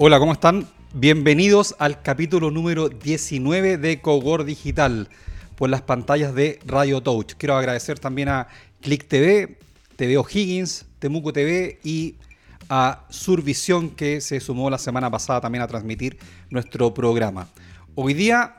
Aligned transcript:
Hola, 0.00 0.20
¿cómo 0.20 0.30
están? 0.30 0.68
Bienvenidos 0.94 1.74
al 1.80 2.02
capítulo 2.02 2.52
número 2.52 2.88
19 2.88 3.78
de 3.78 4.00
Cogor 4.00 4.44
Digital 4.44 5.08
por 5.56 5.70
las 5.70 5.82
pantallas 5.82 6.36
de 6.36 6.60
Radio 6.64 7.00
Touch. 7.00 7.32
Quiero 7.36 7.56
agradecer 7.56 7.98
también 7.98 8.28
a 8.28 8.46
Click 8.80 9.08
TV, 9.08 9.58
TV 9.96 10.16
O'Higgins, 10.16 10.86
Temuco 11.00 11.32
TV 11.32 11.80
y 11.82 12.14
a 12.68 13.06
Survisión 13.08 13.90
que 13.90 14.20
se 14.20 14.38
sumó 14.38 14.70
la 14.70 14.78
semana 14.78 15.10
pasada 15.10 15.40
también 15.40 15.62
a 15.62 15.66
transmitir 15.66 16.16
nuestro 16.48 16.94
programa. 16.94 17.48
Hoy 17.96 18.14
día 18.14 18.54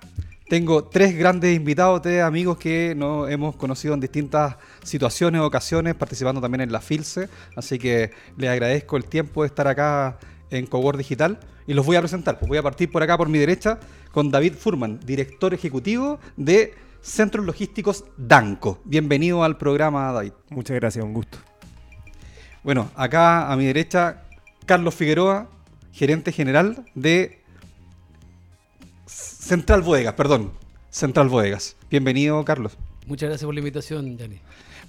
tengo 0.49 0.83
tres 0.83 1.17
grandes 1.17 1.55
invitados, 1.55 2.01
tres 2.01 2.21
amigos 2.21 2.57
que 2.57 2.95
nos 2.97 3.31
hemos 3.31 3.55
conocido 3.55 3.93
en 3.93 4.01
distintas 4.01 4.57
situaciones, 4.83 5.39
ocasiones, 5.39 5.95
participando 5.95 6.41
también 6.41 6.59
en 6.59 6.73
la 6.73 6.81
FILSE, 6.81 7.29
así 7.55 7.79
que 7.79 8.11
les 8.35 8.49
agradezco 8.49 8.97
el 8.97 9.05
tiempo 9.05 9.43
de 9.43 9.47
estar 9.47 9.69
acá 9.69 10.19
en 10.51 10.65
Cogor 10.65 10.97
Digital 10.97 11.39
y 11.67 11.73
los 11.73 11.85
voy 11.85 11.95
a 11.95 12.01
presentar. 12.01 12.39
Pues 12.39 12.49
voy 12.49 12.57
a 12.57 12.63
partir 12.63 12.91
por 12.91 13.03
acá 13.03 13.17
por 13.17 13.29
mi 13.29 13.37
derecha 13.37 13.79
con 14.11 14.31
David 14.31 14.53
Furman, 14.53 14.99
director 15.05 15.53
ejecutivo 15.53 16.19
de 16.35 16.73
Centros 17.01 17.45
Logísticos 17.45 18.05
Danco. 18.17 18.79
Bienvenido 18.83 19.43
al 19.43 19.57
programa, 19.57 20.11
David. 20.11 20.33
Muchas 20.49 20.75
gracias, 20.75 21.05
un 21.05 21.13
gusto. 21.13 21.37
Bueno, 22.63 22.89
acá 22.95 23.51
a 23.51 23.55
mi 23.55 23.65
derecha, 23.65 24.23
Carlos 24.65 24.95
Figueroa, 24.95 25.49
gerente 25.93 26.31
general 26.31 26.85
de 26.95 27.41
Central 29.05 29.81
Bodegas, 29.81 30.13
perdón, 30.13 30.51
Central 30.89 31.29
Bodegas. 31.29 31.75
Bienvenido, 31.89 32.43
Carlos. 32.43 32.77
Muchas 33.07 33.29
gracias 33.29 33.45
por 33.45 33.53
la 33.53 33.59
invitación, 33.61 34.17
Yanni. 34.17 34.39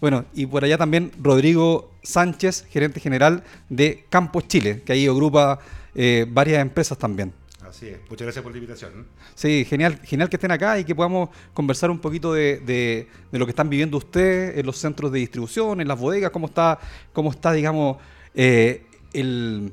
Bueno, 0.01 0.25
y 0.35 0.47
por 0.47 0.65
allá 0.65 0.79
también 0.79 1.13
Rodrigo 1.21 1.93
Sánchez, 2.03 2.67
gerente 2.71 3.01
general 3.01 3.45
de 3.69 4.05
Campos 4.09 4.49
Chile, 4.49 4.83
que 4.85 4.93
ahí 4.93 5.07
agrupa 5.07 5.59
eh, 5.95 6.27
varias 6.29 6.63
empresas 6.63 6.97
también. 6.97 7.33
Así 7.69 7.87
es, 7.89 7.99
muchas 8.09 8.23
gracias 8.25 8.43
por 8.43 8.51
la 8.51 8.59
invitación. 8.59 9.07
Sí, 9.35 9.65
genial, 9.69 10.01
genial 10.03 10.29
que 10.29 10.37
estén 10.37 10.51
acá 10.51 10.79
y 10.79 10.85
que 10.85 10.95
podamos 10.95 11.29
conversar 11.55 11.91
un 11.91 11.99
poquito 12.01 12.33
de, 12.33 12.59
de, 12.61 13.07
de 13.31 13.39
lo 13.39 13.47
que 13.47 13.51
están 13.51 13.69
viviendo 13.71 13.97
ustedes 13.99 14.59
en 14.59 14.67
los 14.67 14.77
centros 14.79 15.13
de 15.13 15.19
distribución, 15.21 15.81
en 15.81 15.87
las 15.87 15.99
bodegas, 15.99 16.31
cómo 16.31 16.47
está, 16.47 16.81
cómo 17.13 17.31
está 17.31 17.53
digamos, 17.53 17.99
eh, 18.35 18.83
el, 19.13 19.73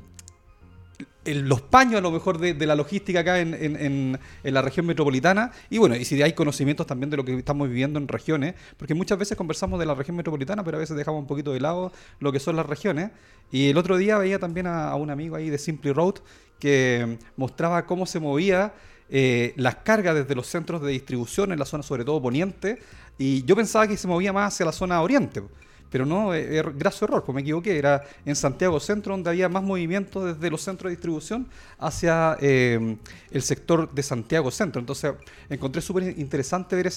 los 1.34 1.60
paños 1.62 1.96
a 1.96 2.00
lo 2.00 2.10
mejor 2.10 2.38
de, 2.38 2.54
de 2.54 2.66
la 2.66 2.74
logística 2.74 3.20
acá 3.20 3.38
en, 3.40 3.54
en- 3.54 3.76
en- 3.76 4.18
en 4.44 4.54
la 4.54 4.62
región 4.62 4.86
metropolitana 4.86 5.52
y 5.70 5.78
bueno, 5.78 5.96
y 5.96 6.04
si 6.04 6.20
hay 6.22 6.32
conocimientos 6.32 6.86
también 6.86 7.10
de 7.10 7.16
lo 7.16 7.24
que 7.24 7.34
estamos 7.36 7.68
viviendo 7.68 7.98
en 7.98 8.08
regiones, 8.08 8.54
porque 8.76 8.94
muchas 8.94 9.18
veces 9.18 9.36
conversamos 9.36 9.78
de 9.80 9.86
la 9.86 9.94
región 9.94 10.16
metropolitana, 10.16 10.64
pero 10.64 10.76
a 10.76 10.80
veces 10.80 10.96
dejamos 10.96 11.20
un 11.20 11.26
poquito 11.26 11.52
de 11.52 11.60
lado 11.60 11.92
lo 12.20 12.32
que 12.32 12.40
son 12.40 12.56
las 12.56 12.66
regiones. 12.66 13.10
Y 13.50 13.70
el 13.70 13.78
otro 13.78 13.96
día 13.96 14.18
veía 14.18 14.38
también 14.38 14.66
a, 14.66 14.90
a 14.90 14.94
un 14.96 15.10
amigo 15.10 15.36
ahí 15.36 15.50
de 15.50 15.58
Simply 15.58 15.92
Road 15.92 16.16
que 16.58 17.18
mostraba 17.36 17.86
cómo 17.86 18.04
se 18.06 18.20
movía 18.20 18.74
eh, 19.10 19.54
las 19.56 19.76
cargas 19.76 20.14
desde 20.14 20.34
los 20.34 20.46
centros 20.46 20.82
de 20.82 20.90
distribución 20.92 21.52
en 21.52 21.58
la 21.58 21.64
zona 21.64 21.82
sobre 21.82 22.04
todo 22.04 22.20
poniente 22.20 22.78
y 23.16 23.42
yo 23.44 23.56
pensaba 23.56 23.88
que 23.88 23.96
se 23.96 24.06
movía 24.06 24.32
más 24.32 24.52
hacia 24.54 24.66
la 24.66 24.72
zona 24.72 25.00
oriente. 25.00 25.42
Pero 25.90 26.04
no, 26.04 26.34
eh, 26.34 26.58
er- 26.58 26.72
graso 26.76 27.04
error, 27.06 27.24
pues 27.24 27.34
me 27.34 27.40
equivoqué. 27.40 27.78
Era 27.78 28.02
en 28.24 28.36
Santiago 28.36 28.78
Centro 28.80 29.14
donde 29.14 29.30
había 29.30 29.48
más 29.48 29.62
movimiento 29.62 30.24
desde 30.24 30.50
los 30.50 30.60
centros 30.62 30.90
de 30.90 30.96
distribución 30.96 31.46
hacia 31.78 32.36
eh, 32.40 32.96
el 33.30 33.42
sector 33.42 33.90
de 33.92 34.02
Santiago 34.02 34.50
Centro. 34.50 34.80
Entonces 34.80 35.14
encontré 35.48 35.80
súper 35.80 36.18
interesante 36.18 36.76
ver 36.76 36.88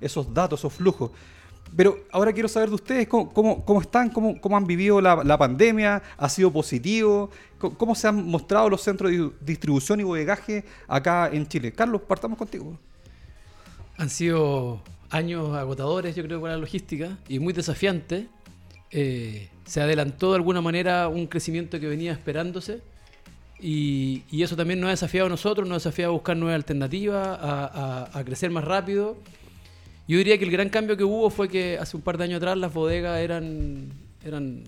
esos 0.00 0.34
datos, 0.34 0.60
esos 0.60 0.72
flujos. 0.72 1.10
Pero 1.74 2.00
ahora 2.10 2.32
quiero 2.32 2.48
saber 2.48 2.68
de 2.68 2.74
ustedes 2.74 3.08
cómo, 3.08 3.32
cómo- 3.32 3.80
están, 3.80 4.10
cómo, 4.10 4.38
cómo 4.40 4.56
han 4.56 4.66
vivido 4.66 5.00
la, 5.00 5.24
la 5.24 5.38
pandemia, 5.38 6.02
ha 6.18 6.28
sido 6.28 6.52
positivo, 6.52 7.30
cómo 7.78 7.94
se 7.94 8.08
han 8.08 8.26
mostrado 8.26 8.68
los 8.68 8.82
centros 8.82 9.10
de 9.10 9.30
distribución 9.40 10.00
y 10.00 10.02
bodegaje 10.02 10.64
acá 10.86 11.30
en 11.32 11.46
Chile. 11.46 11.72
Carlos, 11.72 12.02
partamos 12.02 12.36
contigo. 12.36 12.76
Han 13.96 14.10
sido 14.10 14.82
años 15.12 15.54
agotadores, 15.56 16.16
yo 16.16 16.24
creo, 16.24 16.40
para 16.40 16.54
la 16.54 16.60
logística 16.60 17.18
y 17.28 17.38
muy 17.38 17.52
desafiantes. 17.52 18.26
Eh, 18.90 19.48
se 19.64 19.80
adelantó 19.80 20.30
de 20.30 20.36
alguna 20.36 20.60
manera 20.60 21.08
un 21.08 21.26
crecimiento 21.26 21.78
que 21.80 21.86
venía 21.86 22.12
esperándose 22.12 22.80
y, 23.60 24.22
eso 24.42 24.56
también 24.56 24.80
nos 24.80 24.88
ha 24.88 24.90
desafiado 24.90 25.26
a 25.26 25.30
nosotros, 25.30 25.66
nos 25.68 25.76
ha 25.76 25.78
desafiado 25.88 26.10
a 26.10 26.14
buscar 26.14 26.36
nuevas 26.36 26.56
alternativas, 26.56 27.26
a, 27.26 28.08
a- 28.12 28.18
a 28.18 28.24
crecer 28.24 28.50
más 28.50 28.64
rápido. 28.64 29.16
Yo 30.08 30.18
diría 30.18 30.36
que 30.36 30.44
el 30.44 30.50
gran 30.50 30.68
cambio 30.68 30.96
que 30.96 31.04
hubo 31.04 31.30
fue 31.30 31.48
que 31.48 31.78
hace 31.78 31.96
un 31.96 32.02
par 32.02 32.18
de 32.18 32.24
años 32.24 32.38
atrás 32.38 32.58
las 32.58 32.74
bodegas 32.74 33.20
eran, 33.20 33.92
eran 34.24 34.64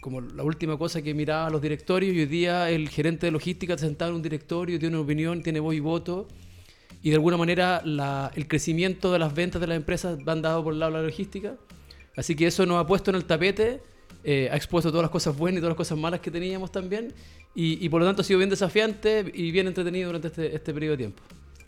como 0.00 0.20
la 0.20 0.44
última 0.44 0.78
cosa 0.78 1.02
que 1.02 1.12
miraba 1.14 1.50
los 1.50 1.60
directorios 1.60 2.14
y 2.14 2.20
hoy 2.20 2.26
día 2.26 2.70
el 2.70 2.88
gerente 2.88 3.26
de 3.26 3.32
logística 3.32 3.76
se 3.76 3.86
sentado 3.86 4.12
en 4.12 4.16
un 4.16 4.22
directorio, 4.22 4.78
tiene 4.78 4.94
una 4.94 5.04
opinión, 5.04 5.42
tiene 5.42 5.58
voz 5.58 5.74
y 5.74 5.80
voto 5.80 6.28
y 7.06 7.10
de 7.10 7.14
alguna 7.16 7.36
manera 7.36 7.82
la- 7.84 8.32
el 8.34 8.48
crecimiento 8.48 9.12
de 9.12 9.20
las 9.20 9.32
ventas 9.32 9.60
de 9.60 9.68
las 9.68 9.76
empresas 9.76 10.18
van 10.24 10.42
dado 10.42 10.64
por 10.64 10.72
el 10.72 10.80
lado 10.80 10.90
de 10.92 10.98
la 11.02 11.04
logística. 11.04 11.54
Así 12.16 12.34
que 12.34 12.48
eso 12.48 12.66
nos 12.66 12.82
ha 12.82 12.86
puesto 12.86 13.10
en 13.12 13.16
el 13.16 13.24
tapete, 13.26 13.80
eh, 14.24 14.48
ha 14.50 14.56
expuesto 14.56 14.90
todas 14.90 15.02
las 15.04 15.10
cosas 15.12 15.36
buenas 15.36 15.58
y 15.58 15.60
todas 15.60 15.70
las 15.70 15.76
cosas 15.76 15.96
malas 15.98 16.18
que 16.18 16.32
teníamos 16.32 16.72
también 16.72 17.12
y, 17.54 17.84
y 17.84 17.88
por 17.90 18.00
lo 18.00 18.06
tanto 18.08 18.22
ha 18.22 18.24
sido 18.24 18.38
bien 18.38 18.50
desafiante 18.50 19.30
y 19.32 19.52
bien 19.52 19.68
entretenido 19.68 20.08
durante 20.08 20.28
este, 20.28 20.52
este 20.56 20.74
periodo 20.74 20.92
de 20.92 20.98
tiempo. 20.98 21.22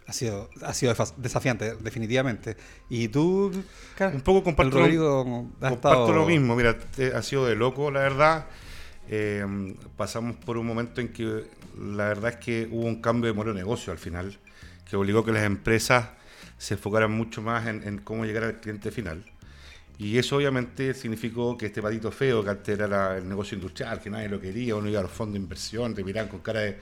Ha 0.09 0.13
sido, 0.13 0.49
ha 0.63 0.75
sido 0.75 0.93
desafiante, 1.19 1.75
definitivamente. 1.77 2.57
¿Y 2.91 3.07
tú, 3.09 3.53
Un 4.13 4.21
poco 4.23 4.43
comparto, 4.43 4.79
Rodrigo, 4.81 5.23
comparto 5.23 5.75
estado- 5.77 6.13
lo 6.15 6.27
mismo, 6.27 6.57
mira, 6.57 6.77
te- 6.79 7.15
ha 7.15 7.23
sido 7.23 7.47
de 7.47 7.55
loco, 7.55 7.91
la 7.93 8.01
verdad. 8.01 8.47
Eh, 9.11 9.45
pasamos 9.97 10.37
por 10.37 10.57
un 10.59 10.67
momento 10.67 11.01
en 11.01 11.09
que 11.13 11.45
la 11.79 12.09
verdad 12.09 12.31
es 12.33 12.37
que 12.45 12.69
hubo 12.73 12.87
un 12.87 13.01
cambio 13.01 13.31
de 13.31 13.35
modelo 13.37 13.55
de 13.55 13.61
negocio 13.61 13.93
al 13.93 13.99
final, 13.99 14.37
que 14.89 14.97
obligó 14.97 15.25
que 15.25 15.33
las 15.33 15.45
empresas 15.45 16.09
se 16.57 16.75
enfocaran 16.75 17.13
mucho 17.13 17.43
más 17.43 17.67
en, 17.67 17.99
cómo 17.99 18.25
llegar 18.25 18.45
al 18.45 18.61
cliente 18.61 18.91
final. 18.91 19.25
Y 19.99 20.19
eso 20.19 20.37
obviamente 20.37 20.95
significó 20.95 21.57
que 21.59 21.67
este 21.67 21.83
patito 21.83 22.11
feo, 22.11 22.43
que 22.45 22.51
antes 22.51 22.79
era 22.79 23.19
el 23.19 23.29
negocio 23.29 23.57
industrial, 23.57 24.01
que 24.01 24.11
nadie 24.11 24.29
lo 24.29 24.41
quería, 24.41 24.77
uno 24.77 24.89
iba 24.89 25.01
a 25.01 25.03
los 25.03 25.13
fondos 25.13 25.35
de 25.35 25.41
inversión, 25.41 25.95
te 25.95 26.05
miraban 26.05 26.29
con 26.29 26.41
cara 26.41 26.61
de, 26.61 26.79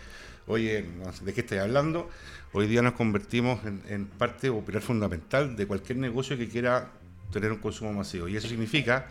oye, 0.46 0.84
¿de 1.22 1.34
qué 1.34 1.40
estás 1.40 1.60
hablando? 1.60 2.10
Hoy 2.52 2.66
día 2.66 2.82
nos 2.82 2.92
convertimos 2.92 3.64
en, 3.64 3.82
en 3.88 4.06
parte 4.06 4.50
o 4.50 4.64
pilar 4.64 4.82
fundamental 4.82 5.56
de 5.56 5.66
cualquier 5.66 5.98
negocio 5.98 6.36
que 6.36 6.48
quiera 6.48 6.90
tener 7.32 7.52
un 7.52 7.58
consumo 7.58 7.92
masivo. 7.92 8.28
Y 8.28 8.36
eso 8.36 8.48
significa 8.48 9.08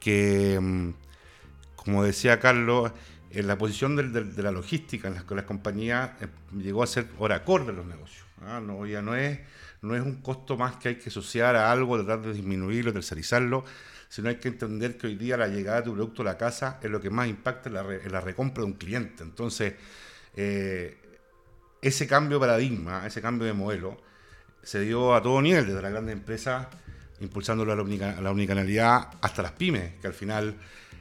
que, 0.00 0.58
mm, 0.60 0.90
como 1.76 2.04
decía 2.04 2.38
Carlos, 2.40 2.92
en 3.30 3.46
la 3.46 3.58
posición 3.58 3.96
de 3.96 4.42
la 4.42 4.52
logística 4.52 5.08
en 5.08 5.14
las, 5.14 5.24
con 5.24 5.36
las 5.36 5.46
compañías 5.46 6.10
eh, 6.20 6.28
llegó 6.56 6.82
a 6.82 6.86
ser 6.86 7.06
hora 7.18 7.36
acorde 7.36 7.70
a 7.70 7.74
los 7.74 7.86
negocios. 7.86 8.24
¿ah? 8.42 8.60
No, 8.64 8.86
ya 8.86 9.02
no 9.02 9.14
es, 9.14 9.40
no 9.82 9.94
es 9.94 10.02
un 10.02 10.22
costo 10.22 10.56
más 10.56 10.76
que 10.76 10.88
hay 10.88 10.94
que 10.96 11.10
asociar 11.10 11.56
a 11.56 11.70
algo, 11.70 11.96
tratar 12.02 12.24
de 12.24 12.32
disminuirlo, 12.32 12.92
tercerizarlo, 12.92 13.64
sino 14.08 14.28
hay 14.28 14.36
que 14.36 14.48
entender 14.48 14.96
que 14.96 15.06
hoy 15.06 15.16
día 15.16 15.36
la 15.36 15.48
llegada 15.48 15.78
de 15.78 15.82
tu 15.84 15.94
producto 15.94 16.22
a 16.22 16.24
la 16.24 16.38
casa 16.38 16.78
es 16.82 16.90
lo 16.90 17.00
que 17.00 17.10
más 17.10 17.28
impacta 17.28 17.68
en 17.68 17.74
la, 18.12 18.20
recompra 18.20 18.62
de 18.62 18.70
un 18.70 18.74
cliente. 18.74 19.22
Entonces, 19.22 19.74
eh, 20.34 20.96
ese 21.82 22.06
cambio 22.06 22.38
de 22.38 22.46
paradigma, 22.46 23.06
ese 23.06 23.20
cambio 23.20 23.46
de 23.46 23.52
modelo, 23.52 24.00
se 24.62 24.80
dio 24.80 25.14
a 25.14 25.22
todo 25.22 25.40
nivel, 25.40 25.66
desde 25.66 25.82
las 25.82 25.92
grandes 25.92 26.14
empresas, 26.14 26.66
impulsándolo 27.20 27.72
a 27.72 27.76
la, 27.76 28.30
unicanalidad, 28.30 29.08
hasta 29.20 29.42
las 29.42 29.52
pymes, 29.52 29.94
que 30.00 30.06
al 30.06 30.14
final, 30.14 30.56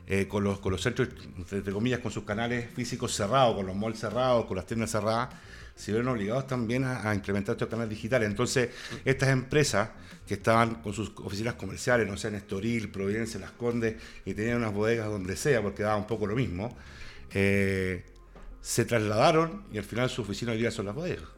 eh, 0.07 0.27
con, 0.27 0.44
los, 0.44 0.59
con 0.59 0.71
los 0.71 0.81
centros, 0.81 1.09
entre 1.51 1.71
comillas, 1.71 2.00
con 2.00 2.12
sus 2.12 2.24
canales 2.24 2.69
físicos 2.71 3.13
cerrados, 3.13 3.56
con 3.56 3.65
los 3.65 3.75
malls 3.75 4.00
cerrados, 4.00 4.45
con 4.45 4.57
las 4.57 4.65
tiendas 4.65 4.92
cerradas, 4.92 5.30
se 5.75 5.92
vieron 5.92 6.07
obligados 6.07 6.48
también 6.48 6.83
a, 6.86 7.09
a 7.09 7.13
implementar 7.13 7.54
estos 7.54 7.68
canales 7.68 7.89
digitales. 7.89 8.30
Entonces, 8.30 8.69
estas 9.06 9.30
empresas 9.30 9.89
que 10.25 10.33
estaban 10.36 10.75
con 10.75 10.94
sus 10.94 11.12
oficinas 11.18 11.54
comerciales, 11.54 12.07
no 12.07 12.18
sé, 12.18 12.30
en 12.30 12.36
Estoril, 12.36 12.89
Providencia, 12.89 13.39
Las 13.39 13.51
Condes, 13.51 13.95
y 14.25 14.33
tenían 14.33 14.57
unas 14.57 14.74
bodegas 14.74 15.07
donde 15.07 15.36
sea, 15.36 15.62
porque 15.62 15.83
daba 15.83 15.98
un 15.98 16.07
poco 16.07 16.25
lo 16.25 16.36
mismo, 16.36 16.75
eh, 17.33 18.04
se 18.62 18.86
trasladaron 18.86 19.63
y 19.71 19.77
al 19.77 19.83
final 19.83 20.09
su 20.09 20.24
oficina 20.24 20.51
hoy 20.54 20.57
día 20.57 20.71
son 20.71 20.88
las 20.88 20.95
bodegas 20.95 21.38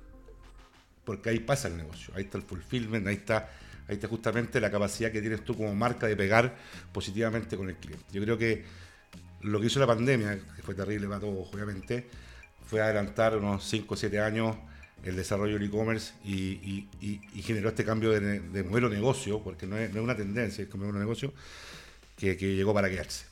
porque 1.10 1.32
ahí 1.32 1.40
pasa 1.40 1.70
el 1.70 1.76
negocio, 1.76 2.14
ahí 2.16 2.26
está 2.26 2.38
el 2.38 2.44
fulfillment, 2.44 3.08
ahí 3.08 3.16
está, 3.16 3.50
ahí 3.90 3.96
está 3.96 4.08
justamente 4.08 4.62
la 4.62 4.70
capacidad 4.70 5.12
que 5.12 5.20
tienes 5.20 5.44
tú 5.44 5.58
como 5.58 5.74
marca 5.74 6.06
de 6.06 6.16
pegar 6.16 6.56
positivamente 6.94 7.58
con 7.58 7.70
el 7.70 7.76
cliente. 7.76 8.06
Yo 8.12 8.22
creo 8.22 8.38
que 8.38 8.64
lo 9.42 9.60
que 9.60 9.66
hizo 9.68 9.80
la 9.80 9.88
pandemia, 9.88 10.40
que 10.56 10.62
fue 10.62 10.76
terrible 10.76 11.08
para 11.08 11.22
todos, 11.22 11.52
obviamente, 11.52 12.08
fue 12.68 12.82
adelantar 12.82 13.36
unos 13.36 13.68
5 13.68 13.94
o 13.94 13.98
7 13.98 14.20
años 14.20 14.56
el 15.04 15.16
desarrollo 15.16 15.54
del 15.54 15.64
e-commerce 15.64 16.14
y, 16.24 16.88
generó 17.42 17.70
este 17.70 17.84
cambio 17.84 18.12
de, 18.12 18.64
modelo 18.64 18.90
de 18.90 18.98
negocio, 18.98 19.42
porque 19.42 19.66
no 19.66 19.76
es, 19.78 19.94
una 19.96 20.16
tendencia, 20.16 20.64
es 20.64 20.70
como 20.70 20.88
un 20.88 21.00
negocio 21.00 21.34
que, 22.16 22.36
llegó 22.36 22.74
para 22.74 22.90
quedarse. 22.90 23.26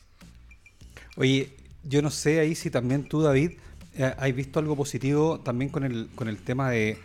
Oye, 1.18 1.52
yo 1.84 2.02
no 2.02 2.10
sé 2.10 2.40
ahí 2.40 2.56
si 2.56 2.72
también 2.72 3.08
tú, 3.08 3.22
David, 3.22 3.52
eh, 3.96 4.14
has 4.18 4.34
visto 4.34 4.60
algo 4.60 4.76
positivo 4.76 5.40
también 5.40 5.70
con 5.70 5.84
el, 5.84 6.10
con 6.16 6.28
el 6.30 6.38
tema 6.38 6.72
de 6.72 6.98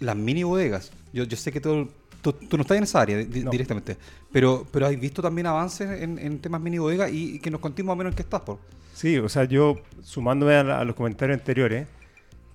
las 0.00 0.16
mini 0.16 0.42
bodegas. 0.42 0.90
Yo, 1.12 1.24
yo 1.24 1.36
sé 1.36 1.50
que 1.52 1.60
tú, 1.60 1.90
tú, 2.22 2.32
tú 2.32 2.56
no 2.56 2.62
estás 2.62 2.76
en 2.78 2.84
esa 2.84 3.00
área 3.00 3.16
di- 3.18 3.44
No. 3.44 3.50
directamente, 3.50 3.96
pero, 4.32 4.66
pero 4.70 4.86
has 4.86 4.98
visto 4.98 5.22
también 5.22 5.46
avances 5.46 6.02
en, 6.02 6.18
en 6.18 6.38
temas 6.40 6.60
mini 6.60 6.78
bodegas 6.78 7.10
y, 7.12 7.36
y 7.36 7.38
que 7.38 7.50
nos 7.50 7.60
contéis 7.60 7.86
más 7.86 7.94
o 7.94 7.96
menos 7.96 8.12
en 8.12 8.16
qué 8.16 8.22
estás, 8.22 8.40
por. 8.42 8.58
Sí, 8.92 9.16
o 9.18 9.28
sea, 9.28 9.44
yo 9.44 9.78
sumándome 10.02 10.54
a, 10.54 10.64
la- 10.64 10.80
a 10.80 10.84
los 10.84 10.94
comentarios 10.96 11.38
anteriores, 11.38 11.86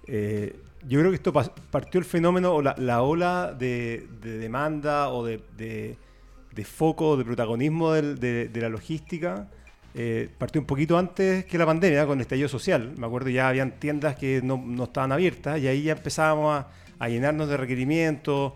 Eh, 0.08 0.56
yo 0.88 1.00
creo 1.00 1.12
que 1.12 1.16
esto 1.16 1.32
partió 1.32 1.98
el 2.00 2.04
fenómeno 2.06 2.54
o 2.56 2.62
la, 2.62 3.02
ola 3.02 3.56
de, 3.58 4.06
demanda 4.22 5.10
o 5.10 5.26
de, 5.26 5.40
de, 5.58 6.66
foco, 6.66 7.16
de 7.16 7.24
protagonismo 7.24 7.94
de, 7.94 8.50
la 8.54 8.70
logística. 8.70 9.48
Eh, 9.96 10.28
partió 10.38 10.60
un 10.60 10.68
poquito 10.68 10.98
antes 10.98 11.46
que 11.46 11.58
la 11.58 11.66
pandemia, 11.66 12.06
con 12.06 12.18
el 12.18 12.22
estallido 12.24 12.50
social. 12.50 12.94
Me 12.98 13.06
acuerdo 13.06 13.30
ya 13.30 13.48
habían 13.48 13.80
tiendas 13.80 14.18
que 14.18 14.42
no, 14.44 14.58
no 14.58 14.84
estaban 14.86 15.12
abiertas 15.14 15.60
y 15.62 15.68
ahí 15.68 15.84
ya 15.84 15.94
empezábamos 15.94 16.54
a, 16.60 16.68
a 17.00 17.08
llenarnos 17.10 17.48
de 17.48 17.56
requerimientos. 17.58 18.54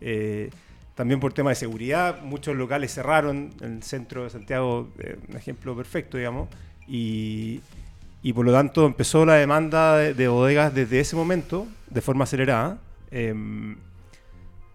Eh, 0.00 0.50
también 0.94 1.20
por 1.20 1.32
tema 1.32 1.50
de 1.50 1.56
seguridad, 1.56 2.22
muchos 2.22 2.56
locales 2.56 2.92
cerraron 2.92 3.50
el 3.60 3.82
centro 3.84 4.24
de 4.24 4.30
Santiago, 4.30 4.88
eh, 4.98 5.16
un 5.28 5.36
ejemplo 5.36 5.76
perfecto, 5.76 6.16
digamos, 6.16 6.48
y, 6.88 7.60
y, 8.20 8.32
por 8.32 8.44
lo 8.44 8.52
tanto 8.52 8.84
empezó 8.84 9.24
la 9.24 9.34
demanda 9.34 9.96
de, 9.96 10.28
bodegas 10.28 10.74
desde 10.74 10.98
ese 10.98 11.14
momento, 11.14 11.68
de 11.88 12.00
forma 12.00 12.24
acelerada. 12.24 12.78
Em, 13.12 13.76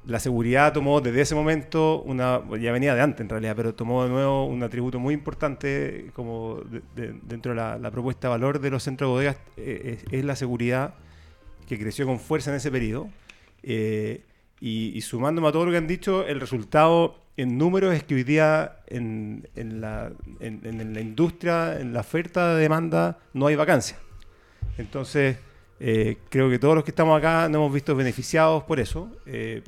la 0.06 0.20
seguridad 0.20 0.72
tomó 0.72 1.02
desde 1.02 1.22
ese 1.22 1.36
momento 1.36 2.02
una, 2.04 2.42
ya 2.58 2.72
venía 2.72 2.96
de 2.96 3.02
antes 3.02 3.22
en 3.22 3.30
realidad, 3.30 3.56
pero 3.56 3.74
tomó 3.74 4.04
de 4.04 4.10
nuevo 4.10 4.46
un 4.46 4.64
atributo 4.64 5.00
muy 5.00 5.14
importante 5.14 6.10
como 6.14 6.62
dentro 6.96 7.54
de 7.54 7.80
la, 7.80 7.92
propuesta 7.92 8.28
de 8.28 8.32
valor 8.32 8.60
de 8.60 8.70
los 8.70 8.84
centros 8.84 9.10
de 9.10 9.12
bodegas, 9.12 9.38
eh, 9.58 10.00
es, 10.10 10.24
la 10.24 10.38
seguridad 10.38 10.94
que 11.68 11.78
creció 11.78 12.06
con 12.06 12.20
fuerza 12.20 12.50
en 12.50 12.58
ese 12.58 12.72
periodo. 12.72 13.10
Eh, 13.62 14.22
y, 14.66 15.02
sumándome 15.02 15.50
a 15.50 15.52
todo 15.52 15.66
lo 15.66 15.72
que 15.72 15.78
han 15.78 15.88
dicho, 15.88 16.26
el 16.26 16.40
resultado 16.40 17.18
en 17.36 17.58
números 17.58 17.94
es 17.94 18.06
que 18.06 18.16
hoy 18.16 18.24
día 18.24 18.78
en, 18.88 19.46
la, 19.82 20.10
industria, 20.40 21.82
en 21.82 21.92
la 21.92 22.00
oferta 22.00 22.56
de 22.56 22.62
demanda, 22.62 23.20
no 23.34 23.48
hay 23.48 23.58
vacancia. 23.58 23.98
Entonces, 24.78 25.36
eh, 25.82 26.16
creo 26.30 26.50
que 26.50 26.60
todos 26.60 26.76
los 26.76 26.86
que 26.86 26.92
estamos 26.92 27.18
acá 27.18 27.50
nos 27.50 27.60
hemos 27.60 27.74
visto 27.74 27.94
beneficiados 27.94 28.64
por 28.64 28.80
eso. 28.80 29.12
Eh, 29.26 29.64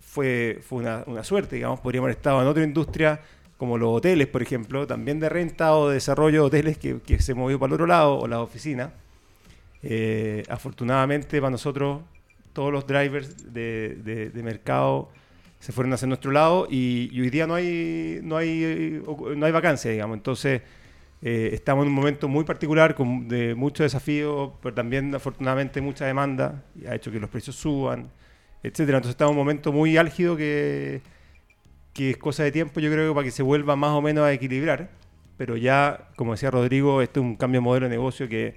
fue 0.00 0.60
fue 0.62 0.78
una, 0.78 1.02
una, 1.08 1.24
suerte, 1.24 1.56
digamos, 1.56 1.80
podríamos 1.80 2.06
haber 2.06 2.16
estado 2.18 2.42
en 2.42 2.46
otra 2.46 2.62
industria 2.62 3.20
como 3.56 3.76
los 3.76 3.88
hoteles, 3.88 4.28
por 4.28 4.40
ejemplo, 4.40 4.86
también 4.86 5.18
de 5.18 5.30
renta 5.30 5.74
o 5.74 5.88
de 5.88 5.94
desarrollo 5.94 6.42
de 6.42 6.46
hoteles 6.46 6.78
que, 6.78 7.00
que 7.00 7.20
se 7.20 7.34
movió 7.34 7.58
para 7.58 7.70
el 7.70 7.74
otro 7.74 7.86
lado, 7.86 8.20
o 8.20 8.28
las 8.28 8.38
oficinas. 8.38 8.92
Eh, 9.82 10.44
afortunadamente 10.48 11.40
para 11.40 11.50
nosotros 11.50 12.02
todos 12.52 12.72
los 12.72 12.86
drivers 12.86 13.52
de, 13.52 14.30
mercado 14.42 15.10
se 15.58 15.72
fueron 15.72 15.92
hacia 15.92 16.08
nuestro 16.08 16.32
lado 16.32 16.66
y, 16.70 17.08
hoy 17.20 17.30
día 17.30 17.46
no 17.46 17.54
hay, 17.54 18.20
no 18.22 18.36
hay, 18.36 19.02
no 19.36 19.46
hay 19.46 19.52
vacancia, 19.52 19.90
digamos. 19.90 20.16
Entonces, 20.16 20.62
eh, 21.22 21.50
estamos 21.52 21.84
en 21.84 21.90
un 21.90 21.94
momento 21.94 22.28
muy 22.28 22.44
particular 22.44 22.94
con, 22.94 23.28
de 23.28 23.54
muchos 23.54 23.84
desafíos, 23.84 24.52
pero 24.62 24.74
también 24.74 25.14
afortunadamente 25.14 25.80
mucha 25.80 26.04
demanda 26.04 26.64
y 26.74 26.86
ha 26.86 26.94
hecho 26.96 27.12
que 27.12 27.20
los 27.20 27.30
precios 27.30 27.56
suban, 27.56 28.10
etcétera. 28.62 28.98
Entonces, 28.98 29.12
estamos 29.12 29.32
en 29.32 29.38
un 29.38 29.44
momento 29.44 29.72
muy 29.72 29.96
álgido 29.96 30.36
que, 30.36 31.00
que 31.92 32.10
es 32.10 32.16
cosa 32.16 32.42
de 32.42 32.52
tiempo, 32.52 32.80
yo 32.80 32.90
creo, 32.90 33.14
para 33.14 33.24
que 33.24 33.30
se 33.30 33.42
vuelva 33.42 33.76
más 33.76 33.90
o 33.90 34.02
menos 34.02 34.24
a 34.24 34.32
equilibrar. 34.32 34.90
Pero 35.36 35.56
ya, 35.56 36.08
como 36.16 36.32
decía 36.32 36.50
Rodrigo, 36.50 37.02
este 37.02 37.20
es 37.20 37.24
un 37.24 37.36
cambio 37.36 37.60
de 37.60 37.64
modelo 37.64 37.86
de 37.86 37.90
negocio 37.90 38.28
que 38.28 38.56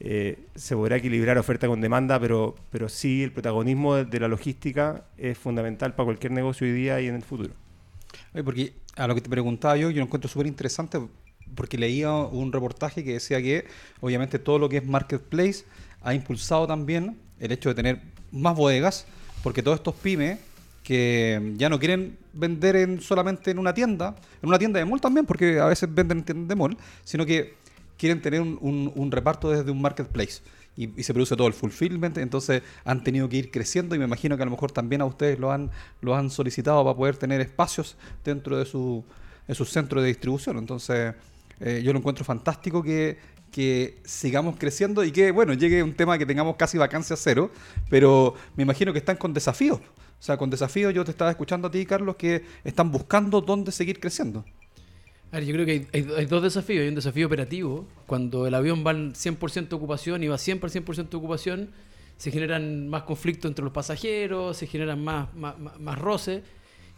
eh, 0.00 0.46
se 0.54 0.74
podrá 0.74 0.96
equilibrar 0.96 1.38
oferta 1.38 1.66
con 1.66 1.80
demanda, 1.80 2.18
pero, 2.20 2.54
pero 2.70 2.88
sí 2.88 3.22
el 3.22 3.32
protagonismo 3.32 3.96
de, 3.96 4.20
la 4.20 4.28
logística 4.28 5.04
es 5.16 5.38
fundamental 5.38 5.94
para 5.94 6.06
cualquier 6.06 6.32
negocio 6.32 6.66
hoy 6.66 6.72
día 6.72 7.00
y 7.00 7.06
en 7.06 7.14
el 7.14 7.22
futuro. 7.22 7.54
porque 8.44 8.74
a 8.96 9.06
lo 9.06 9.14
que 9.14 9.20
te 9.20 9.30
preguntaba 9.30 9.76
yo, 9.76 9.90
yo 9.90 9.98
lo 9.98 10.04
encuentro 10.04 10.28
súper 10.28 10.46
interesante 10.46 10.98
porque 11.54 11.78
leía 11.78 12.12
un 12.12 12.52
reportaje 12.52 13.04
que 13.04 13.14
decía 13.14 13.40
que 13.40 13.66
obviamente 14.00 14.38
todo 14.38 14.58
lo 14.58 14.68
que 14.68 14.78
es 14.78 14.86
marketplace 14.86 15.64
ha 16.02 16.14
impulsado 16.14 16.66
también 16.66 17.16
el 17.40 17.52
hecho 17.52 17.68
de 17.68 17.74
tener 17.74 18.00
más 18.30 18.56
bodegas, 18.56 19.06
porque 19.42 19.62
todos 19.62 19.78
estos 19.78 19.94
pymes 19.94 20.38
que 20.82 21.54
ya 21.56 21.68
no 21.68 21.78
quieren 21.78 22.18
vender 22.34 22.76
en, 22.76 23.00
solamente 23.00 23.50
en 23.50 23.58
una 23.58 23.72
tienda, 23.72 24.14
en 24.42 24.48
una 24.48 24.58
tienda 24.58 24.78
de 24.78 24.84
mall 24.84 25.00
también, 25.00 25.24
porque 25.24 25.58
a 25.58 25.66
veces 25.66 25.92
venden 25.92 26.18
en 26.18 26.24
tiendas 26.24 26.48
de 26.48 26.54
mall, 26.54 26.76
sino 27.04 27.24
que 27.24 27.54
quieren 27.98 28.20
tener 28.20 28.40
un, 28.40 29.08
reparto 29.10 29.50
desde 29.50 29.70
un 29.70 29.80
marketplace. 29.80 30.42
Y, 30.76 31.02
se 31.02 31.14
produce 31.14 31.36
todo 31.36 31.46
el 31.46 31.52
fulfillment, 31.52 32.18
entonces 32.18 32.62
han 32.84 33.04
tenido 33.04 33.28
que 33.28 33.36
ir 33.36 33.50
creciendo 33.50 33.94
y 33.94 33.98
me 33.98 34.06
imagino 34.06 34.36
que 34.36 34.42
a 34.42 34.46
lo 34.46 34.50
mejor 34.50 34.72
también 34.72 35.02
a 35.02 35.04
ustedes 35.04 35.38
lo 35.38 35.52
han, 35.52 35.70
lo 36.00 36.16
han 36.16 36.30
solicitado 36.30 36.82
para 36.82 36.96
poder 36.96 37.16
tener 37.16 37.40
espacios 37.40 37.96
dentro 38.24 38.58
de 38.58 38.64
su, 38.64 39.04
de 39.46 39.54
su 39.54 39.64
centro 39.64 40.02
de 40.02 40.08
distribución. 40.08 40.58
Entonces 40.58 41.14
eh, 41.60 41.80
yo 41.84 41.92
lo 41.92 42.00
encuentro 42.00 42.24
fantástico 42.24 42.82
que, 42.82 43.18
que 43.52 44.00
sigamos 44.04 44.56
creciendo 44.58 45.04
y 45.04 45.12
que, 45.12 45.30
bueno, 45.30 45.52
llegue 45.54 45.80
un 45.80 45.94
tema 45.94 46.18
que 46.18 46.26
tengamos 46.26 46.56
casi 46.56 46.76
vacancia 46.76 47.14
cero, 47.14 47.52
pero 47.88 48.34
me 48.56 48.64
imagino 48.64 48.92
que 48.92 48.98
están 48.98 49.16
con 49.16 49.32
desafíos. 49.32 49.78
O 49.78 50.26
sea, 50.26 50.36
con 50.36 50.50
desafíos 50.50 50.92
yo 50.92 51.04
te 51.04 51.12
estaba 51.12 51.30
escuchando 51.30 51.68
a 51.68 51.70
ti, 51.70 51.86
Carlos, 51.86 52.16
que 52.16 52.44
están 52.64 52.90
buscando 52.90 53.40
dónde 53.40 53.70
seguir 53.70 54.00
creciendo 54.00 54.44
yo 55.40 55.52
creo 55.52 55.66
que 55.66 55.86
hay, 55.92 56.26
dos 56.26 56.42
desafíos. 56.42 56.82
Hay 56.82 56.88
un 56.88 56.94
desafío 56.94 57.26
operativo. 57.26 57.86
Cuando 58.06 58.46
el 58.46 58.54
avión 58.54 58.84
va 58.86 58.90
al 58.90 59.14
100% 59.14 59.68
de 59.68 59.76
ocupación 59.76 60.22
y 60.22 60.28
va 60.28 60.38
siempre 60.38 60.68
al 60.68 60.84
100% 60.84 61.08
de 61.08 61.16
ocupación, 61.16 61.70
se 62.16 62.30
generan 62.30 62.88
más 62.88 63.02
conflictos 63.02 63.50
entre 63.50 63.64
los 63.64 63.72
pasajeros, 63.72 64.56
se 64.56 64.66
generan 64.66 65.02
más, 65.02 65.28
más, 65.34 65.98
roces. 65.98 66.42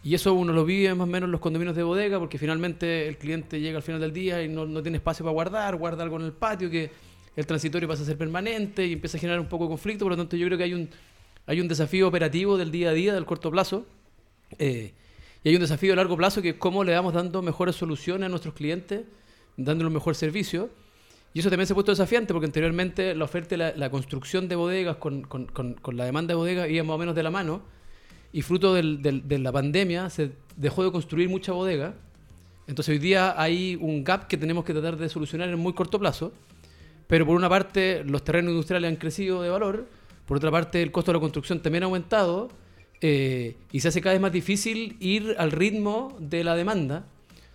Y 0.03 0.13
eso 0.13 0.33
uno 0.33 0.53
lo 0.53 0.63
vive 0.63 0.93
más 0.93 1.07
o 1.07 1.11
menos 1.11 1.27
en 1.27 1.31
los 1.31 1.41
condominios 1.41 1.75
de 1.75 1.83
bodega, 1.83 2.19
porque 2.19 2.37
finalmente 2.37 3.07
el 3.07 3.17
cliente 3.17 3.59
llega 3.59 3.77
al 3.77 3.83
final 3.83 3.99
del 3.99 4.13
día 4.13 4.43
y 4.43 4.47
no, 4.47 4.65
no 4.65 4.81
tiene 4.81 4.97
espacio 4.97 5.25
para 5.25 5.33
guardar, 5.33 5.75
guarda 5.75 6.03
algo 6.03 6.17
en 6.17 6.25
el 6.25 6.33
patio, 6.33 6.69
que 6.69 6.91
el 7.35 7.45
transitorio 7.45 7.87
pasa 7.87 8.03
a 8.03 8.05
ser 8.05 8.17
permanente 8.17 8.85
y 8.85 8.93
empieza 8.93 9.17
a 9.17 9.19
generar 9.21 9.39
un 9.39 9.47
poco 9.47 9.65
de 9.65 9.69
conflicto. 9.69 10.05
Por 10.05 10.11
lo 10.11 10.17
tanto, 10.17 10.37
yo 10.37 10.45
creo 10.45 10.57
que 10.57 10.63
hay 10.63 10.73
un, 10.73 10.89
hay 11.45 11.59
un 11.59 11.67
desafío 11.67 12.07
operativo 12.07 12.57
del 12.57 12.71
día 12.71 12.89
a 12.89 12.93
día, 12.93 13.13
del 13.13 13.25
corto 13.25 13.51
plazo. 13.51 13.85
Eh, 14.59 14.93
y 15.47 15.51
hay 15.51 15.55
un 15.55 15.61
desafío 15.61 15.93
a 15.93 15.95
largo 15.95 16.17
plazo 16.17 16.41
que 16.41 16.49
es 16.49 16.55
cómo 16.55 16.83
le 16.83 16.93
vamos 16.93 17.13
dando 17.13 17.41
mejores 17.41 17.73
soluciones 17.77 18.25
a 18.25 18.27
nuestros 18.27 18.53
clientes, 18.53 19.05
dándoles 19.55 19.87
un 19.87 19.93
mejor 19.93 20.13
servicio. 20.13 20.69
Y 21.33 21.39
eso 21.39 21.49
también 21.49 21.67
se 21.67 21.71
ha 21.71 21.73
puesto 21.73 21.93
desafiante 21.93 22.33
porque 22.33 22.47
anteriormente 22.47 23.15
la 23.15 23.23
oferta 23.23 23.55
y 23.55 23.57
la, 23.57 23.89
construcción 23.89 24.49
de 24.49 24.57
bodegas 24.57 24.97
con, 24.97 25.21
con, 25.21 25.45
con, 25.45 25.95
la 25.95 26.03
demanda 26.03 26.33
de 26.33 26.35
bodegas 26.35 26.69
iba 26.69 26.83
más 26.83 26.95
o 26.95 26.97
menos 26.97 27.15
de 27.15 27.23
la 27.23 27.31
mano. 27.31 27.61
Y 28.33 28.41
fruto 28.41 28.73
del, 28.73 29.01
de 29.01 29.39
la 29.39 29.53
pandemia 29.53 30.09
se 30.09 30.31
dejó 30.57 30.83
de 30.83 30.91
construir 30.91 31.29
mucha 31.29 31.53
bodega. 31.53 31.93
Entonces 32.67 32.91
hoy 32.91 32.99
día 32.99 33.41
hay 33.41 33.77
un 33.79 34.03
gap 34.03 34.27
que 34.27 34.35
tenemos 34.35 34.65
que 34.65 34.73
tratar 34.73 34.97
de 34.97 35.07
solucionar 35.07 35.47
en 35.47 35.57
muy 35.57 35.71
corto 35.71 35.97
plazo. 35.97 36.33
Pero 37.07 37.25
por 37.25 37.37
una 37.37 37.47
parte 37.47 38.03
los 38.03 38.21
terrenos 38.21 38.51
industriales 38.51 38.89
han 38.89 38.97
crecido 38.97 39.41
de 39.41 39.49
valor, 39.49 39.87
por 40.25 40.35
otra 40.35 40.51
parte 40.51 40.83
el 40.83 40.91
costo 40.91 41.13
de 41.13 41.19
la 41.19 41.21
construcción 41.21 41.61
también 41.61 41.83
ha 41.83 41.85
aumentado 41.85 42.49
eh, 43.01 43.55
y 43.71 43.79
se 43.79 43.89
hace 43.89 44.01
cada 44.01 44.13
vez 44.13 44.21
más 44.21 44.31
difícil 44.31 44.97
ir 44.99 45.35
al 45.37 45.51
ritmo 45.51 46.15
de 46.19 46.43
la 46.43 46.55
demanda. 46.55 47.05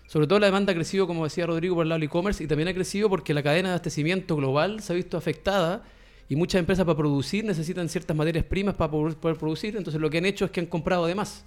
Sobre 0.06 0.26
todo 0.26 0.38
la 0.38 0.46
demanda 0.46 0.72
ha 0.72 0.74
crecido, 0.74 1.06
como 1.06 1.24
decía 1.24 1.46
Rodrigo, 1.46 1.74
por 1.74 1.84
el 1.84 1.88
lado 1.88 1.98
del 1.98 2.06
e-commerce 2.06 2.44
y 2.44 2.46
también 2.46 2.68
ha 2.68 2.74
crecido 2.74 3.08
porque 3.08 3.34
la 3.34 3.42
cadena 3.42 3.70
de 3.70 3.74
abastecimiento 3.74 4.36
global 4.36 4.80
se 4.80 4.92
ha 4.92 4.96
visto 4.96 5.16
afectada 5.16 5.82
y 6.28 6.36
muchas 6.36 6.58
empresas 6.58 6.84
para 6.84 6.96
producir 6.96 7.44
necesitan 7.44 7.88
ciertas 7.88 8.16
materias 8.16 8.44
primas 8.44 8.74
para 8.74 8.90
poder, 8.90 9.16
producir. 9.36 9.76
Entonces 9.76 10.00
lo 10.00 10.10
que 10.10 10.18
han 10.18 10.26
hecho 10.26 10.44
es 10.44 10.50
que 10.50 10.60
han 10.60 10.66
comprado 10.66 11.06
de 11.06 11.14
más. 11.14 11.44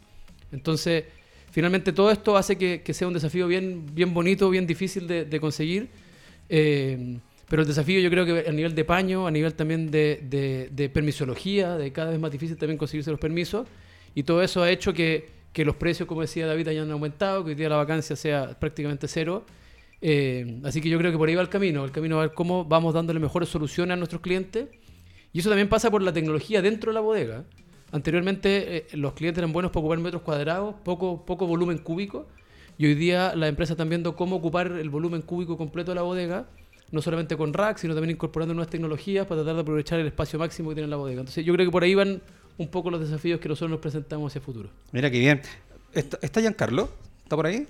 Entonces, 0.52 1.06
finalmente 1.52 1.94
todo 1.94 2.12
esto 2.12 2.38
hace 2.38 2.58
que, 2.58 2.94
sea 2.94 3.08
un 3.08 3.14
desafío 3.14 3.48
bien, 3.48 3.86
bien 3.94 4.14
bonito, 4.14 4.50
bien 4.50 4.68
difícil 4.68 5.08
de, 5.08 5.40
conseguir. 5.40 5.90
Eh, 6.50 7.18
pero 7.48 7.62
el 7.62 7.68
desafío 7.68 8.00
yo 8.00 8.10
creo 8.10 8.26
que 8.26 8.50
a 8.50 8.52
nivel 8.52 8.74
de 8.74 8.84
paño, 8.84 9.28
a 9.28 9.32
nivel 9.32 9.54
también 9.54 9.92
de, 9.92 10.68
de 10.72 10.90
permisología, 10.90 11.78
de 11.78 11.92
cada 11.92 12.12
vez 12.12 12.20
más 12.20 12.32
difícil 12.32 12.58
también 12.58 12.78
conseguirse 12.78 13.12
los 13.12 13.20
permisos. 13.20 13.68
Y 14.16 14.24
todo 14.24 14.42
eso 14.42 14.64
ha 14.64 14.72
hecho 14.72 14.94
que, 14.94 15.30
los 15.58 15.76
precios, 15.76 16.08
como 16.08 16.22
decía 16.22 16.48
David, 16.48 16.70
hayan 16.70 16.90
aumentado, 16.90 17.44
que 17.44 17.50
hoy 17.52 17.56
día 17.56 17.70
la 17.70 17.76
vacancia 17.76 18.16
sea 18.16 18.58
prácticamente 18.58 19.08
cero. 19.08 19.46
Eh, 20.02 20.62
así 20.64 20.82
que 20.82 20.90
yo 20.90 20.98
creo 20.98 21.12
que 21.12 21.18
por 21.18 21.30
ahí 21.30 21.36
va 21.36 21.42
el 21.42 21.50
camino, 21.50 21.84
el 21.84 21.92
camino 21.92 22.18
a 22.18 22.22
ver 22.22 22.34
cómo 22.34 22.66
vamos 22.66 22.94
dándole 22.94 23.20
mejores 23.20 23.50
soluciones 23.50 23.94
a 23.94 23.98
nuestros 23.98 24.22
clientes. 24.22 24.70
Y 25.34 25.40
eso 25.40 25.50
también 25.50 25.68
pasa 25.68 25.92
por 25.92 26.02
la 26.02 26.14
tecnología 26.14 26.62
dentro 26.62 26.92
de 26.92 26.96
la 26.96 27.02
bodega. 27.02 27.44
Anteriormente 27.92 28.78
eh, 28.78 28.88
los 28.94 29.14
clientes 29.14 29.40
eran 29.40 29.52
buenos 29.52 29.72
para 29.72 29.82
ocupar 29.82 30.00
metros 30.00 30.22
cuadrados, 30.22 30.76
poco, 30.84 31.26
poco 31.26 31.46
volumen 31.46 31.78
cúbico. 31.78 32.28
Y 32.78 32.86
hoy 32.86 32.96
día 32.96 33.36
las 33.36 33.50
empresas 33.50 33.72
están 33.72 33.90
viendo 33.90 34.16
cómo 34.16 34.38
ocupar 34.38 34.68
el 34.68 34.90
volumen 34.90 35.22
cúbico 35.22 35.58
completo 35.58 35.92
de 35.92 35.96
la 35.96 36.02
bodega, 36.02 36.48
no 36.92 37.02
solamente 37.02 37.36
con 37.36 37.54
rack, 37.54 37.78
sino 37.78 37.94
también 37.94 38.12
incorporando 38.12 38.54
nuevas 38.54 38.70
tecnologías 38.70 39.26
para 39.28 39.42
tratar 39.42 39.56
de 39.56 39.62
aprovechar 39.62 40.00
el 40.00 40.08
espacio 40.08 40.40
máximo 40.40 40.70
que 40.70 40.76
tiene 40.76 40.90
la 40.90 40.98
bodega. 40.98 41.22
Entonces 41.22 41.46
yo 41.46 41.54
creo 41.54 41.66
que 41.66 41.72
por 41.72 41.84
ahí 41.84 41.96
van 41.96 42.22
un 42.58 42.68
poco 42.70 42.90
los 42.90 43.02
desafíos 43.02 43.40
que 43.40 43.50
nosotros 43.50 43.72
nos 43.72 43.80
presentamos 43.80 44.32
hacia 44.32 44.40
el 44.40 44.46
futuro. 44.46 44.70
Mira 44.92 45.12
qué 45.12 45.20
bien. 45.20 45.42
¿Está, 45.94 46.18
está 46.22 46.42
Giancarlo? 46.42 46.90
¿Está 47.24 47.36
por 47.36 47.46
ahí? 47.46 47.68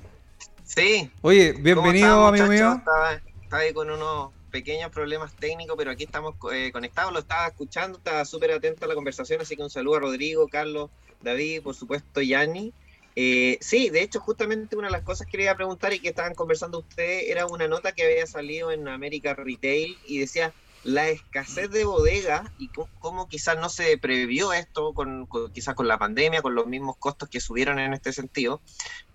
Sí. 0.63 1.09
Oye, 1.21 1.53
bienvenido, 1.53 2.27
amigo 2.27 2.47
mío. 2.47 2.73
Estaba, 2.73 3.21
ahí 3.51 3.73
con 3.73 3.89
unos 3.89 4.31
pequeños 4.51 4.91
problemas 4.91 5.35
técnicos, 5.35 5.75
pero 5.77 5.91
aquí 5.91 6.05
estamos 6.05 6.35
eh, 6.53 6.71
conectados, 6.71 7.13
lo 7.13 7.19
estaba 7.19 7.47
escuchando, 7.47 7.97
estaba 7.97 8.25
súper 8.25 8.51
atento 8.51 8.85
a 8.85 8.87
la 8.87 8.95
conversación, 8.95 9.41
así 9.41 9.55
que 9.55 9.63
un 9.63 9.69
saludo 9.69 9.97
a 9.97 9.99
Rodrigo, 9.99 10.47
Carlos, 10.47 10.89
David, 11.21 11.61
por 11.61 11.75
supuesto, 11.75 12.21
Yanni. 12.21 12.73
Eh, 13.15 13.57
sí, 13.61 13.89
de 13.89 14.01
hecho, 14.01 14.19
justamente 14.19 14.75
una 14.75 14.87
de 14.87 14.93
las 14.93 15.03
cosas 15.03 15.25
que 15.25 15.31
quería 15.31 15.55
preguntar 15.55 15.93
y 15.93 15.99
que 15.99 16.09
estaban 16.09 16.33
conversando 16.33 16.79
ustedes 16.79 17.29
era 17.29 17.45
una 17.45 17.67
nota 17.67 17.91
que 17.93 18.03
había 18.03 18.27
salido 18.27 18.71
en 18.71 18.87
América 18.87 19.33
Retail 19.33 19.97
y 20.05 20.19
decía 20.19 20.53
la 20.85 21.09
escasez 21.09 21.71
de 21.71 21.83
bodega 21.83 22.53
y 22.59 22.69
cómo, 22.99 23.27
quizás 23.27 23.57
no 23.57 23.69
se 23.69 23.97
previó 23.97 24.53
esto 24.53 24.93
con, 24.93 25.27
quizás 25.51 25.73
con 25.73 25.87
la 25.87 25.97
pandemia, 25.97 26.43
con 26.43 26.53
los 26.53 26.67
mismos 26.67 26.95
costos 26.97 27.27
que 27.27 27.41
subieron 27.41 27.79
en 27.79 27.93
este 27.93 28.13
sentido, 28.13 28.61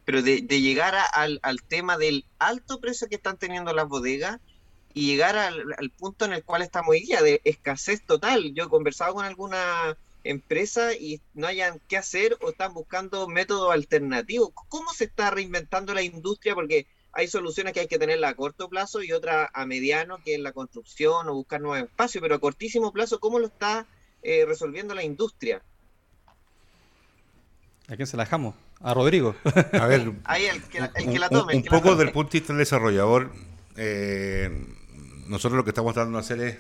pero 0.05 0.21
de, 0.21 0.41
llegar 0.43 0.97
al, 1.15 1.39
al, 1.43 1.63
tema 1.63 1.97
del 1.97 2.25
alto 2.41 2.81
precio 2.81 3.09
que 3.09 3.15
están 3.15 3.37
teniendo 3.37 3.73
las 3.73 3.87
bodegas 3.87 4.41
y 4.95 5.07
llegar 5.07 5.37
al, 5.37 5.91
punto 5.97 6.25
en 6.25 6.33
el 6.33 6.45
cual 6.45 6.63
estamos 6.63 6.91
hoy 6.91 7.03
día, 7.03 7.23
de 7.23 7.41
escasez 7.45 8.05
total. 8.05 8.53
Yo 8.55 8.65
he 8.65 8.69
conversado 8.69 9.15
con 9.15 9.25
alguna 9.25 9.97
empresa 10.25 10.93
y 10.95 11.21
no 11.35 11.47
hayan 11.47 11.81
qué 11.89 11.97
hacer 11.97 12.37
o 12.41 12.51
están 12.51 12.75
buscando 12.75 13.29
métodos 13.29 13.73
alternativos. 13.73 14.51
¿Cómo 14.69 14.93
se 14.93 15.05
está 15.05 15.31
reinventando 15.31 15.95
la 15.95 16.03
industria? 16.03 16.55
Porque 16.55 16.89
hay 17.13 17.29
soluciones 17.29 17.73
que 17.73 17.81
hay 17.81 17.89
que 17.89 17.99
tenerla 17.99 18.29
a 18.29 18.35
corto 18.35 18.69
plazo 18.69 19.03
y 19.03 19.13
otra 19.13 19.51
a 19.53 19.67
mediano, 19.67 20.19
que 20.25 20.35
es 20.35 20.41
la 20.41 20.53
construcción 20.53 21.29
o 21.29 21.35
buscar 21.35 21.61
nuevos 21.61 21.89
espacios, 21.89 22.23
pero 22.23 22.37
a 22.37 22.39
cortísimo 22.39 22.93
plazo, 22.93 23.19
¿cómo 23.19 23.39
lo 23.39 23.47
está 23.47 23.87
eh, 24.23 24.45
resolviendo 24.47 24.95
la 24.95 25.03
industria? 25.03 25.63
¿A 27.89 27.97
quién 27.97 28.07
se 28.07 28.17
la 28.17 28.25
dejamos? 28.25 28.55
A 28.81 28.95
Rodrigo. 28.95 29.35
A 29.73 29.87
ver, 29.87 30.13
Ahí 30.25 30.47
el 30.47 30.63
que, 30.63 30.81
la, 31.19 31.29
tome. 31.29 31.57
Un, 31.57 31.65
poco 31.65 31.97
del 31.97 32.13
punto 32.13 32.33
de 32.33 32.39
vista 32.39 32.53
del 32.53 32.61
desarrollador, 32.61 33.33
eh, 33.77 34.67
nosotros 35.27 35.57
lo 35.57 35.65
que 35.65 35.71
estamos 35.71 35.93
tratando 35.93 36.19
de 36.19 36.25
hacer 36.25 36.41
es 36.41 36.59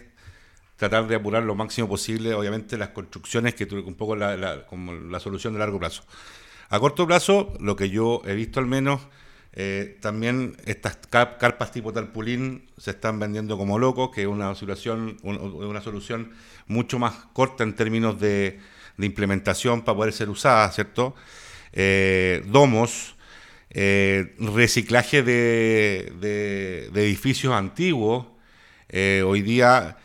tratar 0.76 1.06
de 1.06 1.14
apurar 1.14 1.44
lo 1.44 1.54
máximo 1.54 1.88
posible, 1.88 2.34
obviamente, 2.34 2.76
las 2.76 2.88
construcciones, 2.88 3.54
que 3.54 3.66
tuve 3.66 3.82
un 3.82 3.94
poco 3.94 4.16
la, 4.16 4.66
como 4.66 4.94
la 4.94 5.20
solución 5.20 5.52
de 5.52 5.60
largo 5.60 5.78
plazo. 5.78 6.02
A 6.68 6.80
corto 6.80 7.06
plazo, 7.06 7.52
lo 7.60 7.76
que 7.76 7.90
yo 7.90 8.22
he 8.24 8.34
visto 8.34 8.60
al 8.60 8.66
menos 8.66 9.02
eh, 9.52 9.98
también 10.00 10.56
estas 10.64 10.96
carpas 10.96 11.72
tipo 11.72 11.92
tarpulín 11.92 12.68
se 12.76 12.92
están 12.92 13.18
vendiendo 13.18 13.58
como 13.58 13.78
locos, 13.78 14.10
que 14.14 14.22
es 14.22 14.28
una 14.28 14.54
solución, 14.54 15.16
una 15.22 15.80
solución 15.80 16.32
mucho 16.66 16.98
más 17.00 17.14
corta 17.32 17.64
en 17.64 17.74
términos 17.74 18.20
de, 18.20 18.60
implementación 18.98 19.82
para 19.82 19.96
poder 19.96 20.12
ser 20.12 20.28
usada, 20.28 20.70
¿cierto? 20.72 21.14
Eh, 21.72 22.44
domos, 22.46 23.16
eh, 23.70 24.34
reciclaje 24.38 25.22
de, 25.22 26.90
edificios 26.94 27.52
antiguos. 27.54 28.26
hoy 28.92 29.42
día, 29.42 29.96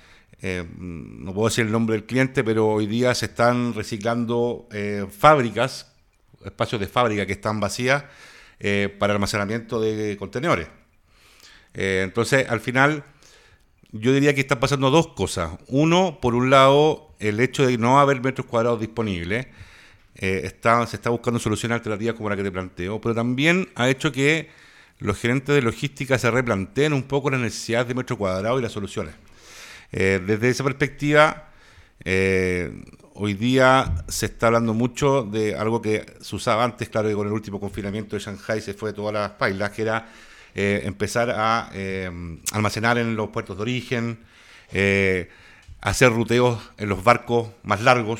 no 0.41 1.33
puedo 1.33 1.49
decir 1.49 1.65
el 1.65 1.71
nombre 1.71 1.97
del 1.97 2.05
cliente, 2.05 2.43
pero 2.43 2.67
hoy 2.67 2.87
día 2.87 3.13
se 3.13 3.27
están 3.27 3.73
reciclando 3.73 4.67
fábricas, 5.15 5.91
espacios 6.43 6.79
de 6.81 6.87
fábrica 6.87 7.25
que 7.25 7.33
están 7.33 7.59
vacías 7.59 8.05
eh, 8.59 8.95
para 8.99 9.13
almacenamiento 9.13 9.81
de 9.81 10.15
contenedores. 10.17 10.67
Eh, 11.73 12.01
entonces, 12.03 12.47
al 12.49 12.61
final, 12.61 13.03
yo 13.91 14.13
diría 14.13 14.33
que 14.33 14.41
están 14.41 14.59
pasando 14.59 14.89
dos 14.89 15.07
cosas. 15.09 15.51
Uno, 15.67 16.19
por 16.21 16.35
un 16.35 16.49
lado, 16.49 17.13
el 17.19 17.39
hecho 17.39 17.67
de 17.67 17.77
no 17.77 17.99
haber 17.99 18.21
metros 18.21 18.47
cuadrados 18.47 18.79
disponibles. 18.79 19.47
Eh, 20.15 20.49
se 20.87 20.95
está 20.95 21.09
buscando 21.09 21.39
soluciones 21.39 21.75
alternativas 21.75 22.15
como 22.15 22.29
la 22.29 22.37
que 22.37 22.43
te 22.43 22.51
planteo, 22.51 23.01
pero 23.01 23.13
también 23.13 23.67
ha 23.75 23.89
hecho 23.89 24.13
que 24.13 24.49
los 24.99 25.19
gerentes 25.19 25.53
de 25.53 25.61
logística 25.61 26.17
se 26.17 26.31
replanteen 26.31 26.93
un 26.93 27.03
poco 27.03 27.29
las 27.29 27.41
necesidades 27.41 27.89
de 27.89 27.95
metros 27.95 28.17
cuadrados 28.17 28.59
y 28.59 28.63
las 28.63 28.71
soluciones. 28.71 29.13
desde 29.91 30.49
esa 30.49 30.63
perspectiva, 30.63 31.51
Hoy 33.17 33.33
día 33.33 33.95
se 34.09 34.25
está 34.25 34.47
hablando 34.47 34.73
mucho 34.73 35.23
de 35.23 35.55
algo 35.55 35.81
que 35.81 36.05
se 36.19 36.35
usaba 36.35 36.65
antes, 36.65 36.89
claro 36.89 37.07
que 37.07 37.15
con 37.15 37.25
el 37.25 37.31
último 37.31 37.61
confinamiento 37.61 38.17
de 38.17 38.21
Shanghai 38.21 38.59
se 38.59 38.73
fue 38.73 38.89
de 38.89 38.93
todas 38.93 39.13
las 39.13 39.31
pailas, 39.31 39.71
que 39.71 39.83
era 39.83 40.09
eh, 40.53 40.81
empezar 40.83 41.29
a 41.29 41.69
eh, 41.73 42.11
almacenar 42.51 42.97
en 42.97 43.15
los 43.15 43.29
puertos 43.29 43.55
de 43.55 43.61
origen, 43.61 44.19
eh, 44.73 45.29
hacer 45.79 46.11
ruteos 46.11 46.59
en 46.77 46.89
los 46.89 47.05
barcos 47.05 47.47
más 47.63 47.81
largos, 47.81 48.19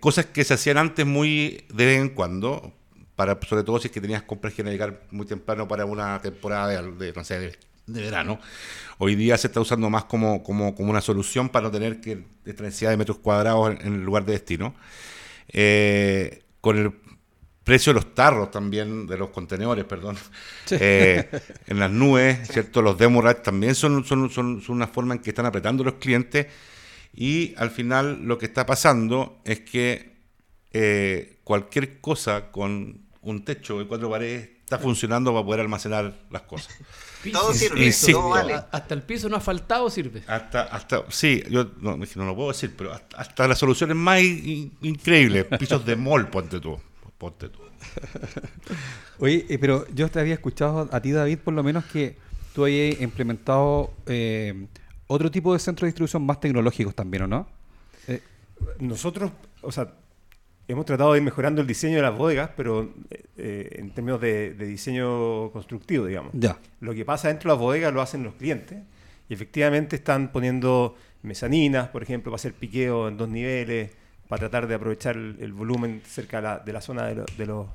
cosas 0.00 0.24
que 0.24 0.42
se 0.42 0.54
hacían 0.54 0.78
antes 0.78 1.04
muy 1.04 1.66
de 1.68 1.84
vez 1.84 2.00
en 2.00 2.08
cuando, 2.08 2.72
para, 3.14 3.38
sobre 3.46 3.62
todo 3.62 3.78
si 3.78 3.88
es 3.88 3.92
que 3.92 4.00
tenías 4.00 4.22
compras 4.22 4.54
que 4.54 4.62
llegar 4.62 5.02
muy 5.10 5.26
temprano 5.26 5.68
para 5.68 5.84
una 5.84 6.18
temporada 6.22 6.68
de, 6.68 6.76
de 6.92 7.12
no 7.12 7.22
de 7.22 7.58
de 7.92 8.02
verano. 8.02 8.40
Hoy 8.98 9.14
día 9.14 9.38
se 9.38 9.46
está 9.46 9.60
usando 9.60 9.88
más 9.88 10.04
como, 10.04 10.42
como, 10.42 10.74
como 10.74 10.90
una 10.90 11.00
solución 11.00 11.48
para 11.48 11.64
no 11.64 11.70
tener 11.70 12.00
que 12.00 12.24
necesidad 12.44 12.90
de 12.90 12.96
metros 12.96 13.18
cuadrados 13.18 13.76
en, 13.80 13.94
el 13.94 14.04
lugar 14.04 14.24
de 14.24 14.32
destino. 14.32 14.74
Eh, 15.48 16.42
con 16.60 16.78
el 16.78 16.92
precio 17.64 17.92
de 17.92 18.00
los 18.00 18.14
tarros 18.14 18.50
también, 18.50 19.06
de 19.06 19.16
los 19.16 19.30
contenedores, 19.30 19.84
perdón, 19.84 20.16
eh, 20.70 21.28
en 21.66 21.78
las 21.78 21.90
nubes, 21.90 22.48
¿cierto? 22.48 22.82
Los 22.82 22.98
demurrats 22.98 23.42
también 23.42 23.74
son, 23.74 24.04
son, 24.04 24.30
son, 24.30 24.62
una 24.68 24.86
forma 24.86 25.14
en 25.14 25.20
que 25.20 25.30
están 25.30 25.46
apretando 25.46 25.84
los 25.84 25.94
clientes 25.94 26.46
y 27.14 27.54
al 27.56 27.70
final 27.70 28.24
lo 28.24 28.38
que 28.38 28.46
está 28.46 28.66
pasando 28.66 29.40
es 29.44 29.60
que 29.60 30.16
eh, 30.72 31.38
cualquier 31.44 32.00
cosa 32.00 32.50
con 32.50 33.02
un 33.22 33.44
techo 33.44 33.80
y 33.80 33.86
cuatro 33.86 34.10
paredes 34.10 34.48
está 34.70 34.78
funcionando 34.78 35.32
para 35.32 35.44
poder 35.44 35.60
almacenar 35.60 36.14
las 36.30 36.42
cosas. 36.42 36.72
Todo 37.32 37.52
sirve, 37.52 37.88
Hasta 38.70 38.94
el 38.94 39.02
piso 39.02 39.28
no 39.28 39.36
ha 39.36 39.40
faltado 39.40 39.90
sirve. 39.90 40.22
Hasta, 40.28 40.62
hasta, 40.62 41.04
sí, 41.10 41.42
yo 41.50 41.72
no, 41.80 41.96
no 41.96 42.24
lo 42.24 42.36
puedo 42.36 42.48
decir, 42.48 42.72
pero 42.76 42.92
hasta, 42.92 43.48
las 43.48 43.58
soluciones 43.58 43.96
más 43.96 44.22
increíbles, 44.22 45.46
pisos 45.58 45.84
de 45.84 45.96
mol, 45.96 46.28
ponte 46.28 46.60
tú, 46.60 46.78
ponte 47.18 47.48
tú. 47.48 47.58
Oye, 49.18 49.44
eh, 49.48 49.58
pero 49.58 49.86
yo 49.92 50.08
te 50.08 50.20
había 50.20 50.34
escuchado 50.34 50.88
a 50.92 51.00
ti, 51.00 51.10
David, 51.10 51.38
por 51.40 51.52
lo 51.52 51.64
menos 51.64 51.84
que 51.86 52.16
tú 52.54 52.64
hayas 52.64 53.00
implementado 53.00 53.92
eh, 54.06 54.68
otro 55.08 55.32
tipo 55.32 55.52
de 55.52 55.58
centros 55.58 55.86
de 55.86 55.88
distribución 55.88 56.24
más 56.24 56.38
tecnológicos 56.38 56.94
también, 56.94 57.24
¿o 57.24 57.26
no? 57.26 57.48
Eh, 58.06 58.22
nosotros, 58.78 59.32
o 59.62 59.72
sea, 59.72 59.92
hemos 60.70 60.86
tratado 60.86 61.12
de 61.12 61.18
ir 61.18 61.24
mejorando 61.24 61.60
el 61.60 61.66
diseño 61.66 61.96
de 61.96 62.02
las 62.02 62.16
bodegas, 62.16 62.50
pero 62.56 62.92
eh, 63.36 63.68
en 63.72 63.90
términos 63.90 64.20
de, 64.20 64.54
diseño 64.54 65.50
constructivo, 65.50 66.06
digamos. 66.06 66.32
Ya. 66.34 66.58
Lo 66.80 66.94
que 66.94 67.04
pasa 67.04 67.28
dentro 67.28 67.50
de 67.50 67.56
las 67.56 67.60
bodegas 67.60 67.92
lo 67.92 68.00
hacen 68.00 68.22
los 68.22 68.34
clientes 68.34 68.78
y 69.28 69.34
efectivamente 69.34 69.96
están 69.96 70.30
poniendo 70.30 70.94
mezaninas, 71.22 71.88
por 71.88 72.02
ejemplo, 72.02 72.30
para 72.30 72.36
hacer 72.36 72.54
piqueo 72.54 73.08
en 73.08 73.16
dos 73.16 73.28
niveles, 73.28 73.90
para 74.28 74.40
tratar 74.40 74.68
de 74.68 74.76
aprovechar 74.76 75.16
el, 75.16 75.52
volumen 75.52 76.02
cerca 76.06 76.60
de 76.60 76.72
la, 76.72 76.80
zona 76.80 77.06
de, 77.06 77.46
los, 77.46 77.66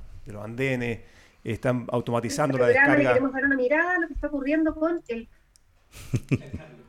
andenes. 0.42 1.02
Están 1.44 1.86
automatizando 1.92 2.58
la 2.58 2.68
descarga. 2.68 3.10
Queremos 3.10 3.34
dar 3.34 3.46
una 3.46 3.56
mirada 3.56 3.96
a 3.96 4.00
lo 4.00 4.08
que 4.08 4.14
está 4.14 4.28
ocurriendo 4.28 4.74
con 4.74 5.02
el 5.10 5.28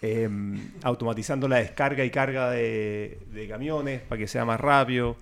Em, 0.00 0.56
automatizando 0.84 1.48
la 1.48 1.56
descarga 1.56 2.04
y 2.04 2.10
carga 2.10 2.50
de, 2.50 3.18
camiones 3.48 4.00
para 4.02 4.18
que 4.18 4.28
sea 4.28 4.44
más 4.44 4.60
rápido. 4.60 5.16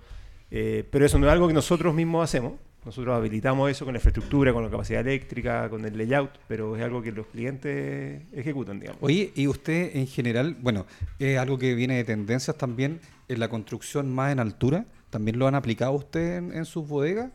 Eh, 0.51 0.83
pero 0.91 1.05
eso 1.05 1.17
no 1.17 1.25
es 1.25 1.33
algo 1.33 1.47
que 1.47 1.53
nosotros 1.53 1.95
mismos 1.95 2.23
hacemos. 2.23 2.53
Nosotros 2.85 3.17
habilitamos 3.17 3.71
eso 3.71 3.85
con 3.85 3.95
la 3.95 3.97
infraestructura, 3.97 4.53
con 4.53 4.63
la 4.63 4.69
capacidad 4.69 5.01
eléctrica, 5.01 5.67
con 5.69 5.83
el 5.83 5.97
layout, 5.97 6.29
pero 6.47 6.77
es 6.77 6.83
algo 6.83 7.01
que 7.01 7.11
los 7.11 7.25
clientes 7.25 8.21
ejecutan, 8.31 8.79
digamos. 8.79 9.01
Oye, 9.01 9.31
y 9.35 9.47
usted 9.47 9.95
en 9.95 10.05
general, 10.05 10.55
bueno, 10.61 10.85
es 11.17 11.39
algo 11.39 11.57
que 11.57 11.73
viene 11.73 11.95
de 11.97 12.03
tendencias 12.03 12.55
también 12.55 13.01
en 13.27 13.39
la 13.39 13.49
construcción 13.49 14.13
más 14.13 14.31
en 14.31 14.39
altura. 14.39 14.85
¿También 15.09 15.39
lo 15.39 15.47
han 15.47 15.55
aplicado 15.55 15.93
usted 15.93 16.37
en, 16.37 16.65
sus 16.65 16.87
bodegas? 16.87 17.31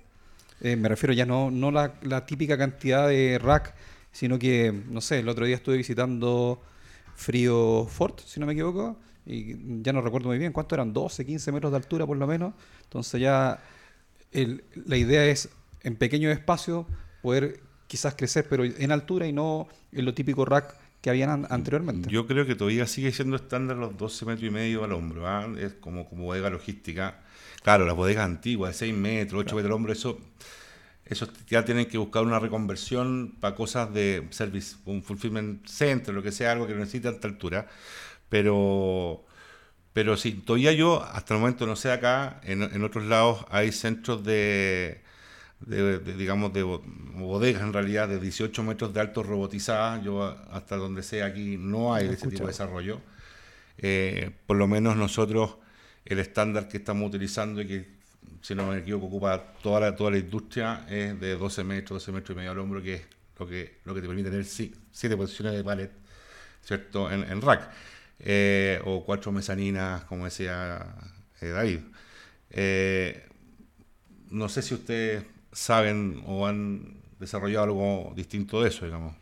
Eh, 0.61 0.77
me 0.77 0.89
refiero 0.89 1.13
ya 1.13 1.27
no, 1.27 1.51
no 1.51 1.73
la, 1.73 1.95
la 2.03 2.25
típica 2.25 2.57
cantidad 2.57 3.09
de 3.09 3.39
rack, 3.43 3.75
sino 4.13 4.39
que, 4.39 4.73
no 4.89 5.01
sé, 5.01 5.19
el 5.19 5.29
otro 5.29 5.45
día 5.45 5.57
estuve 5.57 5.77
visitando 5.77 6.63
Frío 7.23 7.87
Fort, 7.87 8.21
si 8.27 8.41
no 8.41 8.47
me 8.47 8.53
equivoco, 8.53 8.99
y 9.25 9.55
ya 9.83 9.93
no 9.93 10.01
recuerdo 10.01 10.29
muy 10.29 10.39
bien 10.39 10.53
cuánto 10.53 10.75
eran, 10.75 10.93
12, 10.93 11.25
15 11.25 11.53
metros 11.53 11.71
de 11.71 11.77
altura 11.77 12.05
por 12.05 12.17
lo 12.17 12.27
menos. 12.27 12.53
Entonces 12.83 13.21
ya 13.21 13.63
la 14.33 14.97
idea 14.97 15.25
es 15.27 15.49
en 15.83 15.97
pequeño 15.97 16.31
espacio 16.31 16.87
poder 17.23 17.61
quizás 17.87 18.15
crecer, 18.15 18.47
pero 18.49 18.65
en 18.65 18.91
altura 18.91 19.27
y 19.27 19.33
no 19.33 19.69
en 19.93 20.05
lo 20.05 20.15
típico 20.15 20.45
rack 20.45 20.75
que 21.01 21.11
habían 21.11 21.47
anteriormente. 21.51 22.11
Yo 22.11 22.27
creo 22.27 22.47
que 22.47 22.55
todavía 22.55 22.87
sigue 22.87 23.13
siendo 23.13 23.37
estándar 23.37 23.77
los 23.77 23.97
12 23.97 24.25
metros 24.25 24.49
y 24.49 24.51
medio 24.51 24.85
al 24.85 24.93
hombro, 24.93 25.27
¿ah? 25.27 25.49
es 25.59 25.75
como, 25.75 26.09
como 26.09 26.25
bodega 26.25 26.51
logística. 26.51 27.21
Claro, 27.63 27.85
las 27.87 27.95
bodegas 27.95 28.25
antiguas, 28.25 28.73
de 28.73 28.87
6 28.87 28.95
metros, 28.95 29.41
8 29.43 29.57
metros 29.57 29.71
al 29.71 29.77
hombro, 29.77 29.93
eso 29.93 30.19
esos 31.05 31.31
ya 31.49 31.65
tienen 31.65 31.87
que 31.87 31.99
buscar 31.99 32.23
una 32.23 32.39
reconversión 32.39 33.35
para 33.41 33.55
cosas 33.55 33.93
de 33.93 34.27
service, 34.31 34.77
un 34.85 35.03
fulfillment 35.03 35.67
center, 35.67 36.15
lo 36.15 36.23
que 36.23 36.33
sea, 36.33 36.53
algo 36.53 36.67
que 36.67 36.75
necesite 36.75 37.11
tanta 37.11 37.29
altura. 37.29 37.69
Pero, 38.29 39.25
pero 39.93 40.17
sí, 40.17 40.33
todavía 40.33 40.73
yo, 40.73 41.03
hasta 41.03 41.35
el 41.35 41.41
momento, 41.41 41.67
no 41.67 41.77
sé 41.77 41.93
acá, 41.93 42.41
en, 42.45 42.83
otros 42.83 43.05
lados 43.05 43.45
hay 43.51 43.73
centros 43.73 44.25
de, 44.25 45.03
digamos, 45.61 46.53
de 46.53 46.63
bodegas 46.63 47.63
en 47.63 47.73
realidad, 47.73 48.09
de 48.09 48.21
18 48.21 48.63
metros 48.63 48.95
de 48.95 49.01
alto 49.01 49.23
robotizadas. 49.23 50.03
Yo, 50.05 50.25
hasta 50.51 50.77
donde 50.77 51.03
sé, 51.03 51.23
aquí 51.23 51.57
no 51.59 51.95
hay 51.95 52.07
ese 52.07 52.29
tipo 52.29 52.43
de 52.45 52.49
desarrollo. 52.49 53.01
Eh, 53.79 54.31
por 54.47 54.57
lo 54.57 54.69
menos 54.69 54.97
nosotros, 54.97 55.57
el 56.05 56.21
estándar 56.21 56.69
que 56.69 56.79
estamos 56.79 57.09
utilizando 57.09 57.61
y 57.61 57.67
que 57.67 58.02
si 58.43 58.55
no 58.55 58.67
me 58.67 58.79
equivoco, 58.79 59.07
ocupa 59.07 59.43
toda 59.63 59.81
la, 59.81 59.97
toda 59.97 60.11
la 60.11 60.19
industria, 60.19 60.85
es 60.91 61.19
de 61.19 61.37
12 61.37 61.65
metros, 61.65 62.05
12 62.05 62.13
metros 62.13 62.35
y 62.35 62.37
medio 62.37 62.51
al 62.51 62.59
hombro, 62.59 62.83
que 62.83 62.95
es 62.95 63.03
lo 63.39 63.47
que, 63.47 63.79
lo 63.85 63.95
que 63.95 64.03
te 64.03 64.07
permite 64.07 64.31
tener 64.31 64.45
siete 64.45 65.17
posiciones 65.17 65.55
de 65.55 65.65
palet 65.65 66.03
¿cierto? 66.63 67.11
En, 67.11 67.25
en 67.25 67.41
rack. 67.41 67.71
Eh, 68.21 68.81
o 68.85 69.05
cuatro 69.05 69.33
mezaninas, 69.33 70.05
como 70.05 70.25
decía 70.25 70.87
eh, 71.41 71.49
David. 71.49 71.81
Eh, 72.51 73.27
no 74.31 74.49
sé 74.49 74.63
si 74.63 74.75
ustedes 74.75 75.25
saben 75.51 76.23
o 76.27 76.47
han 76.47 77.01
desarrollado 77.19 77.65
algo 77.65 78.13
distinto 78.15 78.63
de 78.63 78.69
eso, 78.69 78.85
digamos. 78.85 79.15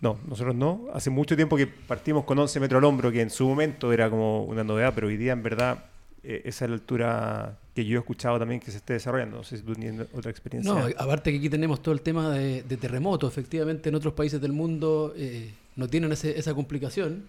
No, 0.00 0.18
nosotros 0.28 0.54
no. 0.54 0.86
Hace 0.92 1.10
mucho 1.10 1.36
tiempo 1.36 1.56
que 1.56 1.66
partimos 1.66 2.24
con 2.24 2.38
11 2.38 2.60
metros 2.60 2.78
al 2.78 2.84
hombro, 2.84 3.10
que 3.10 3.20
en 3.20 3.30
su 3.30 3.48
momento 3.48 3.92
era 3.92 4.10
como 4.10 4.44
una 4.44 4.62
novedad, 4.62 4.92
pero 4.94 5.08
hoy 5.08 5.16
día 5.16 5.32
en 5.32 5.42
verdad 5.42 5.84
eh, 6.26 6.42
esa 6.44 6.64
es 6.64 6.70
la 6.70 6.74
altura 6.74 7.58
que 7.74 7.84
yo 7.84 7.96
he 7.98 8.00
escuchado 8.00 8.38
también 8.38 8.60
que 8.60 8.70
se 8.70 8.78
esté 8.78 8.94
desarrollando. 8.94 9.36
No 9.38 9.44
sé 9.44 9.58
si 9.58 9.62
tú 9.62 9.74
tienes 9.74 10.06
otra 10.12 10.30
experiencia. 10.30 10.72
No, 10.72 10.86
aparte 10.98 11.30
que 11.30 11.38
aquí 11.38 11.48
tenemos 11.50 11.82
todo 11.82 11.94
el 11.94 12.00
tema 12.00 12.30
de, 12.30 12.62
de 12.62 12.76
terremotos. 12.76 13.30
Efectivamente, 13.32 13.88
en 13.90 13.94
otros 13.94 14.14
países 14.14 14.40
del 14.40 14.52
mundo 14.52 15.12
eh, 15.16 15.50
no 15.76 15.86
tienen 15.88 16.10
ese- 16.12 16.38
esa 16.38 16.54
complicación. 16.54 17.24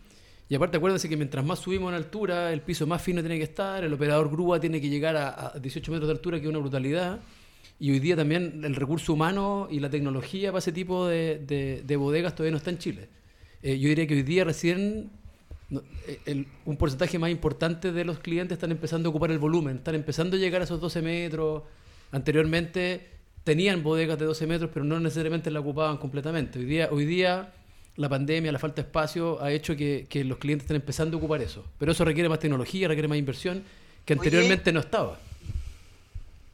Y 0.50 0.56
aparte, 0.56 0.78
acuérdense 0.78 1.10
que 1.10 1.18
mientras 1.18 1.44
más 1.46 1.60
subimos 1.60 1.90
en 1.90 1.96
altura, 1.96 2.54
el 2.54 2.62
piso 2.62 2.88
más 2.88 3.02
fino 3.02 3.20
tiene 3.22 3.38
que 3.38 3.44
estar, 3.44 3.84
el 3.84 3.92
operador 3.94 4.30
grúa 4.32 4.60
tiene 4.62 4.80
que 4.80 4.88
llegar 4.90 5.18
a, 5.18 5.48
a 5.56 5.60
18 5.60 5.92
metros 5.92 6.08
de 6.08 6.14
altura, 6.14 6.38
que 6.40 6.44
es 6.46 6.50
una 6.50 6.60
brutalidad. 6.60 7.20
Y 7.80 7.92
hoy 7.92 8.00
día 8.00 8.16
también 8.16 8.62
el 8.64 8.76
recurso 8.76 9.12
humano 9.14 9.68
y 9.70 9.80
la 9.82 9.90
tecnología 9.90 10.52
para 10.52 10.60
ese 10.60 10.72
tipo 10.72 11.06
de, 11.08 11.40
de- 11.46 11.84
de 11.86 11.96
bodegas 11.98 12.34
todavía 12.34 12.52
no 12.52 12.58
está 12.58 12.70
en 12.70 12.78
Chile. 12.78 13.10
Eh, 13.62 13.78
yo 13.78 13.90
diría 13.90 14.08
que 14.08 14.14
hoy 14.14 14.24
día 14.24 14.46
recién 14.46 15.10
el- 16.26 16.48
un 16.66 16.78
porcentaje 16.78 17.20
más 17.20 17.30
importante 17.30 17.92
de 17.92 18.06
los 18.06 18.20
clientes 18.20 18.56
están 18.56 18.72
empezando 18.72 19.08
a 19.08 19.12
ocupar 19.12 19.32
el 19.32 19.40
volumen, 19.40 19.78
están 19.78 19.96
empezando 19.96 20.38
a 20.38 20.40
llegar 20.40 20.62
a 20.62 20.64
esos 20.64 20.80
12 20.80 21.02
metros. 21.02 21.64
Anteriormente 22.12 23.08
tenían 23.44 23.84
bodegas 23.84 24.18
de 24.20 24.26
12 24.26 24.48
metros, 24.48 24.72
pero 24.74 24.86
no 24.86 25.00
necesariamente 25.00 25.52
la 25.52 25.60
ocupaban 25.60 25.98
completamente. 25.98 26.60
Hoy 26.60 26.66
día, 26.66 26.90
hoy 26.92 27.06
día 27.06 27.54
la 27.96 28.10
pandemia, 28.10 28.52
la 28.52 28.60
falta 28.60 28.82
de 28.82 28.88
espacio 28.88 29.42
ha 29.42 29.52
hecho 29.52 29.76
que, 29.76 30.06
que 30.10 30.24
los 30.24 30.38
clientes 30.38 30.66
estén 30.66 30.76
empezando 30.76 31.18
a 31.18 31.20
ocupar 31.20 31.42
eso. 31.42 31.66
Pero 31.80 31.92
eso 31.92 32.06
requiere 32.06 32.30
más 32.30 32.40
tecnología, 32.40 32.88
requiere 32.88 33.08
más 33.08 33.18
inversión 33.18 33.64
que 34.06 34.14
Oye. 34.14 34.20
anteriormente 34.20 34.72
no 34.72 34.80
estaba. 34.80 35.20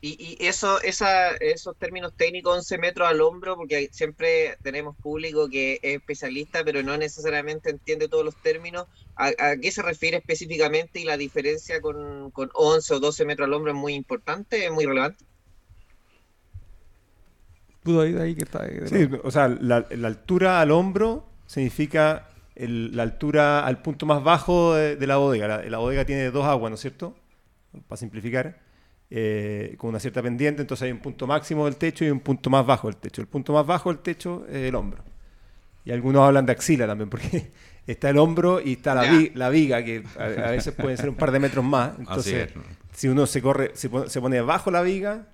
Y, 0.06 0.38
y 0.44 0.48
eso, 0.48 0.82
esa, 0.82 1.32
esos 1.38 1.78
términos 1.78 2.13
técnicos, 2.18 2.58
11 2.58 2.78
metros 2.78 3.08
al 3.08 3.22
hombro, 3.22 3.56
porque 3.56 3.76
hay- 3.78 3.88
siempre 3.92 4.58
tenemos 4.62 4.98
público 4.98 5.48
que 5.50 5.76
es 5.82 5.96
especialista, 5.96 6.63
pero 6.66 6.84
no 6.84 6.98
necesariamente 6.98 7.70
entiende 7.70 8.10
todos 8.10 8.26
los 8.26 8.36
términos. 8.42 8.88
¿A, 9.16 9.28
a 9.39 9.58
qué 9.58 9.72
se 9.72 9.82
refiere 9.82 10.18
específicamente? 10.18 11.00
Y 11.00 11.06
la 11.06 11.16
diferencia 11.18 11.80
con, 11.82 12.32
con 12.32 12.50
11 12.54 12.94
o 12.96 13.00
12 13.00 13.26
metros 13.26 13.48
al 13.48 13.54
hombro 13.54 13.72
es 13.72 13.78
muy 13.78 13.94
importante, 13.94 14.66
es 14.66 14.72
muy 14.72 14.86
relevante. 14.86 15.26
Pudo 17.84 18.02
ahí, 18.02 18.16
ahí 18.16 18.36
que 18.36 18.44
está 18.44 18.63
ahí 18.63 18.80
Sí, 18.86 19.10
o 19.24 19.32
sea, 19.32 19.48
la, 19.50 19.86
la 19.92 20.08
altura 20.08 20.62
al 20.62 20.72
hombro 20.72 21.26
significa 21.48 22.30
el- 22.56 22.96
la 22.96 23.04
altura 23.04 23.66
al 23.66 23.82
punto 23.82 24.06
más 24.06 24.24
bajo 24.24 24.74
de, 24.76 24.96
de 24.96 25.08
la 25.08 25.18
bodega. 25.18 25.48
La, 25.48 25.63
la 25.63 25.78
bodega 25.80 26.06
tiene 26.06 26.32
dos 26.32 26.46
aguas, 26.46 26.70
¿no 26.72 26.76
es 26.76 26.82
cierto? 26.82 27.16
Para 27.88 27.98
simplificar, 28.00 28.60
eh, 29.10 29.76
con 29.78 29.89
una 29.92 30.00
cierta 30.00 30.22
pendiente, 30.22 30.62
entonces 30.62 30.86
hay 30.86 30.92
un 30.92 31.00
punto 31.00 31.28
máximo 31.28 31.66
del 31.66 31.76
techo 31.76 32.04
y 32.06 32.10
un 32.10 32.20
punto 32.20 32.50
más 32.50 32.66
bajo 32.66 32.88
del 32.88 32.98
techo. 32.98 33.22
El 33.22 33.28
punto 33.28 33.54
más 33.54 33.66
bajo 33.66 33.89
del 33.92 34.00
techo 34.02 34.46
es 34.50 34.56
el 34.56 34.76
hombro. 34.76 35.04
Y 35.86 35.92
algunos 35.92 36.22
hablan 36.26 36.46
de 36.46 36.54
axila 36.54 36.88
también, 36.88 37.10
porque 37.10 37.52
está 37.88 38.10
el 38.10 38.18
hombro 38.18 38.60
y 38.62 38.74
está 38.74 38.96
la, 38.96 39.04
vi- 39.12 39.32
la 39.36 39.50
viga, 39.50 39.84
que 39.84 40.04
a, 40.18 40.24
a 40.48 40.52
veces 40.52 40.74
pueden 40.74 40.98
ser 40.98 41.10
un 41.10 41.16
par 41.16 41.32
de 41.32 41.39
metros 41.39 41.63
más. 41.66 41.92
Entonces, 42.00 42.34
si 42.94 43.08
uno 43.10 43.26
se 43.28 43.42
corre, 43.42 43.72
se 43.76 43.89
pone, 43.89 44.10
se 44.10 44.22
pone 44.22 44.42
bajo 44.42 44.72
la 44.72 44.82
viga, 44.82 45.28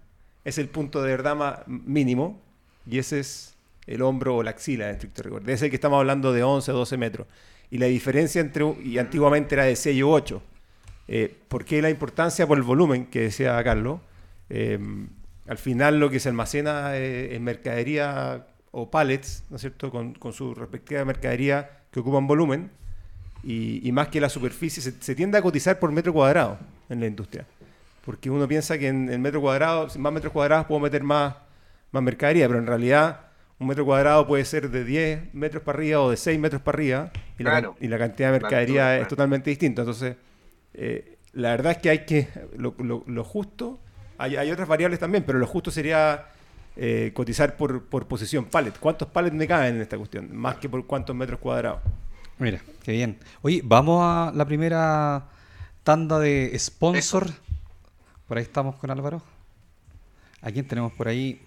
es 0.44 0.58
el 0.58 0.68
punto 0.68 1.02
de 1.04 1.12
verdad 1.12 1.36
más 1.36 1.60
mínimo, 1.68 2.42
y 2.90 2.98
ese 2.98 3.20
es 3.20 3.56
el 3.86 4.02
hombro 4.02 4.38
o 4.38 4.44
la 4.44 4.52
axila 4.52 4.88
en 4.90 4.96
estricto 4.96 5.22
rigor. 5.24 5.44
De 5.44 5.54
ese 5.54 5.70
que 5.70 5.76
estamos 5.76 6.00
hablando 6.00 6.34
de 6.34 6.44
11 6.44 6.72
o 6.72 6.76
12 6.78 6.98
metros. 6.98 7.28
Y 7.72 7.78
la 7.78 7.86
diferencia 7.86 8.42
entre, 8.42 8.66
y 8.84 8.98
antiguamente 8.98 9.54
era 9.56 9.66
de 9.66 9.76
6 9.76 10.02
u 10.04 10.10
8. 10.10 10.42
Eh, 11.12 11.36
¿Por 11.48 11.66
qué 11.66 11.82
la 11.82 11.90
importancia? 11.90 12.46
Por 12.46 12.58
el 12.60 12.64
volumen 12.64 13.08
que 13.08 13.22
decía 13.22 13.62
Carlos. 13.64 14.00
Eh, 14.50 14.78
al 15.48 15.58
final 15.58 16.00
lo 16.00 16.10
que 16.12 16.20
se 16.20 16.30
almacena 16.30 16.96
eh, 16.96 17.36
en 17.36 17.44
mercadería 17.44 18.46
o 18.72 18.92
pallets, 18.92 19.44
¿no 19.50 19.56
es 19.56 19.62
cierto?, 19.62 19.90
con, 19.90 20.14
con 20.14 20.32
su 20.34 20.54
respectiva 20.54 21.04
mercadería 21.04 21.70
que 21.92 22.00
ocupan 22.02 22.28
volumen, 22.28 22.70
y, 23.44 23.82
y 23.88 23.92
más 23.92 24.10
que 24.10 24.22
la 24.22 24.30
superficie, 24.30 24.84
se, 24.84 24.92
se 25.02 25.16
tiende 25.16 25.40
a 25.40 25.42
cotizar 25.42 25.80
por 25.80 25.92
metro 25.92 26.14
cuadrado 26.14 26.60
en 26.90 27.00
la 27.00 27.08
industria. 27.08 27.46
Porque 28.06 28.30
uno 28.30 28.48
piensa 28.48 28.78
que 28.78 28.88
en 28.90 29.10
el 29.10 29.18
metro 29.18 29.42
cuadrado, 29.42 29.88
más 29.98 30.14
metros 30.14 30.32
cuadrados 30.32 30.68
puedo 30.68 30.82
meter 30.82 31.04
más, 31.04 31.34
más 31.92 32.04
mercadería, 32.04 32.48
pero 32.48 32.60
en 32.60 32.68
realidad 32.68 33.22
un 33.58 33.68
metro 33.68 33.86
cuadrado 33.86 34.28
puede 34.28 34.46
ser 34.46 34.70
de 34.70 34.84
10 34.86 35.34
metros 35.34 35.64
para 35.64 35.78
arriba 35.80 36.02
o 36.02 36.12
de 36.12 36.18
6 36.18 36.40
metros 36.40 36.62
para 36.62 36.76
arriba, 36.76 37.12
y, 37.40 37.44
la, 37.44 37.50
Claro. 37.52 37.74
can- 37.74 37.84
y 37.86 37.88
la 37.88 37.98
cantidad 37.98 38.28
de 38.32 38.38
La 38.38 38.42
mercadería 38.44 38.94
es 38.94 39.00
claro. 39.00 39.10
totalmente 39.10 39.50
distinta. 39.50 39.82
Entonces, 39.82 40.16
eh, 40.82 41.18
la 41.34 41.50
verdad 41.52 41.74
es 41.74 41.78
que 41.80 41.90
hay 41.90 42.06
que, 42.06 42.28
lo, 42.58 42.74
lo- 42.80 43.04
lo 43.06 43.24
justo, 43.24 43.80
hay, 44.18 44.36
hay 44.38 44.50
otras 44.52 44.68
variables 44.68 45.00
también, 45.00 45.24
pero 45.26 45.38
lo 45.38 45.46
justo 45.46 45.72
sería 45.72 46.28
eh, 46.76 47.12
cotizar 47.14 47.56
por, 47.58 47.84
por 47.86 48.08
posición 48.08 48.46
pallet. 48.46 48.78
¿Cuántos 48.80 49.08
pallets 49.10 49.36
me 49.36 49.46
caben 49.48 49.76
en 49.76 49.82
esta 49.82 49.98
cuestión? 49.98 50.36
Más 50.36 50.56
que 50.56 50.70
por 50.70 50.86
cuántos 50.88 51.16
metros 51.16 51.40
cuadrados. 51.40 51.82
Mira, 52.38 52.62
qué 52.84 52.94
bien. 52.94 53.18
Oye, 53.42 53.62
vamos 53.64 54.02
a 54.02 54.32
la 54.34 54.46
primera 54.46 55.28
tanda 55.84 56.20
de 56.20 56.58
sponsor. 56.58 57.28
Por 58.28 58.38
ahí 58.38 58.44
estamos 58.44 58.76
con 58.78 58.90
Álvaro. 58.92 59.22
¿A 60.42 60.50
quién 60.52 60.66
tenemos 60.68 60.94
por 60.94 61.10
ahí? 61.10 61.42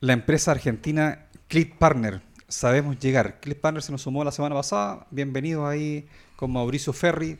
La 0.00 0.12
empresa 0.12 0.50
argentina 0.52 1.26
Click 1.48 1.76
Partner. 1.76 2.20
Sabemos 2.48 2.98
llegar. 2.98 3.40
Click 3.40 3.60
Partner 3.60 3.82
se 3.82 3.92
nos 3.92 4.00
sumó 4.00 4.24
la 4.24 4.32
semana 4.32 4.54
pasada. 4.54 5.06
Bienvenidos 5.10 5.68
ahí 5.68 6.08
con 6.34 6.50
Mauricio 6.50 6.94
Ferri. 6.94 7.36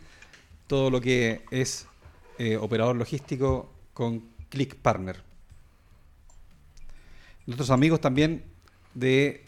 Todo 0.66 0.90
lo 0.90 1.00
que 1.00 1.46
es 1.50 1.86
eh, 2.38 2.58
operador 2.58 2.94
logístico 2.94 3.72
con 3.94 4.22
Click 4.50 4.74
Partner. 4.76 5.22
Nuestros 7.46 7.70
amigos 7.70 8.02
también 8.02 8.44
de 8.92 9.46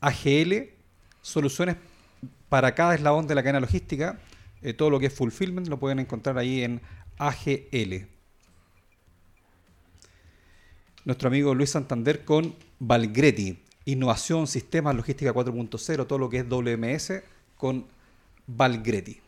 AGL, 0.00 0.70
soluciones 1.20 1.76
para 2.48 2.74
cada 2.74 2.94
eslabón 2.94 3.26
de 3.26 3.34
la 3.34 3.42
cadena 3.42 3.60
logística. 3.60 4.18
Eh, 4.62 4.72
todo 4.72 4.88
lo 4.88 4.98
que 4.98 5.06
es 5.06 5.12
fulfillment 5.12 5.68
lo 5.68 5.78
pueden 5.78 5.98
encontrar 5.98 6.38
ahí 6.38 6.64
en 6.64 6.80
AGL. 7.18 8.06
Nuestro 11.04 11.28
amigo 11.28 11.54
Luis 11.54 11.68
Santander 11.68 12.24
con 12.24 12.54
Valgretti, 12.78 13.63
innovación, 13.84 14.46
sistemas, 14.46 14.94
logística 14.94 15.32
4.0, 15.32 16.06
todo 16.06 16.18
lo 16.18 16.30
que 16.30 16.38
es 16.38 16.48
WMS 16.48 17.22
con 17.56 17.86
Valgretti. 18.46 19.20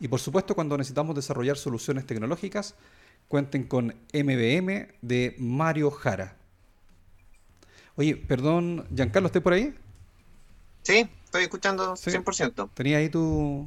Y 0.00 0.08
por 0.08 0.20
supuesto, 0.20 0.54
cuando 0.54 0.76
necesitamos 0.76 1.14
desarrollar 1.14 1.56
soluciones 1.56 2.06
tecnológicas, 2.06 2.74
cuenten 3.28 3.64
con 3.64 3.94
MBM 4.12 4.88
de 5.00 5.34
Mario 5.38 5.90
Jara. 5.90 6.36
Oye, 7.96 8.16
perdón, 8.16 8.86
Giancarlo, 8.94 9.28
¿estás 9.28 9.42
por 9.42 9.54
ahí? 9.54 9.74
Sí, 10.82 11.08
estoy 11.24 11.44
escuchando 11.44 11.96
Sí. 11.96 12.10
100%. 12.10 12.70
Tenía 12.74 12.98
ahí 12.98 13.08
tu... 13.08 13.66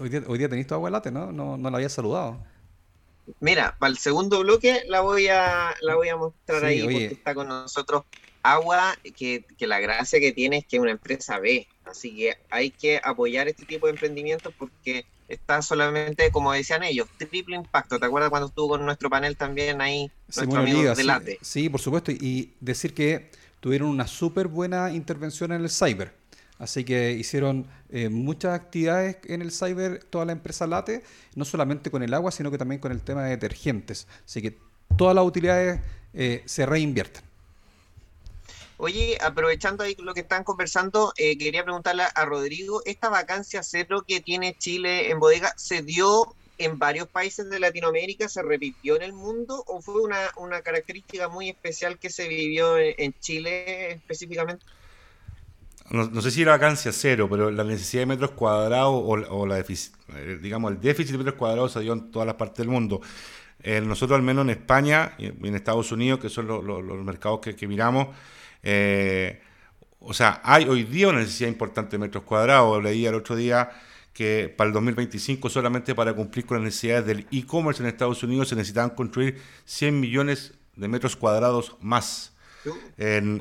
Hoy 0.00 0.08
día, 0.08 0.22
hoy 0.26 0.38
día 0.38 0.48
tenés 0.48 0.66
tu 0.66 0.74
agua 0.74 0.90
late, 0.90 1.10
¿no? 1.10 1.32
No, 1.32 1.56
no 1.56 1.70
la 1.70 1.76
había 1.76 1.88
saludado. 1.88 2.38
Mira, 3.40 3.76
para 3.78 3.90
el 3.90 3.98
segundo 3.98 4.40
bloque 4.40 4.82
la 4.88 5.00
voy 5.00 5.28
a, 5.28 5.74
la 5.80 5.94
voy 5.94 6.08
a 6.08 6.16
mostrar 6.16 6.60
Sí, 6.60 6.66
ahí 6.66 6.82
oye. 6.82 6.92
porque 6.92 7.14
está 7.14 7.34
con 7.34 7.48
nosotros 7.48 8.04
Agua, 8.42 8.96
que, 9.16 9.44
que 9.56 9.66
la 9.66 9.78
gracia 9.78 10.18
que 10.18 10.32
tiene 10.32 10.58
es 10.58 10.66
que 10.66 10.76
es 10.76 10.82
una 10.82 10.90
empresa 10.90 11.38
B, 11.38 11.68
así 11.84 12.16
que 12.16 12.36
hay 12.50 12.70
que 12.70 13.00
apoyar 13.02 13.46
este 13.46 13.64
tipo 13.64 13.86
de 13.86 13.92
emprendimientos 13.92 14.52
porque 14.58 15.04
está 15.28 15.62
solamente, 15.62 16.30
como 16.30 16.52
decían 16.52 16.82
ellos, 16.82 17.08
triple 17.16 17.56
impacto. 17.56 17.98
¿Te 17.98 18.06
acuerdas 18.06 18.30
cuando 18.30 18.48
estuvo 18.48 18.70
con 18.70 18.84
nuestro 18.84 19.08
panel 19.08 19.36
también 19.36 19.80
ahí, 19.80 20.10
nuestro 20.26 20.44
Simón 20.44 20.58
amigo 20.58 20.94
de 20.94 20.96
sí, 20.96 21.38
sí, 21.40 21.68
por 21.68 21.80
supuesto. 21.80 22.10
Y 22.10 22.54
decir 22.60 22.94
que 22.94 23.30
tuvieron 23.60 23.88
una 23.88 24.06
súper 24.06 24.48
buena 24.48 24.92
intervención 24.92 25.52
en 25.52 25.62
el 25.62 25.70
cyber. 25.70 26.21
Así 26.58 26.84
que 26.84 27.12
hicieron 27.12 27.66
eh, 27.90 28.08
muchas 28.08 28.54
actividades 28.54 29.16
en 29.24 29.42
el 29.42 29.50
cyber, 29.50 30.04
toda 30.04 30.24
la 30.24 30.32
empresa 30.32 30.66
Late, 30.66 31.02
no 31.34 31.44
solamente 31.44 31.90
con 31.90 32.02
el 32.02 32.14
agua, 32.14 32.30
sino 32.30 32.50
que 32.50 32.58
también 32.58 32.80
con 32.80 32.92
el 32.92 33.00
tema 33.00 33.24
de 33.24 33.30
detergentes. 33.30 34.06
Así 34.24 34.40
que 34.40 34.56
todas 34.96 35.14
las 35.14 35.24
utilidades 35.24 35.80
eh, 36.14 36.42
se 36.46 36.64
reinvierten. 36.66 37.24
Oye, 38.76 39.16
aprovechando 39.20 39.84
ahí 39.84 39.96
lo 39.98 40.12
que 40.12 40.20
están 40.20 40.44
conversando, 40.44 41.12
eh, 41.16 41.38
quería 41.38 41.62
preguntarle 41.62 42.04
a 42.14 42.24
Rodrigo, 42.24 42.82
¿esta 42.84 43.08
vacancia 43.08 43.62
cero 43.62 44.04
que 44.06 44.20
tiene 44.20 44.56
Chile 44.58 45.10
en 45.10 45.20
bodega 45.20 45.54
se 45.56 45.82
dio 45.82 46.34
en 46.58 46.78
varios 46.78 47.08
países 47.08 47.48
de 47.48 47.60
Latinoamérica, 47.60 48.28
se 48.28 48.42
repitió 48.42 48.96
en 48.96 49.02
el 49.02 49.12
mundo 49.12 49.62
o 49.66 49.80
fue 49.80 50.00
una, 50.02 50.30
una 50.36 50.62
característica 50.62 51.28
muy 51.28 51.48
especial 51.48 51.98
que 51.98 52.10
se 52.10 52.28
vivió 52.28 52.76
en, 52.78 52.94
en 52.98 53.14
Chile 53.20 53.92
específicamente? 53.92 54.64
No, 55.92 56.22
sé 56.22 56.30
si 56.30 56.44
la 56.44 56.52
vacancia 56.52 56.90
cero, 56.90 57.28
pero 57.30 57.50
la 57.50 57.64
necesidad 57.64 58.02
de 58.02 58.06
metros 58.06 58.30
cuadrados 58.30 59.02
o, 59.04 59.46
la 59.46 59.58
eh, 59.58 60.38
digamos, 60.40 60.72
el 60.72 60.80
déficit 60.80 61.12
de 61.12 61.18
metros 61.18 61.36
cuadrados 61.36 61.72
se 61.72 61.80
dio 61.80 61.92
en 61.92 62.10
todas 62.10 62.26
las 62.26 62.36
partes 62.36 62.58
del 62.58 62.68
mundo. 62.68 63.02
nosotros, 63.62 64.16
al 64.16 64.22
menos 64.22 64.44
en 64.44 64.50
España 64.50 65.12
y 65.18 65.26
en 65.26 65.54
Estados 65.54 65.92
Unidos, 65.92 66.18
que 66.18 66.30
son 66.30 66.46
los 66.46 67.04
mercados 67.04 67.40
que, 67.40 67.68
miramos, 67.68 68.08
eh, 68.62 69.42
o 70.00 70.14
sea, 70.14 70.40
hay 70.44 70.64
hoy 70.64 70.84
día 70.84 71.08
una 71.08 71.20
necesidad 71.20 71.48
importante 71.48 71.92
de 71.92 71.98
metros 71.98 72.24
cuadrados. 72.24 72.82
Leí 72.82 73.06
el 73.06 73.14
otro 73.14 73.36
día 73.36 73.70
que 74.12 74.52
para 74.56 74.68
el 74.68 74.74
2025, 74.74 75.48
solamente 75.48 75.94
para 75.94 76.14
cumplir 76.14 76.44
con 76.44 76.56
las 76.56 76.64
necesidades 76.64 77.06
del 77.06 77.26
e-commerce 77.30 77.82
en 77.82 77.88
Estados 77.88 78.22
Unidos, 78.22 78.48
se 78.48 78.56
necesitaban 78.56 78.90
construir 78.90 79.40
100 79.64 80.00
millones 80.00 80.54
de 80.74 80.88
metros 80.88 81.16
cuadrados 81.16 81.76
más. 81.80 82.31
En, 82.98 83.40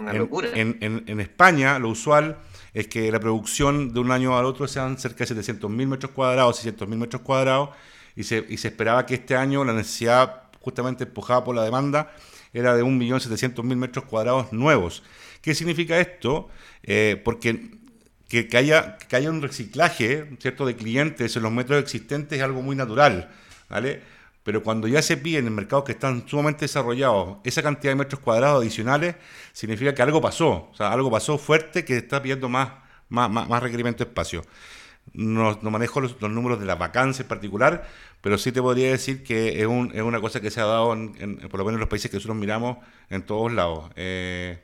en, 0.82 1.20
España, 1.20 1.80
lo 1.80 1.90
usual 1.90 2.38
es 2.74 2.88
que 2.88 3.12
la 3.12 3.20
producción 3.20 3.94
de 3.94 4.00
un 4.00 4.12
año 4.12 4.38
al 4.38 4.46
otro 4.46 4.68
sean 4.68 4.98
cerca 4.98 5.26
de 5.26 5.36
700.000 5.36 5.70
metros 5.88 6.12
cuadrados, 6.12 6.66
600.000 6.66 6.88
metros 6.96 7.22
cuadrados, 7.22 7.70
y 8.16 8.24
se, 8.24 8.46
y 8.50 8.58
se 8.58 8.70
esperaba 8.70 9.06
que 9.06 9.16
este 9.16 9.36
año 9.36 9.64
la 9.64 9.74
necesidad, 9.74 10.44
justamente 10.60 11.04
empujada 11.04 11.44
por 11.44 11.56
la 11.56 11.64
demanda, 11.64 12.14
era 12.54 12.76
de 12.76 12.84
1.700.000 12.84 13.76
metros 13.76 14.06
cuadrados 14.06 14.52
nuevos. 14.52 15.04
¿Qué 15.42 15.56
significa 15.56 16.00
esto? 16.00 16.50
Eh, 16.84 17.22
porque 17.24 17.72
que, 18.28 18.58
haya, 18.58 18.98
que 18.98 19.16
haya 19.16 19.30
un 19.30 19.42
reciclaje 19.42 20.30
¿cierto? 20.40 20.66
de 20.66 20.76
clientes 20.76 21.36
en 21.36 21.44
los 21.44 21.52
metros 21.52 21.82
existentes 21.82 22.38
es 22.38 22.44
algo 22.44 22.62
muy 22.62 22.76
natural. 22.76 23.30
¿vale? 23.70 24.02
Pero 24.44 24.64
cuando 24.64 24.88
ya 24.88 25.02
se 25.02 25.18
pide 25.18 25.40
en 25.40 25.54
mercados 25.54 25.86
que 25.86 25.92
están 25.92 26.28
sumamente 26.28 26.66
desarrollados 26.66 27.38
esa 27.44 27.62
cantidad 27.62 27.92
de 27.92 27.96
metros 27.96 28.22
cuadrados 28.22 28.62
adicionales, 28.62 29.16
significa 29.54 29.94
que 29.94 30.02
algo 30.02 30.20
pasó. 30.20 30.70
O 30.72 30.76
sea, 30.76 30.92
algo 30.92 31.12
pasó 31.12 31.38
fuerte 31.38 31.86
que 31.86 31.98
está 31.98 32.22
pidiendo 32.22 32.50
más, 32.50 32.72
más, 33.10 33.30
más, 33.30 33.62
requerimiento 33.62 34.04
de 34.04 34.10
espacio. 34.10 34.42
No, 35.14 35.58
manejo 35.62 36.02
los, 36.02 36.20
números 36.22 36.60
de 36.60 36.66
la 36.66 36.76
vacancia 36.76 37.24
en 37.24 37.28
particular, 37.30 37.88
pero 38.22 38.38
sí 38.38 38.52
te 38.52 38.62
podría 38.62 38.92
decir 38.92 39.24
que 39.24 39.62
es 39.62 39.68
una 39.68 40.22
cosa 40.22 40.42
que 40.42 40.50
se 40.50 40.62
ha 40.62 40.66
dado, 40.66 40.94
en, 40.94 41.38
por 41.50 41.60
lo 41.60 41.66
menos 41.66 41.76
en 41.76 41.82
los 41.82 41.90
países 41.90 42.10
que 42.10 42.18
nosotros 42.18 42.38
miramos, 42.38 42.78
en 43.10 43.24
todos 43.24 43.52
lados. 43.52 43.92
Eh, 43.96 44.60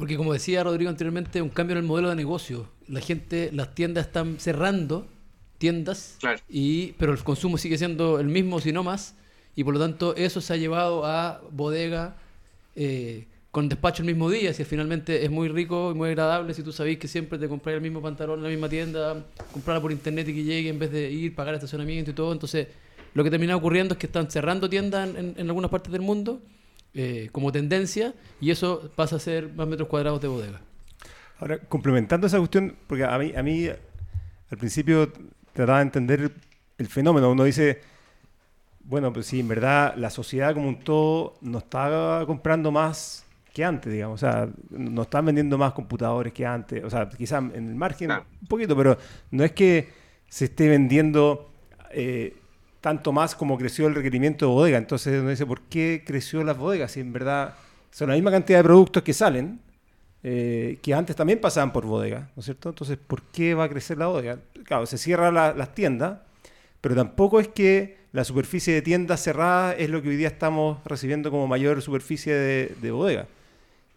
porque 0.00 0.16
como 0.16 0.32
decía 0.32 0.64
Rodrigo 0.64 0.88
anteriormente, 0.88 1.42
un 1.42 1.50
cambio 1.50 1.76
en 1.76 1.82
el 1.82 1.84
modelo 1.86 2.08
de 2.08 2.16
negocio. 2.16 2.70
La 2.88 3.00
gente, 3.00 3.50
las 3.52 3.74
tiendas 3.74 4.06
están 4.06 4.40
cerrando 4.40 5.06
tiendas, 5.60 6.16
y, 6.48 6.92
pero 6.92 7.12
el 7.12 7.22
consumo 7.22 7.58
sigue 7.58 7.76
siendo 7.76 8.18
el 8.18 8.28
mismo, 8.28 8.60
si 8.60 8.72
no 8.72 8.82
más, 8.82 9.14
y 9.54 9.62
por 9.62 9.74
lo 9.74 9.80
tanto 9.80 10.16
eso 10.16 10.40
se 10.40 10.54
ha 10.54 10.56
llevado 10.56 11.04
a 11.04 11.42
bodega 11.50 12.16
eh, 12.74 13.26
con 13.50 13.68
despacho 13.68 14.02
el 14.02 14.06
mismo 14.06 14.30
día, 14.30 14.54
si 14.54 14.64
finalmente 14.64 15.22
es 15.22 15.30
muy 15.30 15.48
rico 15.48 15.90
y 15.90 15.94
muy 15.94 16.08
agradable 16.08 16.54
si 16.54 16.62
tú 16.62 16.72
sabes 16.72 16.96
que 16.96 17.08
siempre 17.08 17.38
te 17.38 17.46
compras 17.46 17.74
el 17.74 17.82
mismo 17.82 18.00
pantalón 18.00 18.38
en 18.38 18.44
la 18.44 18.48
misma 18.48 18.70
tienda, 18.70 19.22
comprarla 19.52 19.82
por 19.82 19.92
internet 19.92 20.28
y 20.28 20.34
que 20.34 20.44
llegue 20.44 20.70
en 20.70 20.78
vez 20.78 20.90
de 20.92 21.10
ir, 21.10 21.34
pagar 21.34 21.52
estacionamiento 21.52 22.10
y 22.10 22.14
todo, 22.14 22.32
entonces 22.32 22.66
lo 23.12 23.22
que 23.22 23.30
termina 23.30 23.54
ocurriendo 23.54 23.92
es 23.92 23.98
que 23.98 24.06
están 24.06 24.30
cerrando 24.30 24.70
tiendas 24.70 25.14
en, 25.14 25.34
algunas 25.40 25.70
partes 25.70 25.92
del 25.92 26.00
mundo 26.00 26.40
eh, 26.94 27.28
como 27.32 27.52
tendencia 27.52 28.14
y 28.40 28.50
eso 28.50 28.90
pasa 28.96 29.16
a 29.16 29.18
ser 29.18 29.52
más 29.52 29.68
metros 29.68 29.88
cuadrados 29.88 30.22
de 30.22 30.28
bodega. 30.28 30.62
Ahora, 31.38 31.58
complementando 31.58 32.26
esa 32.26 32.38
cuestión, 32.38 32.76
porque 32.86 33.04
a 33.04 33.18
mí, 33.18 33.34
a 33.36 33.42
mí 33.42 33.68
al 34.50 34.58
principio 34.58 35.12
trataba 35.52 35.78
de 35.78 35.84
entender 35.84 36.32
el 36.78 36.86
fenómeno. 36.86 37.30
Uno 37.30 37.44
dice, 37.44 37.80
bueno, 38.84 39.12
pues 39.12 39.26
sí, 39.26 39.40
en 39.40 39.48
verdad 39.48 39.94
la 39.96 40.10
sociedad 40.10 40.54
como 40.54 40.68
un 40.68 40.80
todo 40.80 41.34
no 41.42 41.58
está 41.58 42.24
comprando 42.26 42.70
más 42.70 43.24
que 43.52 43.64
antes, 43.64 43.92
digamos. 43.92 44.22
O 44.22 44.26
sea, 44.26 44.48
no 44.70 45.02
están 45.02 45.26
vendiendo 45.26 45.58
más 45.58 45.72
computadores 45.72 46.32
que 46.32 46.46
antes. 46.46 46.82
O 46.84 46.90
sea, 46.90 47.08
quizás 47.08 47.42
en 47.54 47.68
el 47.68 47.74
margen 47.74 48.10
un 48.10 48.48
poquito, 48.48 48.76
pero 48.76 48.96
no 49.30 49.44
es 49.44 49.52
que 49.52 49.88
se 50.28 50.46
esté 50.46 50.68
vendiendo 50.68 51.50
eh, 51.90 52.36
tanto 52.80 53.12
más 53.12 53.34
como 53.34 53.58
creció 53.58 53.86
el 53.86 53.94
requerimiento 53.94 54.46
de 54.46 54.52
bodega. 54.52 54.78
Entonces 54.78 55.20
uno 55.20 55.30
dice, 55.30 55.46
¿por 55.46 55.62
qué 55.62 56.02
creció 56.06 56.42
las 56.44 56.56
bodegas? 56.56 56.92
Si 56.92 57.00
en 57.00 57.12
verdad 57.12 57.54
son 57.90 58.08
la 58.08 58.14
misma 58.14 58.30
cantidad 58.30 58.60
de 58.60 58.64
productos 58.64 59.02
que 59.02 59.12
salen, 59.12 59.60
eh, 60.22 60.78
que 60.82 60.92
antes 60.92 61.16
también 61.16 61.40
pasaban 61.40 61.72
por 61.72 61.86
bodega, 61.86 62.30
¿no 62.36 62.40
es 62.40 62.44
cierto? 62.44 62.68
Entonces, 62.68 62.98
¿por 62.98 63.22
qué 63.22 63.54
va 63.54 63.64
a 63.64 63.68
crecer 63.68 63.96
la 63.98 64.06
bodega? 64.08 64.38
Claro, 64.64 64.86
se 64.86 64.98
cierran 64.98 65.34
las 65.34 65.74
tiendas, 65.74 66.18
pero 66.80 66.94
tampoco 66.94 67.40
es 67.40 67.48
que 67.48 67.98
la 68.12 68.24
superficie 68.24 68.74
de 68.74 68.82
tiendas 68.82 69.22
cerradas 69.22 69.76
es 69.78 69.88
lo 69.88 70.02
que 70.02 70.08
hoy 70.08 70.16
día 70.16 70.28
estamos 70.28 70.78
recibiendo 70.84 71.30
como 71.30 71.46
mayor 71.46 71.80
superficie 71.80 72.34
de, 72.34 72.90
bodega. 72.90 73.26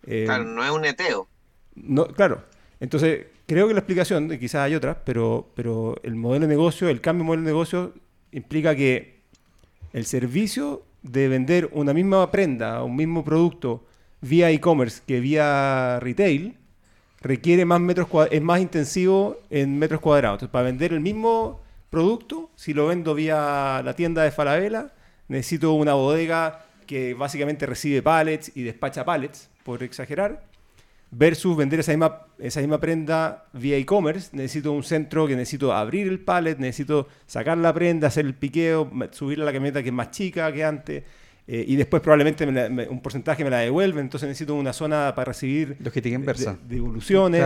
Eh, 0.05 0.23
claro, 0.25 0.45
no 0.45 0.63
es 0.63 0.71
un 0.71 0.85
eteo. 0.85 1.27
No, 1.75 2.05
claro. 2.07 2.43
Entonces, 2.79 3.25
creo 3.47 3.67
que 3.67 3.73
la 3.73 3.79
explicación, 3.79 4.29
quizás 4.37 4.61
hay 4.61 4.75
otras, 4.75 4.97
pero, 5.03 5.49
pero 5.55 5.95
el 6.03 6.15
modelo 6.15 6.47
de 6.47 6.53
negocio, 6.53 6.89
el 6.89 7.01
cambio 7.01 7.23
de 7.23 7.27
modelo 7.27 7.43
de 7.43 7.47
negocio 7.47 7.93
implica 8.31 8.75
que 8.75 9.21
el 9.93 10.05
servicio 10.05 10.83
de 11.01 11.27
vender 11.27 11.69
una 11.73 11.93
misma 11.93 12.29
prenda, 12.31 12.83
un 12.83 12.95
mismo 12.95 13.23
producto, 13.23 13.85
vía 14.23 14.49
e-commerce 14.51 15.01
que 15.05 15.19
vía 15.19 15.99
retail 15.99 16.55
requiere 17.21 17.65
más 17.65 17.81
metros 17.81 18.07
es 18.31 18.41
más 18.41 18.61
intensivo 18.61 19.37
en 19.49 19.77
metros 19.77 20.01
cuadrados. 20.01 20.37
Entonces, 20.37 20.51
para 20.51 20.65
vender 20.65 20.93
el 20.93 21.01
mismo 21.01 21.61
producto, 21.89 22.49
si 22.55 22.73
lo 22.73 22.87
vendo 22.87 23.13
vía 23.13 23.81
la 23.83 23.93
tienda 23.95 24.23
de 24.23 24.31
Falabella, 24.31 24.93
necesito 25.27 25.73
una 25.73 25.93
bodega 25.93 26.65
que 26.87 27.13
básicamente 27.13 27.65
recibe 27.65 28.01
pallets 28.01 28.51
y 28.55 28.63
despacha 28.63 29.05
pallets, 29.05 29.49
por 29.63 29.83
exagerar, 29.83 30.43
versus 31.11 31.55
vender 31.55 31.81
esa 31.81 31.91
misma, 31.91 32.25
esa 32.39 32.59
misma 32.59 32.79
prenda 32.79 33.45
vía 33.53 33.77
e-commerce, 33.77 34.29
necesito 34.33 34.71
un 34.71 34.83
centro 34.83 35.27
que 35.27 35.35
necesito 35.35 35.73
abrir 35.73 36.07
el 36.07 36.19
pallet, 36.19 36.57
necesito 36.57 37.07
sacar 37.25 37.57
la 37.57 37.73
prenda, 37.73 38.07
hacer 38.07 38.25
el 38.25 38.33
piqueo, 38.33 38.89
subir 39.11 39.41
a 39.41 39.45
la 39.45 39.53
camioneta 39.53 39.81
que 39.81 39.89
es 39.89 39.95
más 39.95 40.11
chica 40.11 40.51
que 40.51 40.63
antes 40.63 41.03
eh, 41.45 41.65
y 41.67 41.75
después 41.75 42.01
probablemente 42.01 42.45
un 42.45 43.01
porcentaje 43.01 43.43
me 43.43 43.49
la 43.49 43.59
devuelve, 43.59 43.99
entonces 43.99 44.29
necesito 44.29 44.55
una 44.55 44.71
zona 44.71 45.13
para 45.13 45.25
recibir 45.25 45.75
Logística 45.79 46.15
inversa. 46.15 46.57
devoluciones. 46.67 47.43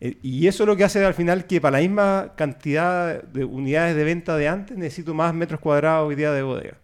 Eh, 0.00 0.18
y 0.22 0.46
eso 0.46 0.64
es 0.64 0.66
lo 0.66 0.76
que 0.76 0.84
hace 0.84 1.04
al 1.04 1.14
final 1.14 1.46
que 1.46 1.60
para 1.60 1.78
la 1.78 1.82
misma 1.82 2.32
cantidad 2.36 3.22
de 3.22 3.44
unidades 3.44 3.96
de 3.96 4.04
venta 4.04 4.36
de 4.36 4.48
antes 4.48 4.76
necesito 4.76 5.14
más 5.14 5.32
metros 5.32 5.60
cuadrados 5.60 6.08
hoy 6.08 6.16
día 6.16 6.32
de 6.32 6.42
bodega. 6.42 6.76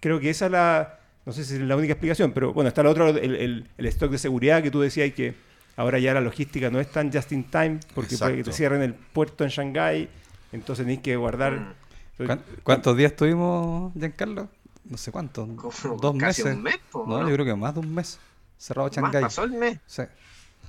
Creo 0.00 0.20
que 0.20 0.30
esa 0.30 0.46
es 0.46 0.52
la, 0.52 1.00
no 1.26 1.32
sé 1.32 1.44
si 1.44 1.54
es 1.54 1.60
la 1.60 1.76
única 1.76 1.94
explicación, 1.94 2.30
pero 2.32 2.52
bueno, 2.54 2.68
está 2.68 2.82
el 2.82 2.86
otro, 2.86 3.08
el, 3.08 3.66
stock 3.78 4.10
de 4.10 4.18
seguridad 4.18 4.62
que 4.62 4.70
tú 4.70 4.80
decías 4.80 5.12
que 5.12 5.34
ahora 5.76 5.98
ya 5.98 6.14
la 6.14 6.20
logística 6.20 6.70
no 6.70 6.78
es 6.78 6.90
tan 6.90 7.12
just 7.12 7.32
in 7.32 7.44
time 7.44 7.80
porque 7.94 8.16
puede 8.16 8.36
que 8.36 8.44
te 8.44 8.52
cierren 8.52 8.80
el 8.80 8.94
puerto 8.94 9.42
en 9.42 9.50
Shanghái, 9.50 10.08
entonces 10.52 10.84
tenéis 10.84 11.00
que 11.00 11.16
guardar... 11.16 11.74
¿Cuántos 12.62 12.96
días 12.96 13.14
tuvimos, 13.14 13.92
Giancarlo? 13.94 14.48
No 14.88 14.96
sé 14.96 15.12
cuánto, 15.12 15.46
dos 16.00 16.14
meses. 16.14 16.44
Un 16.46 16.62
mes, 16.62 16.78
no, 16.94 17.28
yo 17.28 17.34
creo 17.34 17.46
que 17.46 17.54
más 17.54 17.74
de 17.74 17.80
un 17.80 17.94
mes. 17.94 18.18
Cerrado 18.58 18.88
Shanghai. 18.88 19.22
pasó 19.22 19.44
el 19.44 19.52
mes. 19.52 19.78
Sí. 19.86 20.02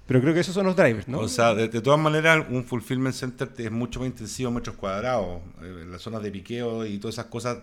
Pero 0.08 0.22
creo 0.22 0.34
que 0.34 0.40
esos 0.40 0.54
son 0.54 0.66
los 0.66 0.76
drivers, 0.76 1.08
¿no? 1.10 1.20
O 1.20 1.28
sea, 1.28 1.54
de, 1.54 1.68
todas 1.82 2.00
maneras, 2.00 2.46
un 2.50 2.64
fulfillment 2.64 3.14
center 3.14 3.52
es 3.58 3.72
mucho 3.72 4.00
más 4.00 4.08
intensivo 4.08 4.48
en 4.48 4.56
metros 4.56 4.78
cuadrados. 4.78 5.42
Eh, 5.62 5.86
las 5.86 6.02
zonas 6.02 6.24
de 6.24 6.32
piqueo 6.32 6.86
y 6.86 6.98
todas 6.98 7.16
esas 7.16 7.26
cosas 7.26 7.58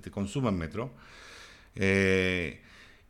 te, 0.00 0.10
consumen 0.10 0.56
metros. 0.56 0.90
Eh, 1.74 2.60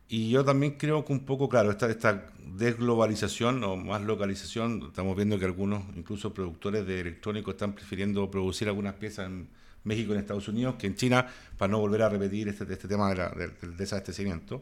y 0.09 0.31
yo 0.31 0.43
también 0.43 0.77
creo 0.77 1.05
que 1.05 1.13
un 1.13 1.25
poco, 1.25 1.47
claro, 1.47 1.69
esta, 1.69 1.89
esta 1.91 2.31
desglobalización 2.39 3.63
o 3.63 3.75
más 3.75 4.01
localización, 4.01 4.83
estamos 4.87 5.15
viendo 5.15 5.37
que 5.37 5.45
algunos, 5.45 5.83
incluso 5.95 6.33
productores 6.33 6.85
de 6.87 7.01
electrónicos, 7.01 7.53
están 7.53 7.73
prefiriendo 7.73 8.31
producir 8.31 8.67
algunas 8.67 8.95
piezas 8.95 9.27
en 9.27 9.47
México 9.83 10.13
en 10.13 10.19
Estados 10.19 10.47
Unidos 10.47 10.75
que 10.77 10.87
en 10.87 10.95
China, 10.95 11.25
para 11.57 11.71
no 11.71 11.79
volver 11.79 12.01
a 12.03 12.09
repetir 12.09 12.47
este, 12.47 12.71
este 12.71 12.87
tema 12.87 13.13
del 13.13 13.77
desabastecimiento. 13.77 14.61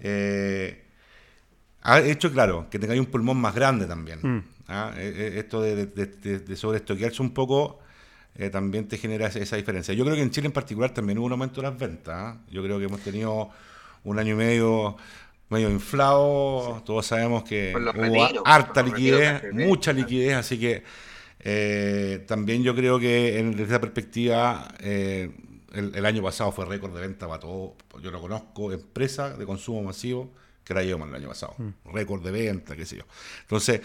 Eh, 0.00 0.84
ha 1.82 2.00
hecho, 2.00 2.32
claro, 2.32 2.68
que 2.70 2.78
tengáis 2.78 3.00
un 3.00 3.06
pulmón 3.06 3.38
más 3.38 3.54
grande 3.54 3.86
también. 3.86 4.18
Mm. 4.22 4.44
¿ah? 4.68 4.92
Eh, 4.96 5.14
eh, 5.16 5.38
esto 5.38 5.60
de, 5.62 5.86
de, 5.86 6.56
sobreestoquearse 6.56 7.22
un 7.22 7.32
poco 7.32 7.80
también 8.52 8.86
te 8.86 8.98
genera 8.98 9.28
esa, 9.28 9.56
diferencia. 9.56 9.94
Yo 9.94 10.04
creo 10.04 10.14
que 10.14 10.20
en 10.20 10.30
Chile 10.30 10.48
en 10.48 10.52
particular 10.52 10.92
también 10.92 11.18
hubo 11.18 11.24
un 11.24 11.32
aumento 11.32 11.62
de 11.62 11.70
las 11.70 11.78
ventas. 11.78 12.14
¿ah? 12.14 12.36
Yo 12.50 12.62
creo 12.62 12.78
que 12.78 12.84
hemos 12.84 13.00
tenido 13.00 13.48
un 14.04 14.18
año 14.18 14.34
y 14.34 14.36
medio 14.36 14.96
medio 15.48 15.70
inflado, 15.70 16.82
todos 16.84 17.06
sabemos 17.06 17.44
que 17.44 17.72
hubo 17.74 18.46
harta 18.46 18.82
liquidez, 18.82 19.52
mucha 19.52 19.92
liquidez, 19.92 20.34
así 20.34 20.58
que 20.58 20.82
eh, 21.48 22.24
también 22.26 22.64
yo 22.64 22.74
creo 22.74 22.98
que 22.98 23.38
en, 23.38 23.52
desde 23.52 23.74
esa 23.74 23.80
perspectiva, 23.80 24.66
eh, 24.80 25.30
el, 25.72 26.04
año 26.04 26.20
pasado 26.20 26.50
fue 26.50 26.64
récord 26.64 26.92
de 26.92 27.00
venta 27.00 27.28
para 27.28 27.38
todo. 27.38 27.76
Yo 28.02 28.10
lo 28.10 28.20
conozco, 28.20 28.72
empresa 28.72 29.36
de 29.36 29.46
consumo 29.46 29.80
masivo 29.80 30.32
que 30.64 30.74
la 30.74 30.82
llevamos 30.82 31.08
el 31.08 31.14
año 31.14 31.28
pasado. 31.28 31.54
Mm. 31.58 31.92
Récord 31.92 32.24
de 32.24 32.32
venta, 32.32 32.74
qué 32.74 32.84
sé 32.84 32.96
yo. 32.96 33.04
Entonces, 33.42 33.80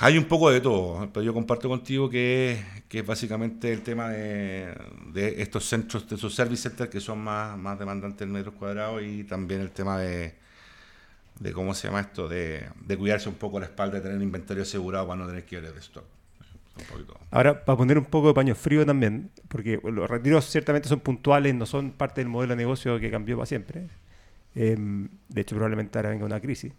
hay 0.00 0.18
un 0.18 0.24
poco 0.24 0.50
de 0.50 0.60
todo, 0.60 1.08
pero 1.12 1.22
yo 1.22 1.32
comparto 1.32 1.68
contigo 1.68 2.10
que, 2.10 2.60
que 2.88 2.98
es 2.98 3.06
básicamente 3.06 3.72
el 3.72 3.82
tema 3.82 4.08
de, 4.08 4.74
de, 5.12 5.40
estos 5.40 5.68
centros, 5.68 6.08
de 6.08 6.16
esos 6.16 6.34
service 6.34 6.68
centers 6.68 6.90
que 6.90 6.98
son 6.98 7.20
más, 7.20 7.56
más 7.56 7.78
demandantes 7.78 8.22
en 8.22 8.32
metros 8.32 8.56
cuadrados 8.56 9.04
y 9.04 9.22
también 9.22 9.60
el 9.60 9.70
tema 9.70 10.00
de 10.00 10.34
de 11.42 11.52
cómo 11.52 11.74
se 11.74 11.88
llama 11.88 12.00
esto, 12.00 12.28
de, 12.28 12.68
de 12.86 12.96
cuidarse 12.96 13.28
un 13.28 13.34
poco 13.34 13.58
la 13.58 13.66
espalda, 13.66 13.96
de 13.96 14.02
tener 14.02 14.22
inventario 14.22 14.62
asegurado 14.62 15.08
para 15.08 15.20
no 15.20 15.26
tener 15.26 15.44
que 15.44 15.56
ir 15.56 15.72
de 15.72 15.80
stock. 15.80 16.04
Ahora, 17.30 17.64
para 17.64 17.76
poner 17.76 17.98
un 17.98 18.04
poco 18.04 18.28
de 18.28 18.34
paño 18.34 18.54
frío 18.54 18.86
también, 18.86 19.30
porque 19.48 19.80
los 19.82 20.08
retiros 20.08 20.48
ciertamente 20.48 20.88
son 20.88 21.00
puntuales, 21.00 21.54
no 21.54 21.66
son 21.66 21.90
parte 21.90 22.20
del 22.20 22.28
modelo 22.28 22.52
de 22.52 22.56
negocio 22.56 22.98
que 22.98 23.10
cambió 23.10 23.36
para 23.36 23.46
siempre. 23.46 23.88
Em, 24.54 25.08
de 25.28 25.40
hecho, 25.40 25.56
probablemente 25.56 25.98
ahora 25.98 26.10
venga 26.10 26.24
una 26.24 26.40
crisis. 26.40 26.72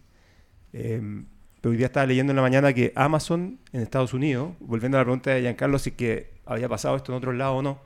Em, 0.71 1.25
pero 1.61 1.71
hoy 1.71 1.77
día 1.77 1.87
estaba 1.87 2.05
leyendo 2.05 2.31
en 2.31 2.37
la 2.37 2.41
mañana 2.41 2.73
que 2.73 2.91
Amazon 2.95 3.59
en 3.71 3.81
Estados 3.81 4.13
Unidos, 4.13 4.53
volviendo 4.59 4.97
a 4.97 5.01
la 5.01 5.05
pregunta 5.05 5.31
de 5.31 5.41
Giancarlo, 5.41 5.77
si 5.77 5.91
que 5.91 6.31
había 6.45 6.69
pasado 6.69 6.95
esto 6.95 7.11
en 7.11 7.17
otros 7.17 7.35
lados 7.35 7.59
o 7.59 7.61
no, 7.61 7.79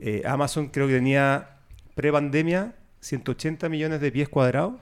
eh, 0.00 0.22
Amazon 0.26 0.68
creo 0.68 0.88
que 0.88 0.94
tenía 0.94 1.58
pre-pandemia 1.94 2.74
180 3.00 3.68
millones 3.68 4.00
de 4.00 4.10
pies 4.10 4.28
cuadrados, 4.28 4.74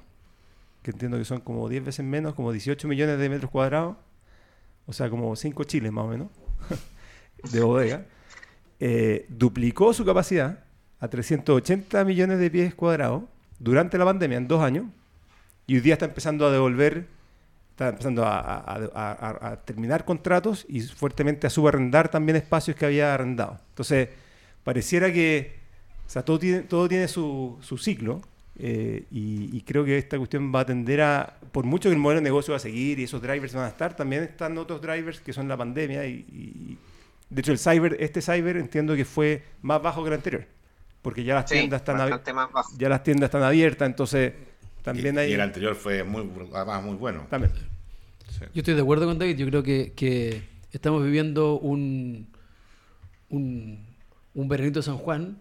que 0.83 0.90
entiendo 0.90 1.16
que 1.18 1.25
son 1.25 1.40
como 1.40 1.68
10 1.68 1.85
veces 1.85 2.05
menos, 2.05 2.35
como 2.35 2.53
18 2.53 2.88
millones 2.88 3.18
de 3.18 3.29
metros 3.29 3.51
cuadrados, 3.51 3.97
o 4.87 4.92
sea, 4.92 5.09
como 5.11 5.35
5 5.37 5.64
chiles 5.64 5.92
más 5.92 6.05
o 6.05 6.09
menos, 6.09 6.29
de 7.53 7.61
bodega. 7.61 8.07
Eh, 8.81 9.27
duplicó 9.29 9.92
su 9.95 10.05
capacidad 10.05 10.64
a 10.99 11.09
380 11.09 12.05
millones 12.05 12.38
de 12.38 12.51
pies 12.51 12.75
cuadrados 12.75 13.23
durante 13.59 13.97
la 13.99 14.05
pandemia, 14.05 14.38
en 14.38 14.49
dos 14.49 14.61
años, 14.62 14.87
y 15.66 15.77
hoy 15.77 15.81
día 15.81 15.95
está 15.95 16.07
empezando 16.07 16.47
a 16.47 16.51
devolver, 16.51 17.07
está 17.71 17.88
empezando 17.90 18.25
a, 18.27 18.59
a- 18.59 19.57
terminar 19.64 20.05
contratos 20.05 20.66
y 20.68 20.81
fuertemente 20.81 21.47
a 21.47 21.51
subarrendar 21.51 22.09
también 22.09 22.37
espacios 22.37 22.77
que 22.77 22.85
había 22.87 23.14
arrendado. 23.14 23.61
Entonces, 23.68 24.09
pareciera 24.64 25.12
que, 25.12 25.55
o 26.07 26.11
sea, 26.11 26.25
todo 26.25 26.40
tiene, 26.40 26.62
todo 26.62 26.88
tiene 26.88 27.07
su, 27.07 27.57
su 27.61 27.79
ciclo, 27.79 28.21
eh, 28.58 29.04
y, 29.10 29.56
y 29.56 29.60
creo 29.62 29.84
que 29.84 29.96
esta 29.98 30.18
cuestión 30.18 30.52
va 30.54 30.60
a 30.60 30.66
tender 30.66 31.00
a, 31.02 31.38
por 31.52 31.64
mucho 31.64 31.88
que 31.88 31.94
el 31.94 32.00
modelo 32.00 32.20
de 32.20 32.24
negocio 32.24 32.52
va 32.52 32.56
a 32.56 32.60
seguir 32.60 32.98
y 32.98 33.04
esos 33.04 33.22
drivers 33.22 33.54
van 33.54 33.64
a 33.64 33.68
estar, 33.68 33.96
también 33.96 34.22
están 34.24 34.56
otros 34.58 34.80
drivers 34.82 35.20
que 35.20 35.32
son 35.32 35.48
la 35.48 35.56
pandemia 35.56 36.06
y, 36.06 36.24
y- 36.32 36.78
de 37.30 37.40
hecho 37.40 37.52
el 37.52 37.58
cyber, 37.58 37.96
este 37.98 38.20
cyber 38.20 38.58
entiendo 38.58 38.94
que 38.94 39.06
fue 39.06 39.42
más 39.62 39.80
bajo 39.82 40.02
que 40.02 40.08
el 40.08 40.14
anterior, 40.14 40.46
porque 41.00 41.24
ya 41.24 41.34
las 41.34 41.48
Sí, 41.48 41.54
tiendas 41.56 41.80
están 41.80 41.96
más 41.96 42.52
bajo. 42.52 42.70
ya 42.76 42.88
las 42.90 43.02
tiendas 43.02 43.28
están 43.28 43.42
abiertas, 43.42 43.86
entonces 43.88 44.34
también 44.82 45.14
y, 45.14 45.18
hay 45.18 45.30
y 45.30 45.34
el 45.34 45.40
anterior 45.40 45.74
fue 45.74 46.04
muy, 46.04 46.28
además 46.54 46.82
muy 46.82 46.96
bueno. 46.96 47.26
también. 47.30 47.52
Sí. 48.28 48.44
Yo 48.54 48.60
estoy 48.60 48.74
de 48.74 48.80
acuerdo 48.82 49.06
con 49.06 49.18
David. 49.18 49.36
Yo 49.36 49.46
creo 49.46 49.62
que, 49.62 49.92
que 49.94 50.42
estamos 50.72 51.02
viviendo 51.04 51.58
un, 51.58 52.26
un, 53.28 53.78
un 54.34 54.48
veranito 54.48 54.80
de 54.80 54.82
San 54.84 54.96
Juan. 54.98 55.38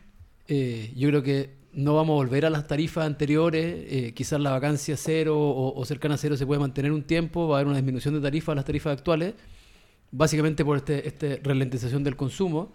Eh, 0.48 0.92
yo 0.96 1.10
creo 1.10 1.24
que 1.24 1.50
no 1.74 1.96
vamos 1.96 2.14
a 2.14 2.16
volver 2.16 2.46
a 2.46 2.50
las 2.50 2.68
tarifas 2.68 3.06
anteriores. 3.06 3.86
eh, 3.88 4.14
quizás 4.14 4.40
la 4.40 4.52
vacancia 4.52 4.98
cero 4.98 5.38
o, 5.38 5.86
cercana 5.86 6.16
a 6.16 6.18
cero 6.18 6.36
se 6.38 6.46
puede 6.46 6.60
mantener 6.60 6.92
un 6.92 7.04
tiempo. 7.04 7.48
Va 7.48 7.58
a 7.58 7.60
haber 7.60 7.68
una 7.68 7.78
disminución 7.78 8.14
de 8.14 8.22
tarifas 8.22 8.54
a 8.54 8.56
las 8.56 8.66
tarifas 8.66 8.94
actuales. 8.94 9.34
Básicamente 10.12 10.66
por 10.66 10.78
este, 10.78 11.08
este 11.08 11.40
ralentización 11.44 12.04
del 12.04 12.16
consumo. 12.16 12.74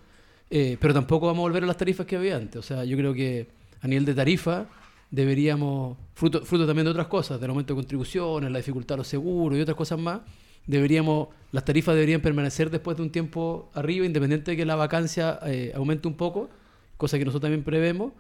Eh, 0.48 0.76
pero 0.80 0.94
tampoco 0.94 1.26
vamos 1.26 1.40
a 1.40 1.42
volver 1.42 1.64
a 1.64 1.66
las 1.66 1.76
tarifas 1.76 2.06
que 2.06 2.16
había 2.16 2.36
antes. 2.36 2.56
O 2.56 2.62
sea, 2.62 2.84
yo 2.84 2.96
creo 2.96 3.12
que 3.12 3.48
a 3.80 3.88
nivel 3.88 4.04
de 4.04 4.14
tarifa 4.14 4.66
deberíamos, 5.10 5.96
fruto, 6.14 6.44
fruto 6.44 6.66
también 6.66 6.84
de 6.84 6.90
otras 6.90 7.06
cosas, 7.06 7.40
del 7.40 7.50
aumento 7.50 7.74
de 7.74 7.78
contribuciones, 7.78 8.50
la 8.50 8.58
dificultad 8.58 8.94
de 8.94 8.98
los 8.98 9.08
seguros 9.08 9.58
y 9.58 9.62
otras 9.62 9.76
cosas 9.76 9.98
más, 9.98 10.20
deberíamos, 10.66 11.28
las 11.52 11.64
tarifas 11.64 11.94
deberían 11.94 12.20
permanecer 12.20 12.70
después 12.70 12.96
de 12.96 13.02
un 13.04 13.10
tiempo 13.10 13.70
arriba, 13.74 14.04
independiente 14.04 14.52
de 14.52 14.56
que 14.56 14.66
la 14.66 14.76
vacancia 14.76 15.38
eh, 15.46 15.72
aumente 15.74 16.08
un 16.08 16.14
poco, 16.14 16.50
cosa 16.96 17.18
que 17.18 17.24
nosotros 17.24 17.42
también 17.42 17.64
prevemos, 17.64 18.12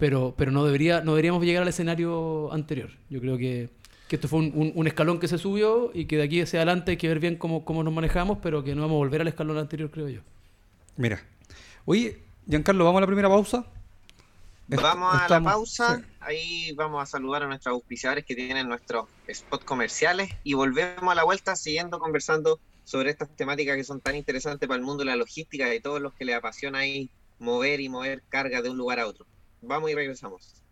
pero, 0.00 0.34
pero 0.36 0.50
no, 0.50 0.64
debería, 0.64 1.02
no 1.02 1.12
deberíamos 1.12 1.44
llegar 1.44 1.62
al 1.62 1.68
escenario 1.68 2.52
anterior. 2.52 2.90
Yo 3.10 3.20
creo 3.20 3.38
que, 3.38 3.68
que 4.08 4.16
esto 4.16 4.26
fue 4.26 4.40
un, 4.40 4.52
un- 4.56 4.72
un 4.74 4.86
escalón 4.88 5.20
que 5.20 5.28
se 5.28 5.38
subió 5.38 5.92
y 5.94 6.06
que 6.06 6.16
de 6.16 6.24
aquí 6.24 6.40
hacia 6.40 6.58
adelante 6.60 6.92
hay 6.92 6.96
que 6.96 7.06
ver 7.08 7.20
bien 7.20 7.36
cómo, 7.36 7.64
cómo 7.64 7.84
nos 7.84 7.92
manejamos, 7.94 8.38
pero 8.42 8.64
que 8.64 8.74
no 8.74 8.82
vamos 8.82 8.96
a 8.96 8.98
volver 8.98 9.20
al 9.20 9.28
escalón 9.28 9.58
anterior, 9.58 9.90
creo 9.90 10.08
yo. 10.08 10.20
Mira. 10.96 11.22
Oye, 11.84 12.18
Giancarlo, 12.48 12.84
¿vamos 12.84 12.98
a 12.98 13.02
la 13.02 13.06
primera 13.06 13.28
pausa? 13.28 13.64
Vamos 14.68 15.14
a 15.14 15.22
estamos- 15.22 15.46
la 15.46 15.50
pausa, 15.52 15.96
sí. 15.98 16.04
ahí 16.20 16.72
vamos 16.74 17.02
a 17.02 17.06
saludar 17.06 17.42
a 17.42 17.46
nuestros 17.48 17.72
auspiciadores 17.74 18.24
que 18.24 18.36
tienen 18.36 18.68
nuestros 18.68 19.06
spots 19.32 19.64
comerciales 19.64 20.30
y 20.44 20.54
volvemos 20.54 21.10
a 21.10 21.14
la 21.16 21.24
vuelta 21.24 21.56
siguiendo 21.56 21.98
conversando 21.98 22.60
sobre 22.84 23.10
estas 23.10 23.28
temáticas 23.36 23.76
que 23.76 23.82
son 23.84 24.00
tan 24.00 24.14
interesantes 24.14 24.68
para 24.68 24.78
el 24.78 24.84
mundo 24.84 25.00
de 25.02 25.06
la 25.10 25.16
logística 25.16 25.74
y 25.74 25.80
todos 25.80 26.00
los 26.00 26.12
que 26.14 26.24
les 26.24 26.36
apasiona 26.36 26.78
ahí 26.80 27.10
mover 27.40 27.80
y 27.80 27.88
mover 27.88 28.22
carga 28.28 28.62
de 28.62 28.70
un 28.70 28.76
lugar 28.76 29.00
a 29.00 29.06
otro. 29.08 29.26
Vamos 29.62 29.90
y 29.90 29.94
regresamos. 29.94 30.62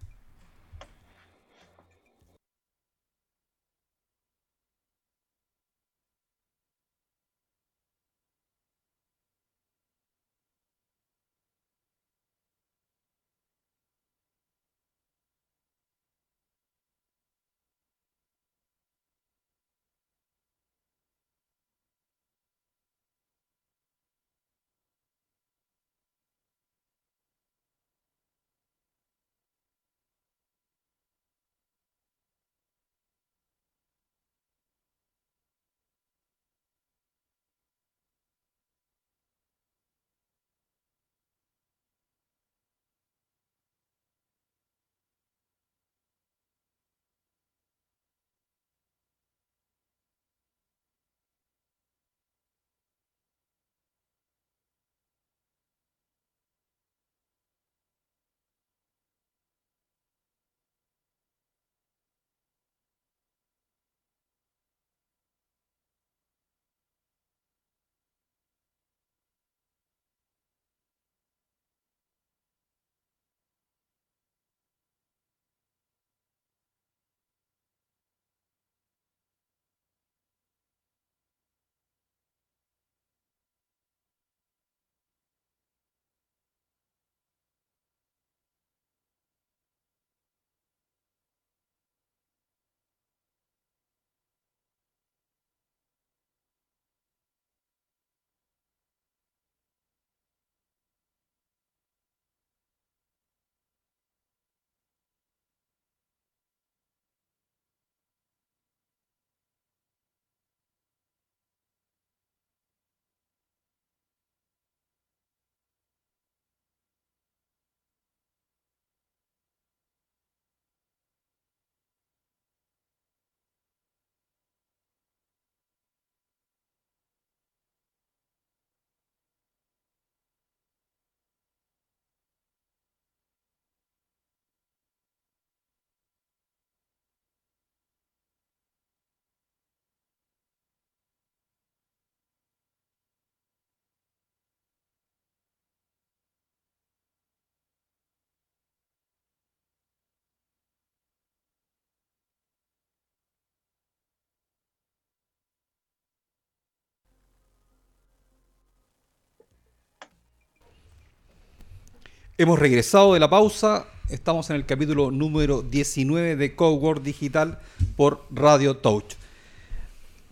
Hemos 162.39 162.59
regresado 162.59 163.15
de 163.15 163.21
la 163.21 163.29
pausa. 163.29 163.87
Estamos 164.09 164.49
en 164.51 164.57
el 164.57 164.65
capítulo 164.65 165.11
número 165.11 165.63
19 165.63 166.37
de 166.37 166.55
Coworld 166.55 167.03
Digital 167.03 167.59
por 167.97 168.25
Radio 168.31 168.77
Touch. 168.77 169.15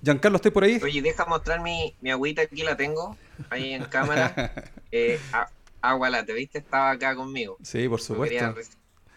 Giancarlo, 0.03 0.37
¿estoy 0.37 0.53
por 0.53 0.65
ahí? 0.65 0.79
Oye, 0.83 1.03
deja 1.03 1.25
mostrar 1.27 1.61
mi, 1.61 1.95
mi 2.01 2.11
agüita, 2.11 2.43
aquí 2.43 2.63
la 2.63 2.77
tengo, 2.77 3.17
ahí 3.51 3.73
en 3.73 3.85
cámara. 3.85 4.55
Eh, 4.93 5.19
a- 5.33 5.51
agua 5.83 6.09
late, 6.09 6.33
¿viste? 6.33 6.59
Estaba 6.59 6.93
acá 6.93 7.17
conmigo. 7.17 7.59
Sí, 7.63 7.89
por 7.89 8.01
supuesto. 8.01 8.55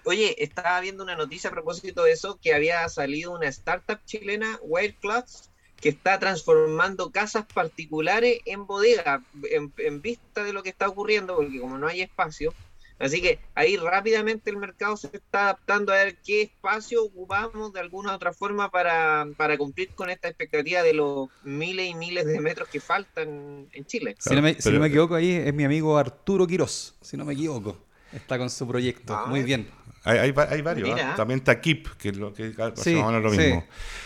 Oye, 0.04 0.36
estaba 0.44 0.82
viendo 0.82 1.04
una 1.04 1.16
noticia 1.16 1.52
a 1.52 1.54
propósito 1.54 2.04
de 2.04 2.12
eso, 2.12 2.40
que 2.42 2.56
había 2.56 2.90
salido 2.90 3.32
una 3.32 3.48
startup 3.48 4.00
chilena, 4.06 4.58
Wirecloths, 4.64 5.52
que 5.80 5.90
está 5.90 6.18
transformando 6.20 7.12
casas 7.12 7.46
particulares 7.54 8.40
en 8.46 8.66
bodega, 8.66 9.24
en, 9.52 9.72
en 9.78 10.02
vista 10.02 10.44
de 10.44 10.52
lo 10.54 10.64
que 10.64 10.70
está 10.70 10.88
ocurriendo, 10.90 11.36
porque 11.36 11.60
como 11.62 11.78
no 11.78 11.88
hay 11.88 12.02
espacio, 12.02 12.52
así 13.00 13.22
que 13.22 13.40
ahí 13.56 13.78
rápidamente 13.78 14.50
el 14.50 14.58
mercado 14.58 14.98
se 14.98 15.08
está 15.14 15.44
adaptando 15.44 15.92
a 15.94 15.96
ver 15.96 16.18
qué 16.24 16.42
espacio 16.44 17.04
ocupamos 17.04 17.74
de 17.74 17.80
alguna 17.80 18.14
otra 18.16 18.34
forma 18.34 18.70
para, 18.70 19.26
para 19.38 19.58
cumplir 19.58 19.90
con 19.96 20.10
esta 20.10 20.28
expectativa 20.28 20.84
de 20.84 20.94
los 20.94 21.30
miles 21.44 21.90
y 21.90 21.96
miles 21.96 22.26
de 22.26 22.40
metros 22.42 22.68
que 22.70 22.80
faltan 22.80 23.68
en 23.72 23.86
Chile. 23.86 24.16
Si, 24.20 24.36
no 24.36 24.42
me, 24.42 24.54
si 24.56 24.64
Pero- 24.64 24.76
no 24.76 24.82
me 24.82 24.88
equivoco, 24.88 25.16
ahí 25.16 25.32
es 25.32 25.54
mi 25.54 25.64
amigo 25.64 25.98
Arturo 25.98 26.46
Quirós. 26.46 26.96
Si 27.02 27.16
no 27.18 27.26
me 27.26 27.34
equivoco. 27.34 27.78
Está 28.12 28.38
con 28.38 28.50
su 28.50 28.68
proyecto. 28.68 29.16
Ah, 29.16 29.26
Muy 29.28 29.44
bien. 29.44 29.70
Hay, 30.04 30.18
hay, 30.18 30.32
va- 30.32 30.48
hay 30.50 30.62
varios. 30.62 30.98
¿ah? 31.02 31.14
también 31.16 31.40
está 31.40 31.60
Kip, 31.60 31.88
que 31.98 32.10
es 32.10 32.18
lo 32.18 32.34
que 32.34 32.52
Sí, 32.76 32.96
más 32.96 33.04
o 33.04 33.12
menos 33.12 33.22
lo 33.24 33.32
mismo. 33.32 33.66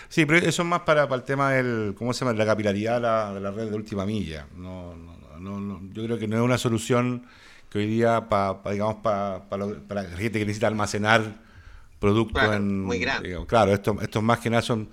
Sí, 0.09 0.25
pero 0.25 0.39
eso 0.39 0.61
es 0.63 0.67
más 0.67 0.81
para, 0.81 1.07
para 1.07 1.19
el 1.21 1.25
tema 1.25 1.51
del, 1.51 1.93
¿cómo 1.97 2.13
se 2.13 2.25
llama? 2.25 2.37
La 2.37 2.45
capilaridad 2.45 2.95
de 2.95 2.99
la, 3.01 3.33
de 3.33 3.39
la 3.39 3.51
red 3.51 3.69
de 3.69 3.75
última 3.75 4.05
milla. 4.05 4.47
No, 4.55 4.95
no, 4.95 5.15
no, 5.39 5.59
no, 5.59 5.81
yo 5.93 6.03
creo 6.03 6.17
que 6.17 6.27
no 6.27 6.35
es 6.37 6.41
una 6.41 6.57
solución 6.57 7.25
que 7.73 7.79
hoy 7.79 7.87
día 7.87 8.29
para, 8.29 8.59
digamos, 8.71 8.97
para, 8.97 9.49
para 9.49 9.67
la 10.03 10.05
gente 10.17 10.39
que 10.39 10.45
necesita 10.45 10.67
almacenar 10.67 11.41
productos 11.99 12.41
Claro, 12.41 12.55
en... 12.55 12.87
muy 12.87 12.99
grande. 12.99 13.29
digamos, 13.29 13.47
claro, 13.47 13.73
estos, 13.73 14.01
estos 14.03 14.23
más 14.23 14.39
que 14.39 14.49
nada 14.51 14.61
son 14.63 14.89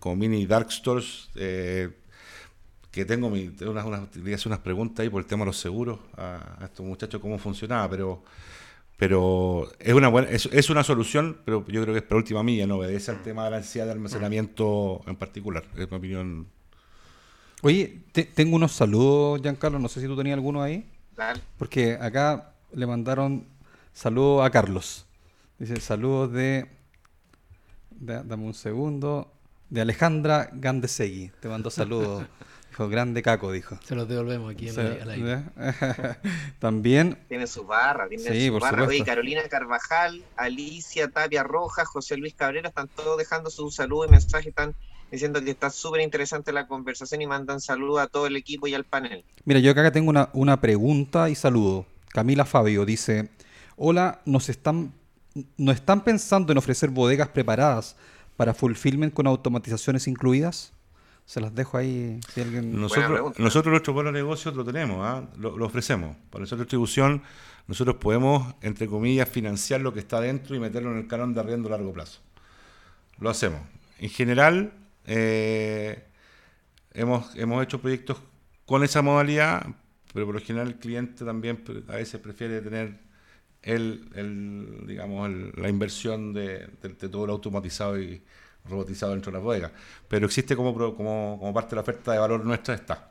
como 0.00 0.16
mini 0.16 0.46
dark 0.46 0.70
stores, 0.72 1.30
eh, 1.36 1.90
que 2.90 3.04
tengo, 3.04 3.30
mi, 3.30 3.48
tengo 3.50 3.72
unas, 3.72 3.86
unas, 3.86 4.46
unas 4.46 4.58
preguntas 4.60 5.02
ahí 5.04 5.08
por 5.10 5.20
el 5.22 5.26
tema 5.26 5.42
de 5.42 5.46
los 5.46 5.58
seguros 5.58 6.00
a, 6.16 6.56
a 6.60 6.64
estos 6.66 6.84
muchachos, 6.84 7.20
cómo 7.20 7.38
funcionaba, 7.38 7.88
pero 7.90 8.22
pero 8.98 9.68
es 9.80 9.94
una 9.94 10.08
buena, 10.08 10.28
es, 10.30 10.46
es 10.52 10.70
una 10.70 10.84
solución, 10.84 11.38
pero 11.44 11.66
yo 11.68 11.82
creo 11.82 11.94
que 11.94 11.98
es 12.00 12.04
para 12.04 12.18
última 12.18 12.42
milla, 12.42 12.66
no 12.66 12.76
obedece 12.78 13.10
al 13.12 13.22
tema 13.22 13.44
de 13.44 13.50
la 13.52 13.56
ansiedad 13.58 13.86
de 13.86 13.92
almacenamiento 13.92 15.02
en 15.06 15.16
particular, 15.16 15.64
es 15.76 15.90
mi 15.90 15.96
opinión. 15.98 16.48
Oye, 17.62 18.02
te- 18.12 18.24
tengo 18.24 18.56
unos 18.56 18.72
saludos, 18.72 19.40
Giancarlo. 19.42 19.78
No 19.78 19.88
sé 19.88 20.00
si 20.00 20.06
tú 20.06 20.16
tenías 20.16 20.34
alguno 20.36 20.62
ahí. 20.62 20.86
Dale. 21.20 21.40
Porque 21.58 21.98
acá 22.00 22.52
le 22.72 22.86
mandaron 22.86 23.46
saludos 23.92 24.44
a 24.46 24.50
Carlos. 24.50 25.06
Dice 25.58 25.78
saludos 25.80 26.32
de, 26.32 26.66
da- 27.90 28.22
Dame 28.22 28.44
un 28.44 28.54
segundo. 28.54 29.32
De 29.68 29.80
Alejandra 29.82 30.48
Gandesegui. 30.52 31.30
Te 31.40 31.48
mandó 31.48 31.70
saludos. 31.70 32.24
dijo, 32.70 32.88
grande 32.88 33.22
caco, 33.22 33.52
dijo. 33.52 33.78
Se 33.84 33.94
los 33.94 34.08
devolvemos 34.08 34.50
aquí 34.52 34.68
en 34.68 34.74
Se- 34.74 34.82
la- 34.82 35.02
al 35.02 35.10
aire. 35.10 35.44
También, 36.58 37.18
Tiene 37.28 37.46
su 37.46 37.64
barra, 37.64 38.08
tiene 38.08 38.24
Sí, 38.24 38.46
su 38.46 38.52
por 38.54 38.62
barra. 38.62 38.84
Oye. 38.86 39.04
Carolina 39.04 39.42
Carvajal, 39.48 40.24
Alicia 40.36 41.08
Tapia 41.08 41.42
Rojas, 41.42 41.86
José 41.86 42.16
Luis 42.16 42.34
Cabrera, 42.34 42.68
están 42.68 42.88
todos 42.88 43.18
dejando 43.18 43.50
su 43.50 43.70
saludo 43.70 44.06
y 44.06 44.08
mensaje, 44.08 44.48
están 44.48 44.74
diciendo 45.10 45.42
que 45.42 45.50
está 45.50 45.70
súper 45.70 46.00
interesante 46.00 46.52
la 46.52 46.66
conversación 46.66 47.22
y 47.22 47.26
mandan 47.26 47.60
saludos 47.60 48.00
a 48.00 48.06
todo 48.06 48.26
el 48.26 48.36
equipo 48.36 48.66
y 48.66 48.74
al 48.74 48.84
panel. 48.84 49.24
mira, 49.44 49.60
yo 49.60 49.72
acá 49.72 49.90
tengo 49.90 50.10
una, 50.10 50.30
una 50.32 50.60
pregunta 50.60 51.28
y 51.30 51.34
saludo. 51.34 51.86
Camila 52.08 52.44
Fabio 52.44 52.84
dice, 52.84 53.30
hola, 53.76 54.20
nos 54.24 54.48
están, 54.48 54.92
¿no 55.56 55.72
están 55.72 56.02
pensando 56.02 56.52
en 56.52 56.58
ofrecer 56.58 56.90
bodegas 56.90 57.28
preparadas 57.28 57.96
para 58.36 58.54
fulfillment 58.54 59.14
con 59.14 59.26
automatizaciones 59.26 60.06
incluidas? 60.08 60.72
Se 61.24 61.40
las 61.40 61.54
dejo 61.54 61.78
ahí 61.78 62.20
si 62.34 62.40
alguien... 62.40 62.80
Nosotros, 62.80 63.38
nosotros 63.38 63.70
nuestro 63.70 63.92
modelo 63.92 64.10
de 64.12 64.18
negocio 64.18 64.50
lo 64.50 64.64
tenemos, 64.64 64.98
¿ah? 65.06 65.22
lo, 65.38 65.56
lo 65.56 65.66
ofrecemos. 65.66 66.16
Para 66.28 66.40
nuestra 66.40 66.58
distribución, 66.58 67.22
nosotros 67.68 67.96
podemos, 67.96 68.52
entre 68.62 68.88
comillas, 68.88 69.28
financiar 69.28 69.80
lo 69.80 69.94
que 69.94 70.00
está 70.00 70.20
dentro 70.20 70.56
y 70.56 70.58
meterlo 70.58 70.90
en 70.90 70.98
el 70.98 71.06
canon 71.06 71.32
de 71.32 71.38
arriendo 71.38 71.68
a 71.68 71.72
largo 71.72 71.92
plazo. 71.92 72.18
Lo 73.20 73.30
hacemos. 73.30 73.60
En 74.00 74.08
general, 74.08 74.72
eh, 75.12 76.04
hemos, 76.94 77.34
hemos 77.34 77.64
hecho 77.64 77.80
proyectos 77.80 78.18
con 78.64 78.84
esa 78.84 79.02
modalidad, 79.02 79.66
pero 80.14 80.24
por 80.24 80.36
lo 80.36 80.40
general 80.40 80.68
el 80.68 80.76
cliente 80.76 81.24
también 81.24 81.64
a 81.88 81.96
veces 81.96 82.20
prefiere 82.20 82.60
tener 82.60 82.96
el, 83.62 84.86
digamos, 84.86 85.28
la 85.56 85.68
inversión 85.68 86.32
de, 86.32 86.68
todo 87.10 87.26
lo 87.26 87.32
automatizado 87.32 88.00
y 88.00 88.22
robotizado 88.68 89.10
dentro 89.10 89.32
de 89.32 89.38
las 89.38 89.42
bodegas. 89.42 89.72
Pero 90.06 90.26
existe 90.26 90.54
como 90.54 91.52
parte 91.52 91.70
de 91.70 91.76
la 91.76 91.82
oferta 91.82 92.12
de 92.12 92.18
valor 92.18 92.44
nuestra, 92.44 92.74
está. 92.76 93.10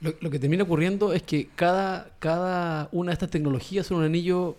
Lo, 0.00 0.14
lo 0.20 0.30
que 0.30 0.38
termina 0.38 0.62
ocurriendo 0.62 1.12
es 1.12 1.24
que 1.24 1.48
cada, 1.54 2.10
cada 2.20 2.88
una 2.92 3.10
de 3.10 3.14
estas 3.14 3.30
tecnologías 3.30 3.86
son 3.86 3.98
un 3.98 4.04
anillo, 4.04 4.56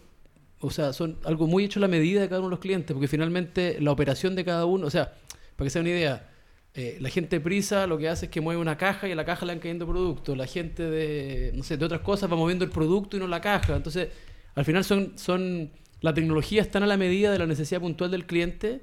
o 0.60 0.70
sea, 0.70 0.94
son 0.94 1.18
algo 1.26 1.48
muy 1.48 1.66
hecho 1.66 1.80
a 1.80 1.82
la 1.82 1.88
medida 1.88 2.22
de 2.22 2.30
cada 2.30 2.42
uno 2.42 2.50
de 2.50 2.56
los 2.56 2.60
clientes, 2.60 2.94
porque 2.94 3.08
finalmente 3.08 3.78
la 3.82 3.92
operación 3.92 4.36
de 4.36 4.46
cada 4.46 4.66
uno, 4.66 4.86
o 4.86 4.92
sea, 4.92 5.16
para 5.56 5.66
que 5.66 5.72
sea 5.72 5.82
una 5.82 5.90
idea, 5.90 6.30
eh, 6.78 6.98
la 7.00 7.10
gente 7.10 7.38
de 7.38 7.40
prisa 7.40 7.88
lo 7.88 7.98
que 7.98 8.10
hace 8.10 8.26
es 8.26 8.32
que 8.32 8.42
mueve 8.42 8.60
una 8.60 8.78
caja 8.78 9.08
y 9.08 9.14
a 9.14 9.16
la 9.16 9.24
caja 9.24 9.46
le 9.46 9.54
van 9.54 9.60
cayendo 9.60 9.88
productos. 9.88 10.38
La 10.38 10.46
gente 10.46 10.84
de, 10.84 11.54
no 11.56 11.64
sé, 11.64 11.78
de 11.78 11.86
otras 11.86 12.02
cosas 12.02 12.30
va 12.30 12.36
moviendo 12.36 12.66
el 12.66 12.72
producto 12.72 13.16
y 13.16 13.20
no 13.20 13.28
la 13.28 13.40
caja. 13.40 13.76
Entonces, 13.76 14.10
al 14.56 14.66
final 14.66 14.84
son, 14.84 15.14
son 15.16 15.72
la 16.02 16.14
tecnología 16.14 16.62
están 16.62 16.84
a 16.84 16.88
la 16.88 16.98
medida 16.98 17.32
de 17.32 17.40
la 17.40 17.46
necesidad 17.46 17.80
puntual 17.80 18.12
del 18.12 18.26
cliente, 18.26 18.82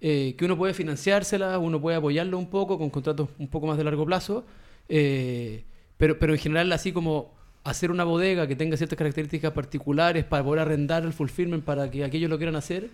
eh, 0.00 0.34
que 0.38 0.44
uno 0.44 0.56
puede 0.56 0.72
financiársela, 0.72 1.58
uno 1.58 1.80
puede 1.80 1.96
apoyarlo 1.96 2.38
un 2.38 2.48
poco 2.48 2.78
con 2.78 2.90
contratos 2.90 3.28
un 3.38 3.48
poco 3.48 3.66
más 3.66 3.76
de 3.76 3.84
largo 3.84 4.06
plazo, 4.06 4.44
eh, 4.88 5.64
pero, 5.96 6.18
pero 6.18 6.32
en 6.34 6.38
general 6.38 6.72
así 6.72 6.92
como 6.92 7.34
hacer 7.64 7.90
una 7.90 8.04
bodega 8.04 8.46
que 8.46 8.56
tenga 8.56 8.76
ciertas 8.76 8.96
características 8.96 9.52
particulares 9.52 10.24
para 10.24 10.42
poder 10.44 10.60
arrendar 10.60 11.04
el 11.04 11.12
fulfillment 11.12 11.64
para 11.64 11.90
que 11.90 12.04
aquellos 12.04 12.30
lo 12.30 12.36
quieran 12.36 12.56
hacer, 12.56 12.90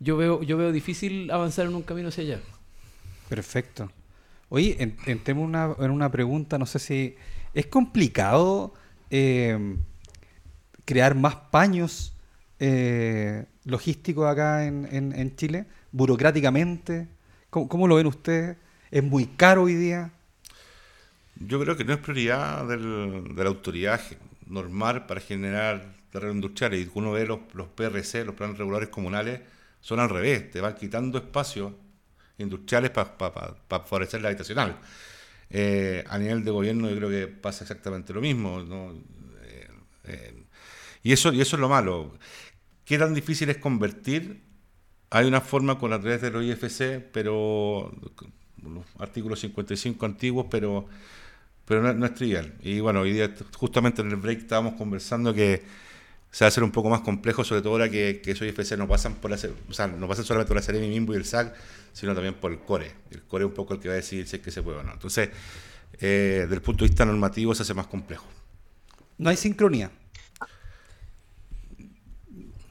yo 0.00 0.16
veo, 0.16 0.42
yo 0.42 0.56
veo 0.56 0.72
difícil 0.72 1.30
avanzar 1.30 1.66
en 1.66 1.74
un 1.74 1.82
camino 1.82 2.08
hacia 2.08 2.24
allá. 2.24 2.40
Perfecto. 3.28 3.90
Oye, 4.48 4.76
en- 4.80 4.96
entremos 5.06 5.44
una, 5.46 5.74
en 5.78 5.90
una 5.90 6.10
pregunta, 6.10 6.58
no 6.58 6.66
sé 6.66 6.78
si 6.78 7.16
es 7.54 7.66
complicado 7.66 8.72
eh, 9.10 9.76
crear 10.84 11.14
más 11.14 11.34
paños 11.36 12.14
eh, 12.60 13.44
logísticos 13.64 14.26
acá 14.26 14.64
en, 14.66 14.88
en- 14.90 15.12
en 15.12 15.36
Chile, 15.36 15.66
burocráticamente. 15.92 17.08
¿Cómo, 17.50 17.68
cómo 17.68 17.86
lo 17.86 17.96
ven 17.96 18.06
ustedes? 18.06 18.56
¿Es 18.90 19.02
muy 19.04 19.26
caro 19.26 19.64
hoy 19.64 19.74
día? 19.74 20.10
Yo 21.36 21.60
creo 21.60 21.76
que 21.76 21.84
no 21.84 21.92
es 21.92 21.98
prioridad 22.00 22.66
del- 22.66 23.34
de 23.34 23.42
la 23.44 23.50
autoridad 23.50 24.00
normal 24.46 25.06
para 25.06 25.20
generar 25.20 25.84
terreno 26.10 26.32
industrial. 26.32 26.74
Y 26.74 26.90
uno 26.94 27.12
ve 27.12 27.26
los, 27.26 27.40
los 27.52 27.68
PRC, 27.68 28.24
los 28.24 28.34
planes 28.34 28.56
regulares 28.58 28.88
comunales, 28.88 29.40
son 29.80 30.00
al 30.00 30.08
revés, 30.08 30.50
te 30.50 30.60
van 30.60 30.74
quitando 30.74 31.18
espacios 31.18 31.72
industriales 32.38 32.90
para 32.90 33.56
favorecer 33.68 34.20
la 34.22 34.28
habitacional. 34.28 34.78
Eh, 35.50 36.04
a 36.06 36.18
nivel 36.18 36.44
de 36.44 36.50
gobierno 36.50 36.90
yo 36.90 36.96
creo 36.96 37.08
que 37.08 37.26
pasa 37.26 37.64
exactamente 37.64 38.12
lo 38.12 38.20
mismo. 38.20 38.62
¿no? 38.62 38.92
Eh, 39.42 39.68
eh, 40.04 40.42
y, 41.02 41.12
eso, 41.12 41.32
y 41.32 41.40
eso 41.40 41.56
es 41.56 41.60
lo 41.60 41.68
malo. 41.68 42.16
¿Qué 42.84 42.98
tan 42.98 43.14
difícil 43.14 43.50
es 43.50 43.58
convertir? 43.58 44.42
Hay 45.10 45.26
una 45.26 45.40
forma 45.40 45.78
con 45.78 45.92
a 45.92 46.00
través 46.00 46.20
de 46.22 46.30
los 46.30 46.44
IFC, 46.44 47.00
pero 47.12 47.92
los 48.62 48.84
artículos 48.98 49.40
55 49.40 50.04
antiguos, 50.04 50.46
pero 50.50 50.88
pero 51.64 51.82
no, 51.82 51.92
no 51.92 52.06
es 52.06 52.14
trivial. 52.14 52.54
Y 52.62 52.80
bueno, 52.80 53.00
hoy 53.00 53.12
día 53.12 53.34
justamente 53.54 54.00
en 54.00 54.10
el 54.10 54.16
break 54.16 54.38
estábamos 54.38 54.74
conversando 54.74 55.34
que 55.34 55.62
se 56.30 56.44
va 56.44 56.46
a 56.46 56.48
hacer 56.48 56.62
un 56.62 56.72
poco 56.72 56.90
más 56.90 57.00
complejo, 57.00 57.44
sobre 57.44 57.62
todo 57.62 57.72
ahora 57.72 57.90
que, 57.90 58.20
que 58.22 58.32
esos 58.32 58.46
IFC 58.46 58.76
no 58.76 58.86
pasan 58.86 59.14
por 59.14 59.30
la, 59.30 59.36
o 59.36 59.72
sea, 59.72 59.86
no 59.86 60.08
pasan 60.08 60.24
solamente 60.24 60.48
por 60.48 60.56
la 60.56 60.62
Seremi 60.62 60.88
Mimbo 60.88 61.14
y 61.14 61.16
el 61.16 61.24
SAC, 61.24 61.54
sino 61.92 62.14
también 62.14 62.34
por 62.34 62.52
el 62.52 62.58
CORE. 62.58 62.92
El 63.10 63.22
CORE 63.22 63.44
es 63.44 63.48
un 63.48 63.54
poco 63.54 63.74
el 63.74 63.80
que 63.80 63.88
va 63.88 63.94
a 63.94 63.96
decidir 63.96 64.26
si 64.28 64.36
es 64.36 64.42
que 64.42 64.50
se 64.50 64.62
puede 64.62 64.78
o 64.78 64.82
no. 64.82 64.92
Entonces, 64.92 65.30
eh, 66.00 66.40
desde 66.42 66.54
el 66.54 66.62
punto 66.62 66.84
de 66.84 66.90
vista 66.90 67.04
normativo 67.04 67.54
se 67.54 67.62
hace 67.62 67.74
más 67.74 67.86
complejo. 67.86 68.26
No 69.16 69.30
hay 69.30 69.36
sincronía. 69.36 69.90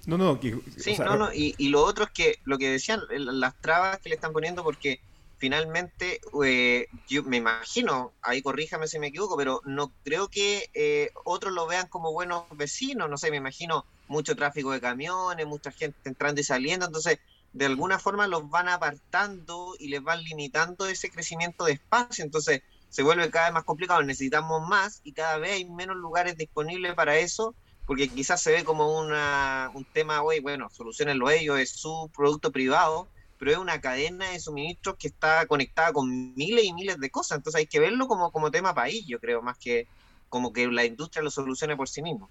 No, 0.06 0.18
no, 0.18 0.40
que, 0.40 0.58
Sí, 0.78 0.92
o 0.92 0.96
sea, 0.96 1.06
no, 1.06 1.18
no, 1.18 1.34
y, 1.34 1.54
y 1.58 1.68
lo 1.68 1.84
otro 1.84 2.06
es 2.06 2.12
que 2.12 2.40
lo 2.46 2.58
que 2.58 2.70
decían, 2.70 3.02
las 3.10 3.60
trabas 3.60 4.00
que 4.00 4.08
le 4.08 4.16
están 4.16 4.32
poniendo, 4.32 4.64
porque 4.64 5.02
finalmente, 5.38 6.20
eh, 6.44 6.88
yo 7.08 7.24
me 7.24 7.38
imagino, 7.38 8.14
ahí 8.22 8.42
corríjame 8.42 8.88
si 8.88 9.00
me 9.00 9.08
equivoco, 9.08 9.38
pero 9.38 9.62
no 9.66 9.94
creo 10.04 10.28
que 10.28 10.70
eh, 10.74 11.12
otros 11.26 11.54
lo 11.54 11.68
vean 11.68 11.88
como 11.88 12.12
buenos 12.12 12.46
vecinos, 12.52 13.10
no 13.10 13.18
sé, 13.18 13.32
me 13.32 13.38
imagino 13.38 13.86
mucho 14.08 14.36
tráfico 14.36 14.72
de 14.72 14.82
camiones, 14.82 15.46
mucha 15.46 15.72
gente 15.72 15.98
entrando 16.06 16.42
y 16.42 16.44
saliendo, 16.44 16.86
entonces 16.86 17.20
de 17.54 17.66
alguna 17.66 18.00
forma 18.00 18.28
los 18.28 18.50
van 18.50 18.68
apartando 18.68 19.74
y 19.80 19.88
les 19.88 20.04
van 20.04 20.24
limitando 20.24 20.88
ese 20.88 21.10
crecimiento 21.10 21.66
de 21.66 21.74
espacio, 21.74 22.24
entonces 22.24 22.62
se 22.90 23.04
vuelve 23.04 23.30
cada 23.30 23.48
vez 23.48 23.54
más 23.54 23.64
complicado, 23.64 24.02
necesitamos 24.04 24.68
más 24.68 25.02
y 25.04 25.14
cada 25.14 25.38
vez 25.38 25.52
hay 25.54 25.66
menos 25.66 25.98
lugares 25.98 26.38
disponibles 26.38 26.94
para 26.96 27.18
eso 27.18 27.56
porque 27.88 28.10
quizás 28.10 28.42
se 28.42 28.52
ve 28.52 28.64
como 28.66 29.00
una, 29.00 29.72
un 29.74 29.86
tema, 29.86 30.22
hoy, 30.22 30.42
bueno, 30.42 30.70
solucionenlo 30.70 31.30
ellos, 31.30 31.58
es 31.58 31.72
su 31.72 32.12
producto 32.14 32.52
privado, 32.52 33.08
pero 33.38 33.52
es 33.52 33.58
una 33.58 33.80
cadena 33.82 34.30
de 34.30 34.40
suministros 34.40 34.96
que 34.98 35.08
está 35.08 35.46
conectada 35.46 35.94
con 35.94 36.34
miles 36.36 36.66
y 36.66 36.74
miles 36.74 37.00
de 37.00 37.10
cosas, 37.10 37.38
entonces 37.38 37.60
hay 37.60 37.68
que 37.68 37.80
verlo 37.80 38.08
como, 38.08 38.32
como 38.32 38.52
tema 38.52 38.74
país, 38.74 39.06
yo 39.08 39.20
creo, 39.20 39.42
más 39.42 39.58
que 39.58 39.88
como 40.30 40.52
que 40.52 40.68
la 40.68 40.86
industria 40.86 41.24
lo 41.24 41.32
solucione 41.32 41.76
por 41.76 41.90
sí 41.90 42.02
mismo. 42.02 42.30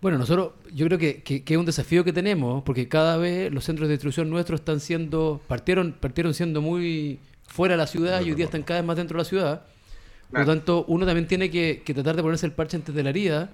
Bueno, 0.00 0.16
nosotros, 0.16 0.52
yo 0.72 0.86
creo 0.86 0.98
que, 0.98 1.22
que, 1.22 1.44
que, 1.44 1.54
es 1.54 1.60
un 1.60 1.66
desafío 1.66 2.04
que 2.04 2.12
tenemos, 2.12 2.62
porque 2.62 2.88
cada 2.88 3.18
vez 3.18 3.52
los 3.52 3.64
centros 3.64 3.86
de 3.86 3.94
distribución 3.94 4.30
nuestros 4.30 4.60
están 4.60 4.80
siendo, 4.80 5.42
partieron, 5.46 5.92
partieron 5.92 6.32
siendo 6.32 6.62
muy 6.62 7.20
fuera 7.46 7.74
de 7.74 7.78
la 7.78 7.86
ciudad 7.86 8.22
y 8.22 8.30
hoy 8.30 8.34
día 8.34 8.46
están 8.46 8.62
cada 8.62 8.80
vez 8.80 8.86
más 8.86 8.96
dentro 8.96 9.18
de 9.18 9.24
la 9.24 9.28
ciudad. 9.28 9.66
Por 10.30 10.40
lo 10.40 10.46
tanto, 10.46 10.84
uno 10.88 11.04
también 11.04 11.26
tiene 11.26 11.50
que, 11.50 11.82
que, 11.84 11.92
tratar 11.92 12.16
de 12.16 12.22
ponerse 12.22 12.46
el 12.46 12.52
parche 12.52 12.76
antes 12.76 12.94
de 12.94 13.02
la 13.02 13.10
herida. 13.10 13.50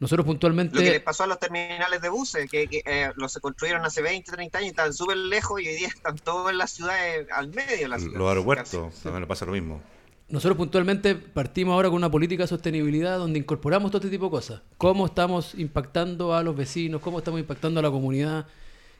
Nosotros 0.00 0.24
puntualmente... 0.24 0.74
Lo 0.74 0.82
que 0.82 0.90
les 0.92 1.02
pasó 1.02 1.24
a 1.24 1.26
los 1.26 1.38
terminales 1.38 2.00
de 2.00 2.08
buses, 2.08 2.50
que, 2.50 2.66
que 2.66 2.82
eh, 2.86 3.12
los 3.16 3.32
se 3.32 3.40
construyeron 3.40 3.84
hace 3.84 4.00
20, 4.00 4.32
30 4.32 4.58
años 4.58 4.66
y 4.66 4.70
estaban 4.70 4.94
súper 4.94 5.18
lejos 5.18 5.60
y 5.60 5.68
hoy 5.68 5.74
día 5.74 5.88
están 5.88 6.16
todos 6.16 6.50
en 6.50 6.56
la 6.56 6.66
ciudad, 6.66 6.96
al 7.32 7.48
medio 7.48 7.76
de 7.76 7.86
la 7.86 7.98
ciudad. 7.98 8.18
Los 8.18 8.28
aeropuertos, 8.30 8.94
también 9.02 9.20
le 9.20 9.26
pasa 9.26 9.44
lo 9.44 9.52
mismo. 9.52 9.82
Nosotros 10.30 10.56
puntualmente 10.56 11.16
partimos 11.16 11.74
ahora 11.74 11.90
con 11.90 11.96
una 11.96 12.10
política 12.10 12.44
de 12.44 12.48
sostenibilidad 12.48 13.18
donde 13.18 13.38
incorporamos 13.38 13.90
todo 13.90 13.98
este 13.98 14.10
tipo 14.10 14.26
de 14.26 14.30
cosas. 14.30 14.62
Cómo 14.78 15.04
estamos 15.04 15.54
impactando 15.56 16.34
a 16.34 16.42
los 16.42 16.56
vecinos, 16.56 17.02
cómo 17.02 17.18
estamos 17.18 17.38
impactando 17.38 17.80
a 17.80 17.82
la 17.82 17.90
comunidad, 17.90 18.46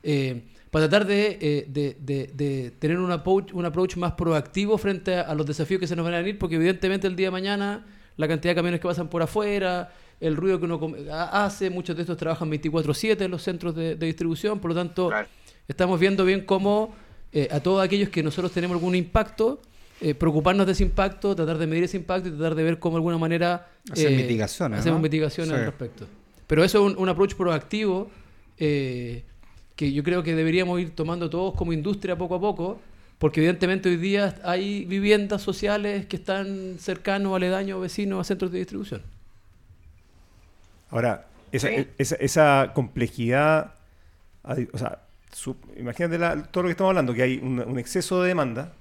eh, 0.02 0.42
para 0.70 0.86
tratar 0.86 1.06
de, 1.06 1.38
eh, 1.40 1.66
de, 1.66 1.96
de, 1.98 2.30
de, 2.34 2.72
tener 2.72 2.98
un 2.98 3.10
approach, 3.10 3.54
un 3.54 3.64
approach 3.64 3.96
más 3.96 4.12
proactivo 4.12 4.76
frente 4.76 5.14
a, 5.14 5.22
a, 5.22 5.34
los 5.34 5.46
desafíos 5.46 5.80
que 5.80 5.86
se 5.86 5.96
nos 5.96 6.04
van 6.04 6.14
a 6.14 6.18
venir, 6.18 6.38
porque 6.38 6.56
evidentemente 6.56 7.06
el 7.06 7.16
día 7.16 7.28
de 7.28 7.32
mañana 7.32 7.86
la 8.16 8.28
cantidad 8.28 8.50
de 8.50 8.56
camiones 8.56 8.80
que 8.80 8.86
pasan 8.86 9.08
por 9.08 9.22
afuera, 9.22 9.92
el 10.20 10.36
ruido 10.36 10.58
que 10.58 10.66
uno 10.66 10.80
hace, 11.10 11.70
muchos 11.70 11.96
de 11.96 12.02
estos 12.02 12.16
trabajan 12.16 12.50
24/7 12.50 13.24
en 13.24 13.30
los 13.30 13.42
centros 13.42 13.74
de, 13.74 13.96
distribución, 13.96 14.58
por 14.60 14.70
lo 14.70 14.74
tanto 14.74 15.08
claro. 15.08 15.28
estamos 15.66 15.98
viendo 15.98 16.24
bien 16.24 16.44
cómo 16.44 16.94
eh, 17.32 17.48
a 17.50 17.60
todos 17.60 17.82
aquellos 17.82 18.08
que 18.10 18.22
nosotros 18.22 18.52
tenemos 18.52 18.76
algún 18.76 18.94
impacto, 18.94 19.60
eh, 20.00 20.14
preocuparnos 20.14 20.66
de 20.66 20.72
ese 20.72 20.82
impacto, 20.82 21.34
tratar 21.34 21.58
de 21.58 21.66
medir 21.66 21.84
ese 21.84 21.96
impacto 21.96 22.28
y 22.28 22.32
tratar 22.32 22.54
de 22.54 22.62
ver 22.62 22.78
cómo 22.78 22.96
de 22.96 22.98
alguna 22.98 23.18
manera 23.18 23.68
Hacer 23.90 24.12
eh, 24.12 24.16
mitigaciones, 24.16 24.80
hacemos 24.80 24.98
¿no? 24.98 25.02
mitigaciones 25.02 25.52
Sí. 25.52 25.58
al 25.58 25.66
respecto. 25.66 26.06
Pero 26.46 26.64
eso 26.64 26.86
es 26.86 26.92
un, 26.92 27.00
un 27.00 27.08
approach 27.08 27.34
proactivo 27.34 28.10
eh, 28.58 29.24
que 29.74 29.92
yo 29.92 30.02
creo 30.02 30.22
que 30.22 30.34
deberíamos 30.34 30.78
ir 30.80 30.90
tomando 30.90 31.30
todos 31.30 31.54
como 31.54 31.72
industria 31.72 32.16
poco 32.18 32.34
a 32.34 32.40
poco, 32.40 32.78
porque 33.18 33.40
evidentemente 33.40 33.88
hoy 33.88 33.96
día 33.96 34.38
hay 34.44 34.84
viviendas 34.84 35.40
sociales 35.40 36.04
que 36.06 36.16
están 36.16 36.76
cercanos, 36.78 37.34
aledaños, 37.34 37.80
vecinos 37.80 38.20
a 38.20 38.24
centros 38.24 38.52
de 38.52 38.58
distribución. 38.58 39.02
Ahora, 40.90 41.26
esa, 41.52 41.68
Sí. 41.68 41.88
esa, 41.98 42.16
esa 42.16 42.70
complejidad, 42.74 43.74
o 44.72 44.78
sea, 44.78 45.00
su- 45.32 45.56
imagínate 45.76 46.18
la- 46.18 46.42
todo 46.42 46.62
lo 46.64 46.68
que 46.68 46.72
estamos 46.72 46.90
hablando, 46.90 47.14
que 47.14 47.22
hay 47.22 47.38
un, 47.42 47.60
un 47.60 47.78
exceso 47.78 48.22
de 48.22 48.28
demanda, 48.28 48.72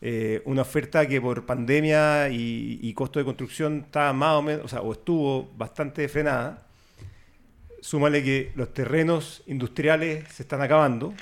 eh, 0.00 0.42
una 0.44 0.62
oferta 0.62 1.06
que 1.06 1.20
por 1.20 1.46
pandemia 1.46 2.28
y, 2.28 2.78
y 2.82 2.92
costo 2.94 3.18
de 3.18 3.24
construcción 3.24 3.84
está 3.86 4.12
más 4.12 4.34
o 4.34 4.42
menos, 4.42 4.64
o 4.64 4.68
sea, 4.68 4.80
o 4.82 4.92
estuvo 4.92 5.50
bastante 5.56 6.08
frenada. 6.08 6.62
Súmale 7.80 8.22
que 8.22 8.52
los 8.56 8.72
terrenos 8.74 9.42
industriales 9.46 10.24
se 10.32 10.42
están 10.42 10.60
acabando. 10.62 11.14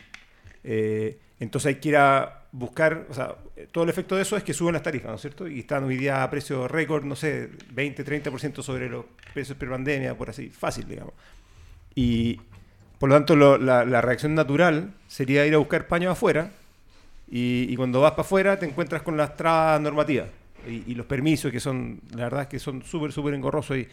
eh, 0.66 1.18
entonces 1.40 1.66
hay 1.66 1.74
que 1.76 1.88
ir 1.90 1.96
a 1.96 2.43
buscar, 2.56 3.06
o 3.10 3.14
sea, 3.14 3.34
todo 3.72 3.82
el 3.82 3.90
efecto 3.90 4.14
de 4.14 4.22
eso 4.22 4.36
es 4.36 4.44
que 4.44 4.54
suben 4.54 4.74
las 4.74 4.82
tarifas, 4.82 5.10
¿no 5.10 5.16
es 5.16 5.20
cierto? 5.22 5.48
Y 5.48 5.58
están 5.60 5.82
hoy 5.82 5.96
día 5.96 6.22
a 6.22 6.30
precios 6.30 6.70
récord, 6.70 7.04
no 7.04 7.16
sé, 7.16 7.50
20, 7.72 8.04
30% 8.04 8.62
sobre 8.62 8.88
los 8.88 9.04
precios 9.32 9.58
pre-pandemia, 9.58 10.16
por 10.16 10.30
así, 10.30 10.50
fácil, 10.50 10.86
digamos. 10.86 11.14
Y 11.96 12.40
por 13.00 13.08
lo 13.08 13.16
tanto, 13.16 13.34
lo- 13.34 13.58
la, 13.58 13.84
la 13.84 14.00
reacción 14.00 14.34
natural 14.36 14.94
sería 15.08 15.44
ir 15.46 15.54
a 15.54 15.58
buscar 15.58 15.88
paños 15.88 16.12
afuera. 16.12 16.52
Y, 17.28 17.66
y 17.68 17.76
cuando 17.76 18.00
vas 18.02 18.12
para 18.12 18.22
afuera 18.22 18.58
te 18.58 18.66
encuentras 18.66 19.02
con 19.02 19.16
las 19.16 19.34
trabas 19.36 19.80
normativas 19.80 20.28
y, 20.68 20.92
y 20.92 20.94
los 20.94 21.06
permisos 21.06 21.50
que 21.50 21.58
son, 21.58 22.00
la 22.14 22.24
verdad 22.24 22.42
es 22.42 22.48
que 22.48 22.58
son 22.60 22.82
súper, 22.84 23.12
súper 23.12 23.34
engorrosos 23.34 23.78
y 23.78 23.88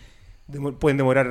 demo- 0.48 0.74
pueden 0.78 0.98
demorar 0.98 1.28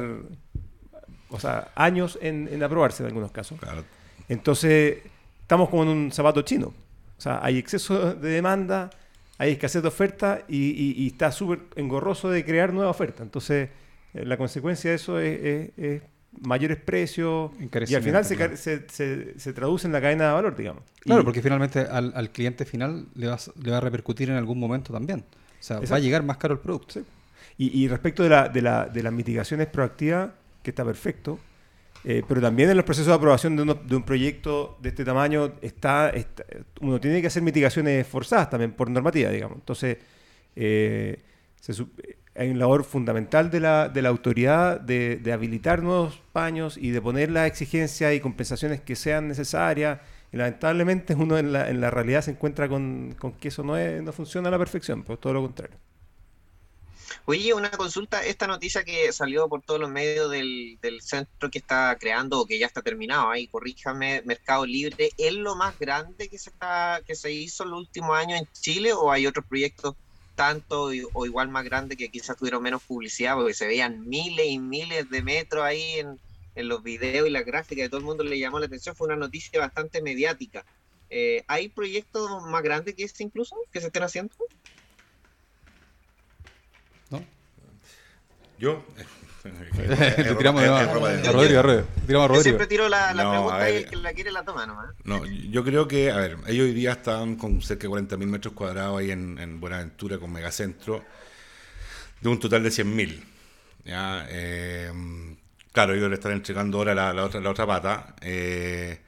o 1.28 1.38
sea, 1.38 1.68
años 1.76 2.18
en, 2.20 2.48
en 2.50 2.62
aprobarse 2.62 3.02
en 3.02 3.08
algunos 3.08 3.30
casos. 3.30 3.58
Claro. 3.60 3.84
Entonces, 4.28 4.98
estamos 5.42 5.68
como 5.68 5.84
en 5.84 5.88
un 5.90 6.12
zapato 6.12 6.42
chino. 6.42 6.72
O 7.20 7.22
sea, 7.22 7.38
hay 7.42 7.58
exceso 7.58 8.14
de 8.14 8.30
demanda, 8.30 8.88
hay 9.36 9.52
escasez 9.52 9.82
de 9.82 9.88
oferta 9.88 10.40
y, 10.48 10.56
y- 10.70 10.94
y 11.02 11.08
está 11.08 11.30
súper 11.30 11.60
engorroso 11.76 12.30
de 12.30 12.42
crear 12.46 12.72
nueva 12.72 12.88
oferta. 12.90 13.22
Entonces, 13.22 13.68
eh, 14.14 14.24
la 14.24 14.38
consecuencia 14.38 14.88
de 14.88 14.96
eso 14.96 15.20
es, 15.20 15.38
es- 15.44 15.70
es 15.76 16.02
mayores 16.40 16.78
precios 16.78 17.50
y 17.60 17.94
al 17.94 18.02
final 18.02 18.24
se, 18.24 18.56
se, 18.56 18.88
se- 18.88 19.38
se 19.38 19.52
traduce 19.52 19.86
en 19.86 19.92
la 19.92 20.00
cadena 20.00 20.28
de 20.28 20.32
valor, 20.32 20.56
digamos. 20.56 20.82
Claro, 21.00 21.20
Y- 21.20 21.24
porque 21.24 21.42
finalmente 21.42 21.80
al, 21.80 22.10
al 22.16 22.30
cliente 22.30 22.64
final 22.64 23.04
le 23.14 23.26
va, 23.26 23.34
a- 23.34 23.60
le 23.62 23.70
va 23.70 23.76
a 23.76 23.80
repercutir 23.80 24.30
en 24.30 24.36
algún 24.36 24.58
momento 24.58 24.90
también. 24.90 25.20
O 25.20 25.62
sea, 25.62 25.78
va 25.80 25.96
a 25.96 25.98
llegar 25.98 26.22
más 26.22 26.38
caro 26.38 26.54
el 26.54 26.60
producto. 26.60 26.94
Sí. 26.94 27.04
Y, 27.58 27.84
y 27.84 27.88
respecto 27.88 28.22
de, 28.22 28.30
la, 28.30 28.48
de, 28.48 28.62
la, 28.62 28.86
de 28.86 29.02
las 29.02 29.12
mitigaciones 29.12 29.66
proactivas, 29.66 30.30
que 30.62 30.70
está 30.70 30.86
perfecto, 30.86 31.38
eh, 32.04 32.22
pero 32.26 32.40
también 32.40 32.70
en 32.70 32.76
los 32.76 32.84
procesos 32.84 33.08
de 33.08 33.14
aprobación 33.14 33.56
de, 33.56 33.62
uno- 33.62 33.74
de 33.74 33.96
un 33.96 34.02
proyecto 34.02 34.78
de 34.80 34.88
este 34.90 35.04
tamaño, 35.04 35.52
está, 35.62 36.10
está- 36.10 36.44
uno 36.80 36.98
tiene 37.00 37.20
que 37.20 37.26
hacer 37.28 37.42
mitigaciones 37.42 38.06
forzadas 38.06 38.50
también 38.50 38.72
por 38.72 38.90
normativa, 38.90 39.30
digamos. 39.30 39.58
Entonces, 39.58 39.98
eh, 40.56 41.18
sup- 41.60 41.90
hay 42.34 42.48
una 42.50 42.60
labor 42.60 42.84
fundamental 42.84 43.50
de 43.50 43.60
la, 43.60 43.88
de 43.88 44.02
la 44.02 44.08
autoridad 44.08 44.80
de, 44.80 45.16
de 45.16 45.32
habilitar 45.32 45.82
nuevos 45.82 46.20
paños 46.32 46.76
y 46.78 46.90
de 46.90 47.00
poner 47.02 47.30
las 47.30 47.46
exigencias 47.48 48.14
y 48.14 48.20
compensaciones 48.20 48.80
que 48.80 48.96
sean 48.96 49.28
necesarias. 49.28 49.98
Y 50.32 50.36
lamentablemente 50.36 51.14
uno 51.14 51.38
en 51.38 51.52
la, 51.52 51.68
en 51.70 51.80
la 51.80 51.90
realidad 51.90 52.22
se 52.22 52.30
encuentra 52.30 52.68
con, 52.68 53.14
con 53.18 53.32
que 53.32 53.48
eso 53.48 53.62
no, 53.64 53.76
es, 53.76 54.02
no 54.02 54.12
funciona 54.12 54.48
a 54.48 54.52
la 54.52 54.58
perfección, 54.58 55.02
pues 55.02 55.18
todo 55.20 55.32
lo 55.34 55.42
contrario. 55.42 55.76
Oye, 57.24 57.54
una 57.54 57.70
consulta, 57.70 58.24
esta 58.24 58.46
noticia 58.46 58.84
que 58.84 59.12
salió 59.12 59.48
por 59.48 59.62
todos 59.62 59.80
los 59.80 59.90
medios 59.90 60.30
del, 60.30 60.78
centro 61.00 61.50
que 61.50 61.58
está 61.58 61.96
creando 61.98 62.40
o 62.40 62.46
que 62.46 62.58
ya 62.58 62.66
está 62.66 62.82
terminado, 62.82 63.30
ahí 63.30 63.46
corríjame, 63.46 64.22
Mercado 64.24 64.66
Libre, 64.66 65.10
¿es 65.16 65.32
lo 65.34 65.56
más 65.56 65.78
grande 65.78 66.28
que 66.28 66.38
se 66.38 66.50
está 66.50 67.00
que 67.06 67.14
se 67.14 67.32
hizo 67.32 67.64
en 67.64 67.70
los 67.70 67.80
últimos 67.80 68.16
años 68.16 68.40
en 68.40 68.48
Chile 68.52 68.92
o 68.92 69.10
hay 69.10 69.26
otros 69.26 69.44
proyectos 69.46 69.94
tanto 70.34 70.90
o 71.12 71.26
igual 71.26 71.48
más 71.48 71.64
grandes 71.64 71.98
que 71.98 72.08
quizás 72.08 72.36
tuvieron 72.36 72.62
menos 72.62 72.82
publicidad 72.82 73.34
porque 73.34 73.54
se 73.54 73.66
veían 73.66 74.08
miles 74.08 74.46
y 74.46 74.58
miles 74.58 75.10
de 75.10 75.22
metros 75.22 75.64
ahí 75.64 75.98
en, 75.98 76.18
en 76.54 76.68
los 76.68 76.82
videos 76.82 77.26
y 77.26 77.30
las 77.30 77.44
gráficas 77.44 77.86
y 77.86 77.88
todo 77.88 77.98
el 77.98 78.06
mundo 78.06 78.24
le 78.24 78.38
llamó 78.38 78.58
la 78.58 78.66
atención, 78.66 78.94
fue 78.96 79.08
una 79.08 79.16
noticia 79.16 79.60
bastante 79.60 80.02
mediática. 80.02 80.64
Eh, 81.10 81.42
¿Hay 81.48 81.68
proyectos 81.68 82.30
más 82.44 82.62
grandes 82.62 82.94
que 82.94 83.02
este 83.02 83.24
incluso 83.24 83.56
que 83.72 83.80
se 83.80 83.88
estén 83.88 84.04
haciendo? 84.04 84.32
Yo. 88.60 88.84
Le 89.44 90.34
tiramos 90.34 90.62
es 90.62 90.92
ropa 90.92 91.08
de- 91.08 91.28
a 91.28 91.32
Rodrigo, 91.32 91.62
Rodrigo. 91.62 91.86
Tiramos 92.06 92.08
a 92.08 92.12
Yo 92.12 92.28
Rodrigo. 92.28 92.42
siempre 92.42 92.66
tiro 92.66 92.88
la, 92.90 93.14
la 93.14 93.22
No, 93.24 93.30
pregunta 93.32 93.70
y 93.70 93.76
el 93.76 93.86
que 93.88 93.96
la 93.96 94.12
quiere 94.12 94.30
la 94.32 94.44
toma 94.44 94.66
nomás. 94.66 94.90
No, 95.04 95.24
yo 95.24 95.64
creo 95.64 95.88
que, 95.88 96.10
a 96.10 96.16
ver, 96.16 96.36
ellos 96.46 96.66
hoy 96.66 96.74
día 96.74 96.92
están 96.92 97.36
con 97.36 97.62
cerca 97.62 97.84
de 97.88 97.94
40.000 97.94 98.26
metros 98.26 98.52
cuadrados 98.52 99.00
ahí 99.00 99.10
en, 99.10 99.38
en 99.38 99.58
Buenaventura 99.58 100.18
con 100.18 100.30
Megacentro, 100.30 101.02
de 102.20 102.28
un 102.28 102.38
total 102.38 102.62
de 102.62 102.68
100.000. 102.68 103.24
¿ya? 103.86 104.26
Eh, 104.28 104.92
claro, 105.72 105.94
ellos 105.94 106.10
le 106.10 106.16
están 106.16 106.32
entregando 106.32 106.76
ahora 106.76 106.94
la, 106.94 107.14
la 107.14 107.24
otra, 107.24 107.40
la 107.40 107.48
otra 107.50 107.66
pata. 107.66 108.14
eh, 108.20 109.00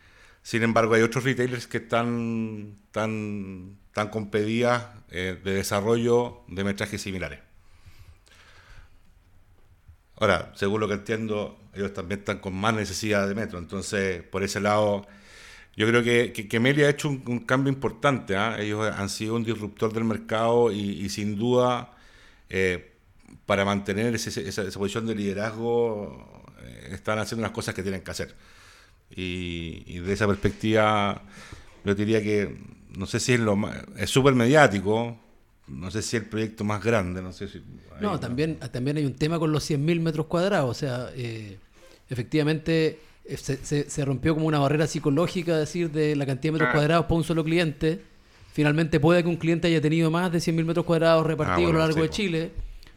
sin 0.45 0.63
embargo, 0.65 0.95
hay 0.95 1.03
otros 1.03 1.23
retailers 1.25 1.67
que 1.69 1.77
están, 1.77 2.75
están, 2.87 3.77
están 3.89 4.09
con 4.09 4.29
pedidas 4.31 4.87
eh, 5.11 5.39
de 5.45 5.53
desarrollo 5.55 6.41
de 6.49 6.65
metrajes 6.65 7.01
similares. 7.03 7.39
Ahora, 10.23 10.53
según 10.55 10.79
lo 10.81 10.87
que 10.87 10.95
entiendo, 10.95 11.59
ellos 11.75 11.93
también 11.95 12.20
están 12.20 12.39
con 12.39 12.55
más 12.55 12.73
necesidad 12.75 13.27
de 13.27 13.35
metro. 13.35 13.59
Entonces, 13.59 14.23
por 14.23 14.45
ese 14.45 14.61
lado, 14.61 15.05
yo 15.77 15.89
creo 15.89 16.05
que, 16.05 16.33
que, 16.33 16.61
Meli 16.61 16.85
ha 16.85 16.91
hecho 16.91 17.09
un, 17.09 17.41
cambio 17.41 17.73
importante. 17.73 18.37
¿ah? 18.37 18.57
Ellos 18.61 18.89
han 18.97 19.09
sido 19.09 19.35
un 19.35 19.43
disruptor 19.43 19.93
del 19.93 20.05
mercado 20.05 20.70
y, 20.70 21.09
sin 21.09 21.37
duda, 21.37 21.97
eh, 22.51 22.93
para 23.47 23.64
mantener 23.64 24.14
ese- 24.14 24.49
esa 24.49 24.62
posición 24.79 25.07
de 25.07 25.16
liderazgo, 25.16 26.45
eh, 26.62 26.91
están 26.93 27.18
haciendo 27.18 27.43
las 27.43 27.51
cosas 27.53 27.75
que 27.75 27.83
tienen 27.83 28.03
que 28.03 28.12
hacer. 28.12 28.37
Y, 29.11 29.83
y 29.87 29.99
de 30.01 30.12
esa 30.12 30.29
perspectiva, 30.29 31.23
yo 31.85 31.95
diría 31.97 32.23
que 32.23 32.57
no 32.97 33.07
sé 33.07 33.20
si 33.20 33.33
es 33.35 33.41
lo 33.41 33.57
más, 33.57 33.77
es 33.97 34.11
súper 34.11 34.35
mediático, 34.35 35.18
no 35.69 35.91
sé 35.91 36.03
si 36.03 36.17
es 36.17 36.23
el 36.25 36.29
proyecto 36.29 36.65
más 36.65 36.83
grande, 36.83 37.23
no 37.23 37.33
sé 37.33 37.49
si... 37.49 37.63
No, 38.01 38.19
también, 38.21 38.57
también 38.73 38.97
hay 38.97 39.05
un 39.07 39.15
tema 39.15 39.39
con 39.39 39.53
los 39.53 39.69
100.000 39.71 40.01
metros 40.01 40.27
cuadrados. 40.27 40.71
O 40.71 40.75
sea, 40.75 41.11
eh, 41.15 41.57
efectivamente 42.11 42.99
eh, 43.25 43.37
se, 43.37 43.57
se- 43.65 43.89
se 43.89 44.05
rompió 44.05 44.35
como 44.35 44.47
una 44.47 44.59
barrera 44.59 44.87
psicológica, 44.87 45.57
decir, 45.57 45.91
de 45.91 46.17
la 46.17 46.27
cantidad 46.27 46.51
de 46.51 46.53
metros 46.53 46.67
Claro. 46.69 46.79
cuadrados 46.81 47.05
para 47.07 47.15
un 47.17 47.25
solo 47.25 47.45
cliente. 47.45 48.01
Finalmente 48.53 49.01
puede 49.01 49.23
que 49.23 49.29
un 49.29 49.37
cliente 49.37 49.69
haya 49.69 49.81
tenido 49.81 50.11
más 50.11 50.31
de 50.33 50.39
100.000 50.41 50.65
metros 50.65 50.85
cuadrados 50.85 51.27
repartidos 51.27 51.59
Ah, 51.71 51.73
bueno, 51.73 51.79
a 51.79 51.83
lo 51.83 51.87
largo 51.89 51.97
sí, 52.03 52.03
de. 52.03 52.11
Chile, 52.11 52.51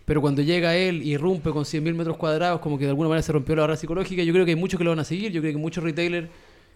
pero 0.05 0.21
cuando 0.21 0.41
llega 0.41 0.75
él 0.75 1.01
y 1.01 1.13
irrumpe 1.13 1.51
con 1.51 1.63
100.000 1.65 1.93
metros 1.95 2.17
cuadrados, 2.17 2.59
como 2.59 2.77
que 2.77 2.83
de 2.85 2.89
alguna 2.89 3.09
manera 3.09 3.23
se 3.23 3.31
rompió 3.31 3.55
la 3.55 3.61
barrera 3.61 3.77
psicológica. 3.77 4.21
Yo 4.23 4.33
creo 4.33 4.43
que 4.45 4.51
hay 4.51 4.57
muchos 4.57 4.77
que 4.77 4.83
lo 4.83 4.89
van 4.91 4.99
a 4.99 5.03
seguir, 5.05 5.31
yo 5.31 5.39
creo 5.41 5.53
que 5.53 5.57
muchos 5.59 5.83
retailers 5.83 6.27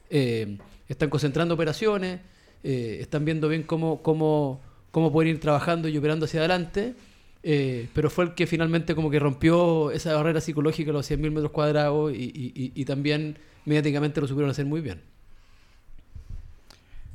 eh, 0.10 0.58
están 0.88 1.10
concentrando 1.10 1.54
operaciones, 1.56 2.20
eh, 2.64 2.98
están 3.02 3.26
viendo 3.26 3.50
bien 3.50 3.64
cómo, 3.64 4.02
cómo, 4.02 4.62
cómo 4.92 5.12
poder 5.12 5.28
ir 5.30 5.40
trabajando 5.40 5.88
y 5.88 5.98
operando 5.98 6.26
hacia 6.26 6.40
adelante. 6.42 6.96
Eh, 7.42 7.88
pero 7.94 8.10
fue 8.10 8.26
el 8.26 8.34
que 8.34 8.48
finalmente 8.48 8.96
como 8.96 9.10
que 9.10 9.18
rompió 9.20 9.92
esa 9.92 10.14
barrera 10.14 10.42
psicológica 10.42 10.88
de 10.88 10.94
los 10.94 11.10
100.000 11.10 11.32
metros 11.32 11.52
cuadrados 11.52 12.12
y, 12.14 12.16
y- 12.26 12.52
y- 12.54 12.72
y 12.76 12.86
también 12.86 13.38
mediáticamente 13.66 14.20
lo 14.20 14.28
supieron 14.28 14.52
hacer 14.52 14.66
muy 14.66 14.82
bien. 14.82 15.02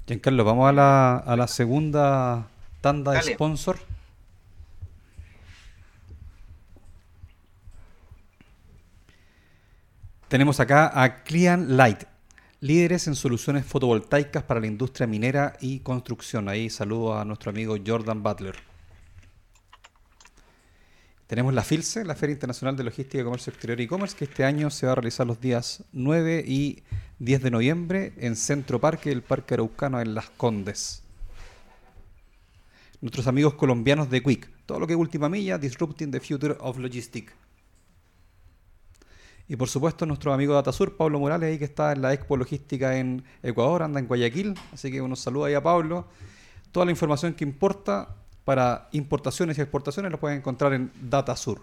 Giancarlo, 0.07 0.45
vamos 0.45 0.69
a 0.69 0.73
la, 0.73 1.17
a 1.17 1.37
la 1.37 1.47
segunda 1.47 2.47
tanda 2.81 3.13
de 3.13 3.19
sponsor. 3.35 3.77
Tenemos 10.29 10.59
acá 10.61 10.91
a 11.03 11.23
Clian 11.23 11.77
Light, 11.77 12.05
líderes 12.65 13.09
en 13.09 13.15
soluciones 13.15 13.67
fotovoltaicas 13.67 14.43
para 14.43 14.59
la 14.59 14.67
industria 14.67 15.07
minera 15.07 15.53
y 15.61 15.81
construcción. 15.81 16.49
Ahí 16.49 16.71
saludo 16.71 17.15
a 17.15 17.23
nuestro 17.23 17.51
amigo 17.51 17.77
Jordan 17.87 18.23
Butler. 18.23 18.57
Tenemos 21.27 21.53
la 21.53 21.63
FILSE, 21.63 22.07
la 22.07 22.15
Feria 22.15 22.33
Internacional 22.33 22.75
de 22.75 22.85
Logística 22.85 23.23
Comercio 23.23 23.51
Exterior 23.53 23.79
y 23.79 23.85
E-Commerce, 23.85 24.17
que 24.17 24.25
este 24.25 24.45
año 24.45 24.71
se 24.71 24.87
va 24.87 24.93
a 24.93 24.95
realizar 24.95 25.27
los 25.27 25.43
días 25.43 25.85
9 25.93 26.43
y 26.47 26.83
10 27.19 27.43
de 27.43 27.51
noviembre 27.51 28.15
en 28.17 28.35
Centro 28.35 28.81
Parque, 28.81 29.13
el 29.13 29.21
Parque 29.21 29.53
Araucano 29.53 30.01
en 30.01 30.15
Las 30.15 30.31
Condes. 30.31 31.03
Nuestros 33.03 33.27
amigos 33.27 33.53
colombianos 33.55 34.09
de 34.09 34.23
Quick, 34.23 34.49
todo 34.65 34.81
lo 34.81 34.87
que 34.87 34.95
es 34.95 34.99
última 34.99 35.29
milla, 35.29 35.59
Disrupting 35.59 36.11
the 36.11 36.21
Future 36.21 36.57
of 36.61 36.79
Logistics. 36.79 37.44
Y 39.49 39.57
por 39.57 39.69
supuesto 39.69 40.07
nuestro 40.07 40.33
amigo 40.33 40.55
Datasur, 40.55 40.97
Pablo 40.97 41.21
Morales, 41.21 41.51
ahí 41.51 41.59
que 41.59 41.67
está 41.67 41.93
en 41.93 42.01
la 42.01 42.15
Expo 42.15 42.37
Logística 42.37 42.97
en 42.97 43.25
Ecuador, 43.43 43.83
anda 43.83 44.01
en 44.01 44.07
Guayaquil, 44.07 44.55
así 44.73 44.91
que 44.91 45.03
unos 45.03 45.21
saludos 45.21 45.49
ahí 45.49 45.55
a 45.55 45.63
Pablo. 45.63 46.07
Toda 46.73 46.87
la 46.87 46.93
información 46.93 47.35
que 47.35 47.45
importa 47.45 48.09
para 48.45 48.89
importaciones 48.93 49.59
y 49.59 49.61
exportaciones 49.61 50.11
lo 50.11 50.19
pueden 50.19 50.39
encontrar 50.39 50.73
en 50.73 50.91
Datasur. 51.01 51.61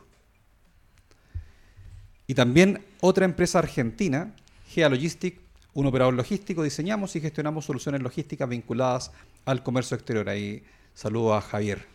Y 2.28 2.36
también 2.36 2.86
otra 3.02 3.26
empresa 3.26 3.60
argentina, 3.60 4.34
GEA 4.70 4.90
Logistic, 4.90 5.40
un 5.74 5.86
operador 5.86 6.14
logístico, 6.14 6.64
diseñamos 6.64 7.16
y 7.16 7.22
gestionamos 7.22 7.66
soluciones 7.66 8.02
logísticas 8.02 8.48
vinculadas 8.48 9.12
al 9.46 9.64
comercio 9.64 9.96
exterior. 9.96 10.30
Ahí 10.30 10.64
saludo 10.94 11.34
a 11.34 11.42
Javier. 11.42 11.86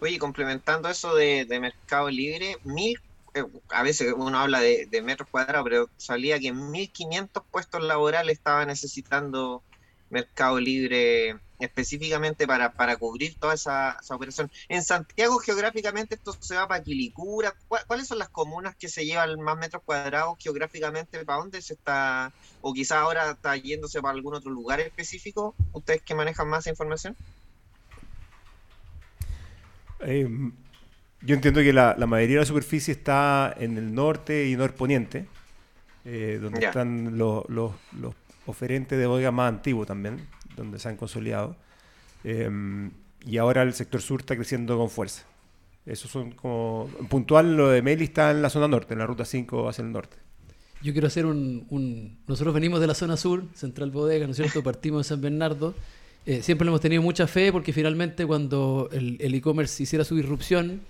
Oye, 0.00 0.18
complementando 0.18 0.88
eso 0.88 1.14
de, 1.14 1.44
de 1.44 1.60
Mercado 1.60 2.08
Libre, 2.08 2.52
eh, 2.52 2.94
a 3.70 3.82
veces 3.82 4.12
uno 4.16 4.38
habla 4.38 4.60
de, 4.60 5.02
metros 5.02 5.28
cuadrados, 5.30 5.64
pero 5.64 5.90
salía 5.96 6.38
que 6.38 6.52
1.500 6.52 7.42
puestos 7.50 7.82
laborales 7.82 8.36
estaba 8.36 8.64
necesitando 8.66 9.62
Mercado 10.10 10.58
Libre 10.60 11.38
específicamente 11.60 12.46
para, 12.46 12.72
para 12.72 12.96
cubrir 12.96 13.38
toda 13.38 13.54
esa, 13.54 13.98
operación. 14.10 14.50
En 14.68 14.82
Santiago, 14.82 15.38
geográficamente, 15.38 16.14
esto 16.14 16.34
se 16.40 16.56
va 16.56 16.66
para 16.66 16.82
Quilicura. 16.82 17.54
¿Cuá- 17.68 17.84
¿Cuáles 17.86 18.08
son 18.08 18.18
las 18.18 18.30
comunas 18.30 18.74
que 18.76 18.88
se 18.88 19.04
llevan 19.04 19.38
más 19.40 19.58
metros 19.58 19.82
cuadrados 19.84 20.36
geográficamente? 20.38 21.24
¿Para 21.24 21.38
dónde 21.40 21.60
se 21.62 21.74
está? 21.74 22.32
O 22.62 22.72
quizás 22.72 22.98
ahora 22.98 23.30
está 23.32 23.56
yéndose 23.56 24.00
para 24.00 24.14
algún 24.14 24.34
otro 24.34 24.50
lugar 24.50 24.80
específico. 24.80 25.54
¿Ustedes 25.72 26.02
que 26.02 26.14
manejan 26.14 26.48
más 26.48 26.66
información? 26.66 27.14
Eh, 30.00 30.26
yo 31.22 31.34
entiendo 31.34 31.60
que 31.60 31.72
la, 31.72 31.94
la 31.98 32.06
mayoría 32.06 32.36
de 32.36 32.40
la 32.42 32.46
superficie 32.46 32.92
está 32.92 33.54
en 33.58 33.76
el 33.78 33.94
norte 33.94 34.48
y 34.48 34.56
norponiente, 34.56 35.26
eh, 36.04 36.38
donde 36.40 36.60
están 36.68 37.18
los, 37.18 37.48
los- 37.48 37.72
los 38.00 38.14
oferentes 38.46 38.98
de 38.98 39.06
bodegas 39.06 39.32
más 39.32 39.48
antiguos 39.52 39.86
también, 39.86 40.16
donde 40.56 40.78
se 40.78 40.88
han 40.88 40.96
consolidado. 40.96 41.56
Eh, 42.24 42.50
y 43.26 43.36
ahora 43.36 43.62
el 43.62 43.74
sector 43.74 44.00
sur 44.00 44.20
está 44.20 44.34
creciendo 44.34 44.78
con 44.78 44.88
fuerza. 44.90 45.24
Eso 45.86 46.08
son 46.08 46.32
como... 46.32 46.88
en 46.98 47.06
Puntual, 47.06 47.56
lo 47.56 47.68
de 47.68 47.82
Meli 47.82 48.04
está 48.04 48.30
en 48.30 48.42
la 48.42 48.50
zona 48.50 48.66
norte, 48.68 48.94
en 48.94 48.98
la 49.00 49.06
ruta 49.06 49.24
5 49.24 49.68
hacia 49.68 49.82
el 49.82 49.92
norte. 49.92 50.16
Yo 50.82 50.92
quiero 50.92 51.06
hacer 51.08 51.26
un, 51.26 51.66
un- 51.68 52.18
Nosotros 52.26 52.54
venimos 52.54 52.80
de 52.80 52.86
la 52.86 52.94
zona 52.94 53.16
sur, 53.18 53.44
Central 53.54 53.90
Bodega, 53.90 54.24
¿no 54.26 54.30
es 54.32 54.36
cierto? 54.38 54.62
Partimos 54.64 55.04
de 55.06 55.08
San 55.10 55.20
Bernardo. 55.20 55.74
Eh, 56.26 56.42
siempre 56.42 56.64
le 56.64 56.70
hemos 56.70 56.80
tenido 56.80 57.02
mucha 57.02 57.26
fe 57.26 57.50
porque 57.52 57.72
finalmente 57.72 58.26
cuando 58.26 58.88
el 58.92 59.16
el 59.20 59.34
e-commerce 59.34 59.82
hiciera 59.82 60.04
su 60.04 60.18
irrupción, 60.18 60.80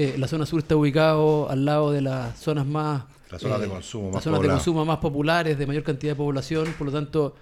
eh, 0.00 0.14
la 0.16 0.28
zona 0.28 0.46
sur 0.46 0.60
está 0.60 0.76
ubicado 0.76 1.48
al 1.50 1.64
lado 1.64 1.90
de 1.92 2.00
las 2.02 2.38
zonas 2.38 2.66
más... 2.66 3.02
Las 3.30 3.42
zonas 3.42 3.58
eh, 3.58 3.62
de 3.62 3.68
consumo 3.68 4.04
las 4.06 4.14
más 4.14 4.24
zonas 4.24 4.40
de 4.40 4.48
consumo 4.48 4.84
más 4.84 4.98
populares, 4.98 5.58
de 5.58 5.66
mayor 5.66 5.82
cantidad 5.82 6.12
de 6.12 6.16
población. 6.16 6.66
Por 6.78 6.86
lo 6.86 6.92
tanto, 6.92 7.34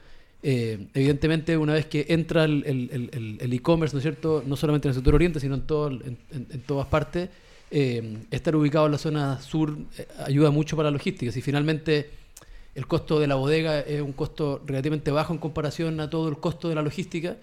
eh, 0.43 0.89
evidentemente, 0.95 1.57
una 1.57 1.75
vez 1.75 1.87
que 1.87 2.07
entra 2.09 2.45
el 2.45 2.65
el- 2.67 2.91
el- 2.93 3.11
el- 3.13 3.39
el 3.41 3.53
e-commerce, 3.53 3.95
¿no 3.95 3.99
es 3.99 4.03
cierto? 4.03 4.43
No 4.47 4.57
solamente 4.57 4.89
en 4.89 4.91
el 4.91 4.95
sector 4.97 5.15
oriente, 5.15 5.39
sino 5.39 5.55
en, 5.55 5.63
todo, 5.67 5.89
en, 5.89 6.19
en- 6.33 6.47
en 6.51 6.61
todas 6.63 6.87
partes, 6.89 7.29
eh, 7.71 8.19
estar 8.31 8.55
ubicado 8.57 8.87
en 8.87 8.93
la 8.93 8.99
zona 8.99 9.41
sur 9.41 9.77
eh, 9.99 10.07
ayuda 10.25 10.51
mucho 10.51 10.77
para 10.77 10.89
la 10.91 10.95
logística. 10.95 11.31
Si 11.31 11.41
finalmente 11.43 12.11
el 12.75 12.87
costo 12.87 13.21
de 13.21 13.27
la 13.27 13.37
bodega 13.37 13.81
es 13.81 14.01
un 14.03 14.13
costo 14.13 14.63
relativamente 14.67 15.11
bajo 15.11 15.33
en 15.33 15.39
comparación 15.39 16.01
a 16.01 16.11
todo 16.11 16.29
el 16.29 16.39
costo 16.39 16.69
de 16.69 16.75
la 16.75 16.83
logística 16.83 17.37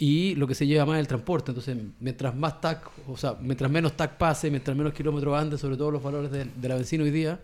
y 0.00 0.36
lo 0.36 0.46
que 0.46 0.54
se 0.54 0.66
lleva 0.66 0.86
más 0.86 0.94
es 0.96 1.00
el 1.00 1.08
transporte. 1.08 1.50
Entonces, 1.50 1.76
mientras 2.00 2.34
más 2.34 2.60
TAC, 2.60 2.88
o 3.08 3.16
sea, 3.16 3.36
mientras 3.40 3.70
menos 3.70 3.96
TAC 3.96 4.16
pase, 4.16 4.48
mientras 4.50 4.76
menos 4.76 4.92
kilómetros 4.94 5.36
ande, 5.36 5.58
sobre 5.58 5.76
todo 5.76 5.90
los 5.90 6.02
valores 6.02 6.30
de, 6.30 6.44
de 6.44 6.68
la 6.68 6.76
benzina 6.76 7.02
hoy 7.04 7.10
día, 7.10 7.40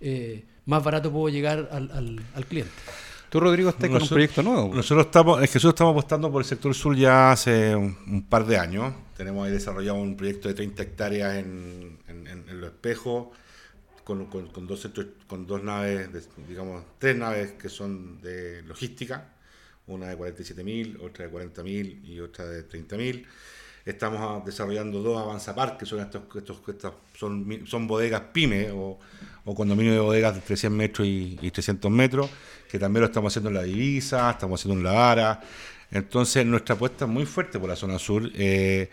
eh, 0.00 0.44
más 0.66 0.82
barato 0.84 1.10
puedo 1.12 1.28
llegar 1.28 1.68
al, 1.72 1.90
al- 1.90 2.22
al 2.34 2.46
cliente. 2.46 2.70
Tú, 3.28 3.40
Rodrigo, 3.40 3.70
estás 3.70 3.88
con 3.88 4.00
un 4.02 4.08
proyecto 4.08 4.42
nuevo. 4.42 4.72
Nosotros 4.72 5.06
estamos, 5.06 5.42
es 5.42 5.50
que 5.50 5.56
nosotros 5.56 5.74
estamos 5.74 5.92
apostando 5.94 6.30
por 6.30 6.42
el 6.42 6.46
sector 6.46 6.72
sur 6.74 6.94
ya 6.96 7.32
hace 7.32 7.74
un, 7.74 7.96
un 8.06 8.22
par 8.22 8.46
de 8.46 8.56
años. 8.56 8.94
Tenemos 9.16 9.44
ahí 9.44 9.52
desarrollado 9.52 9.98
un 10.00 10.16
proyecto 10.16 10.46
de 10.48 10.54
30 10.54 10.82
hectáreas 10.84 11.34
en, 11.36 11.98
en, 12.06 12.26
en- 12.28 12.48
en 12.48 12.60
Los 12.60 12.70
Espejos, 12.70 13.28
con, 14.04 14.26
con- 14.26 14.46
con 14.48 14.68
dos 14.68 14.80
centros- 14.84 15.08
con 15.26 15.44
dos 15.44 15.60
naves, 15.64 16.12
de- 16.12 16.22
digamos, 16.48 16.84
tres 16.98 17.16
naves 17.16 17.52
que 17.52 17.68
son 17.68 18.20
de 18.22 18.62
logística, 18.62 19.32
una 19.86 20.08
de 20.08 20.18
47.000, 20.18 20.98
otra 21.00 21.26
de 21.26 21.32
40.000 21.32 22.04
y 22.04 22.20
otra 22.20 22.46
de 22.46 22.68
30.000. 22.68 23.24
Estamos 23.84 24.44
desarrollando 24.44 25.00
dos 25.00 25.22
avanzapar, 25.22 25.78
que 25.78 25.86
son 25.86 26.00
estos, 26.00 26.22
estos, 26.34 26.60
estas 26.66 26.92
son, 27.14 27.62
son 27.66 27.86
bodegas 27.86 28.20
pyme 28.32 28.70
o, 28.72 28.98
o 29.44 29.54
condominios 29.54 29.94
de 29.94 30.00
bodegas 30.00 30.34
de 30.34 30.40
300 30.40 30.76
metros 30.76 31.06
y, 31.06 31.38
y 31.40 31.50
300 31.52 31.88
metros, 31.90 32.28
que 32.68 32.80
también 32.80 33.02
lo 33.02 33.06
estamos 33.06 33.32
haciendo 33.32 33.50
en 33.50 33.54
la 33.54 33.62
divisa, 33.62 34.30
estamos 34.30 34.60
haciendo 34.60 34.80
en 34.80 34.84
la 34.84 34.92
vara. 34.92 35.40
Entonces, 35.92 36.44
nuestra 36.44 36.74
apuesta 36.74 37.04
es 37.04 37.10
muy 37.10 37.26
fuerte 37.26 37.60
por 37.60 37.68
la 37.68 37.76
zona 37.76 37.96
sur, 37.98 38.28
eh, 38.34 38.90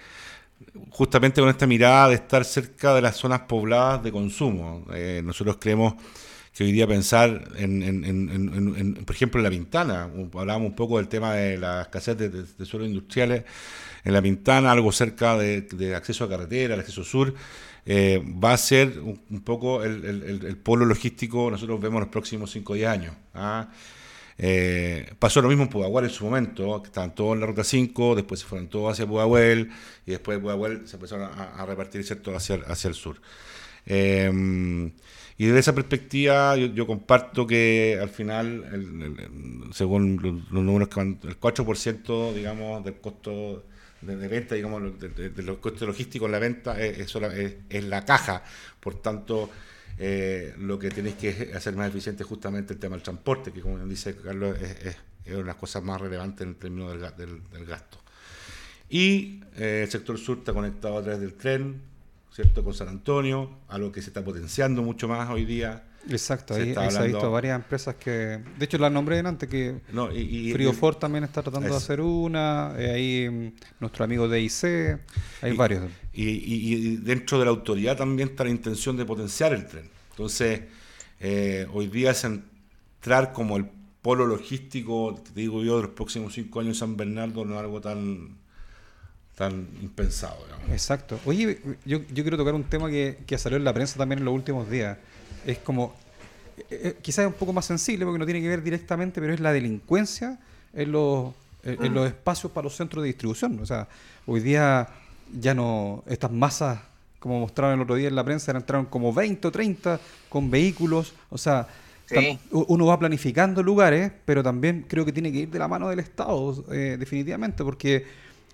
justamente 0.92 1.42
con 1.42 1.50
esta 1.50 1.66
mirada 1.66 2.10
de 2.10 2.16
estar 2.16 2.46
cerca 2.46 2.94
de 2.94 3.02
las 3.02 3.16
zonas 3.18 3.42
pobladas 3.42 4.04
de 4.04 4.12
consumo. 4.12 4.86
Eh, 4.94 5.22
nosotros 5.24 5.58
creemos 5.60 5.96
que 6.54 6.64
hoy 6.64 6.72
día 6.72 6.86
pensar 6.86 7.50
en, 7.56 9.04
por 9.06 9.16
ejemplo, 9.16 9.40
en 9.40 9.44
La 9.44 9.50
Pintana, 9.50 10.04
hablábamos 10.04 10.70
un 10.70 10.76
poco 10.76 10.98
del 10.98 11.08
tema 11.08 11.34
de 11.34 11.58
la 11.58 11.82
escasez 11.82 12.16
de, 12.18 12.66
suelos 12.66 12.88
industriales, 12.88 13.44
en 14.04 14.14
La 14.14 14.22
Pintana, 14.22 14.72
algo 14.72 14.92
cerca 14.92 15.36
de, 15.38 15.96
acceso 15.96 16.26
a 16.26 16.30
carretera, 16.30 16.76
el 16.76 16.80
acceso 16.80 17.04
sur, 17.04 17.34
eh, 17.86 18.24
va 18.24 18.54
a 18.54 18.58
ser 18.58 19.00
un, 19.00 19.42
poco 19.42 19.84
el, 19.84 20.06
el- 20.06 20.58
polo 20.58 20.86
logístico, 20.86 21.50
nosotros 21.50 21.82
vemos 21.82 22.02
los 22.02 22.10
próximos 22.10 22.52
5 22.52 22.74
o 22.74 22.76
10 22.76 22.88
años. 22.88 23.16
¿ah? 23.34 23.70
Eh, 24.38 25.12
pasó 25.20 25.42
lo 25.42 25.48
mismo 25.48 25.64
en 25.64 25.70
Pudahuel 25.70 26.06
en 26.06 26.12
su 26.12 26.24
momento, 26.24 26.82
que 26.84 26.88
estaban 26.88 27.16
todos 27.16 27.34
en 27.34 27.40
la 27.40 27.48
ruta 27.48 27.64
5, 27.64 28.16
después 28.16 28.42
se 28.42 28.46
fueron 28.46 28.68
todos 28.68 28.94
hacia 28.94 29.08
Pudahuel 29.08 29.72
y 30.06 30.12
después 30.12 30.38
de 30.38 30.42
Pudahuel 30.44 30.88
se 30.88 30.98
empezaron 30.98 31.30
a, 31.36 31.66
repartir 31.66 32.04
¿cierto? 32.04 32.36
Hacia, 32.36 32.58
hacia 32.68 32.90
el 32.90 32.94
sur. 32.94 33.20
Eh, 33.86 34.92
y 35.38 35.46
desde 35.48 35.60
esa 35.60 35.76
perspectiva 35.76 36.56
yo, 36.58 36.86
comparto 36.88 37.48
que 37.48 37.98
al 38.02 38.10
final, 38.10 38.64
el- 38.74 39.02
el- 39.02 39.20
el- 39.20 39.74
según 39.74 40.20
los, 40.22 40.52
números 40.64 40.90
que 40.90 40.96
van, 40.96 41.20
el 41.24 41.38
4% 41.40 42.34
digamos, 42.34 42.84
del 42.86 42.96
costo 43.00 43.64
de, 44.02 44.16
venta, 44.28 44.56
digamos, 44.56 45.00
de, 45.00 45.30
de- 45.30 45.44
los 45.44 45.58
costos 45.60 45.88
logísticos 45.88 46.26
en 46.28 46.32
la 46.34 46.40
venta 46.40 46.80
es, 46.82 47.00
es 47.00 47.56
es- 47.70 47.84
la 47.86 48.04
caja. 48.06 48.44
Por 48.80 49.02
tanto, 49.02 49.50
eh, 49.98 50.54
lo 50.60 50.78
que 50.78 50.90
tenéis 50.90 51.16
que 51.16 51.52
hacer 51.56 51.76
más 51.76 51.88
eficiente 51.90 52.24
es 52.24 52.30
justamente 52.30 52.74
el 52.74 52.80
tema 52.80 52.96
del 52.96 53.04
transporte, 53.04 53.52
que 53.52 53.62
como 53.62 53.78
dice 53.86 54.16
Carlos, 54.16 54.58
es, 54.62 54.98
una 55.28 55.38
de 55.38 55.44
las 55.46 55.56
cosas 55.56 55.82
más 55.84 56.02
relevantes 56.02 56.46
en 56.46 56.56
términos 56.56 56.92
del, 56.92 57.02
ga- 57.02 57.16
del- 57.16 57.42
del 57.50 57.66
gasto. 57.66 57.98
Y 58.90 59.42
eh, 59.56 59.82
el 59.84 59.90
sector 59.90 60.18
sur 60.18 60.40
está 60.40 60.54
conectado 60.54 60.98
a 60.98 61.02
través 61.02 61.22
del 61.22 61.34
tren, 61.36 61.82
¿cierto? 62.34 62.64
Con 62.64 62.74
San 62.74 62.88
Antonio, 62.88 63.60
algo 63.68 63.92
que 63.92 64.02
se 64.02 64.10
está 64.10 64.24
potenciando 64.24 64.82
mucho 64.82 65.08
más 65.08 65.30
hoy 65.30 65.46
día. 65.46 65.84
Exacto, 66.10 66.54
Se 66.56 66.62
ahí, 66.64 66.74
se 66.92 66.98
ha 66.98 67.04
visto 67.04 67.32
varias 67.32 67.56
empresas 67.56 67.96
que, 67.96 68.12
de 68.58 68.66
hecho 68.66 68.78
la 68.78 68.90
nombré 68.90 69.20
antes, 69.20 69.48
que 69.48 69.80
No, 69.94 70.12
y, 70.12 70.50
y- 70.50 70.52
Friofort 70.52 71.00
también 71.00 71.24
está 71.24 71.42
tratando 71.42 71.70
de 71.70 71.76
hacer 71.78 72.02
una, 72.02 72.74
eh, 72.78 72.92
ahí 72.92 73.30
mm, 73.30 73.54
nuestro 73.80 74.04
amigo 74.04 74.28
de 74.28 74.42
IC, 74.42 75.00
hay 75.42 75.56
varios. 75.56 75.84
Y, 76.12 76.30
y- 76.30 76.74
y 76.76 76.96
dentro 76.98 77.40
de 77.40 77.46
la 77.46 77.52
autoridad 77.52 77.96
también 77.96 78.30
está 78.30 78.44
la 78.44 78.50
intención 78.50 78.98
de 78.98 79.06
potenciar 79.06 79.54
el 79.54 79.66
tren. 79.66 79.90
Entonces, 80.12 80.64
eh, 81.22 81.68
hoy 81.72 81.88
día 81.88 82.12
es 82.12 82.26
entrar 82.26 83.32
como 83.32 83.56
el 83.56 83.66
polo 84.02 84.26
logístico, 84.26 85.16
te 85.24 85.32
digo 85.40 85.64
yo, 85.64 85.78
de 85.78 85.84
los 85.84 85.92
próximos 85.92 86.34
cinco 86.34 86.60
años 86.60 86.76
en 86.76 86.80
San 86.80 86.98
Bernardo 86.98 87.46
no 87.46 87.54
es 87.54 87.60
algo 87.62 87.80
tan, 87.80 88.36
tan 89.36 89.68
impensado. 89.82 90.38
digamos. 90.46 90.70
Exacto. 90.70 91.20
Oye, 91.26 91.60
yo, 91.86 92.00
yo 92.14 92.24
quiero 92.24 92.38
tocar 92.38 92.54
un 92.54 92.64
tema 92.64 92.90
que, 92.90 93.18
que 93.26 93.38
salió 93.38 93.58
en 93.58 93.64
la 93.64 93.74
prensa 93.74 93.98
también 93.98 94.20
en 94.20 94.26
los 94.26 94.34
últimos 94.34 94.70
días. 94.70 94.98
Es 95.46 95.58
como, 95.60 95.94
eh, 96.58 96.64
eh, 96.70 96.96
quizás 97.02 97.26
es 97.26 97.28
un 97.28 97.34
poco 97.38 97.52
más 97.54 97.66
sensible 97.66 98.06
porque 98.06 98.20
no 98.20 98.26
tiene 98.26 98.42
que 98.42 98.48
ver 98.48 98.62
directamente, 98.64 99.20
pero 99.20 99.34
es 99.34 99.40
la 99.40 99.52
delincuencia 99.52 100.40
en 100.74 100.92
los, 100.92 101.34
en, 101.64 101.84
en 101.86 101.94
los 101.94 102.08
espacios 102.08 102.52
para 102.52 102.66
los 102.66 102.76
centros 102.76 103.02
de 103.04 103.08
distribución. 103.08 103.60
O 103.60 103.66
sea, 103.66 103.88
hoy 104.26 104.40
día 104.42 104.88
ya 105.40 105.54
no, 105.54 106.04
estas 106.08 106.32
masas, 106.32 106.80
como 107.20 107.40
mostraron 107.40 107.76
el 107.76 107.82
otro 107.82 107.96
día 107.96 108.08
en 108.10 108.16
la 108.16 108.24
prensa, 108.24 108.52
entraron 108.52 108.86
como 108.86 109.12
20 109.14 109.48
o 109.48 109.52
30 109.52 110.00
con 110.30 110.52
vehículos. 110.52 111.14
O 111.30 111.38
sea, 111.38 111.68
Sí. 112.06 112.16
tam- 112.16 112.38
u- 112.52 112.66
uno 112.68 112.86
va 112.88 113.00
planificando 113.00 113.64
lugares, 113.64 114.12
pero 114.26 114.44
también 114.44 114.86
creo 114.90 115.06
que 115.06 115.14
tiene 115.14 115.32
que 115.32 115.40
ir 115.40 115.50
de 115.50 115.58
la 115.58 115.70
mano 115.70 115.88
del 115.90 116.00
Estado, 116.00 116.64
eh, 116.72 116.98
definitivamente, 117.00 117.64
porque 117.64 118.06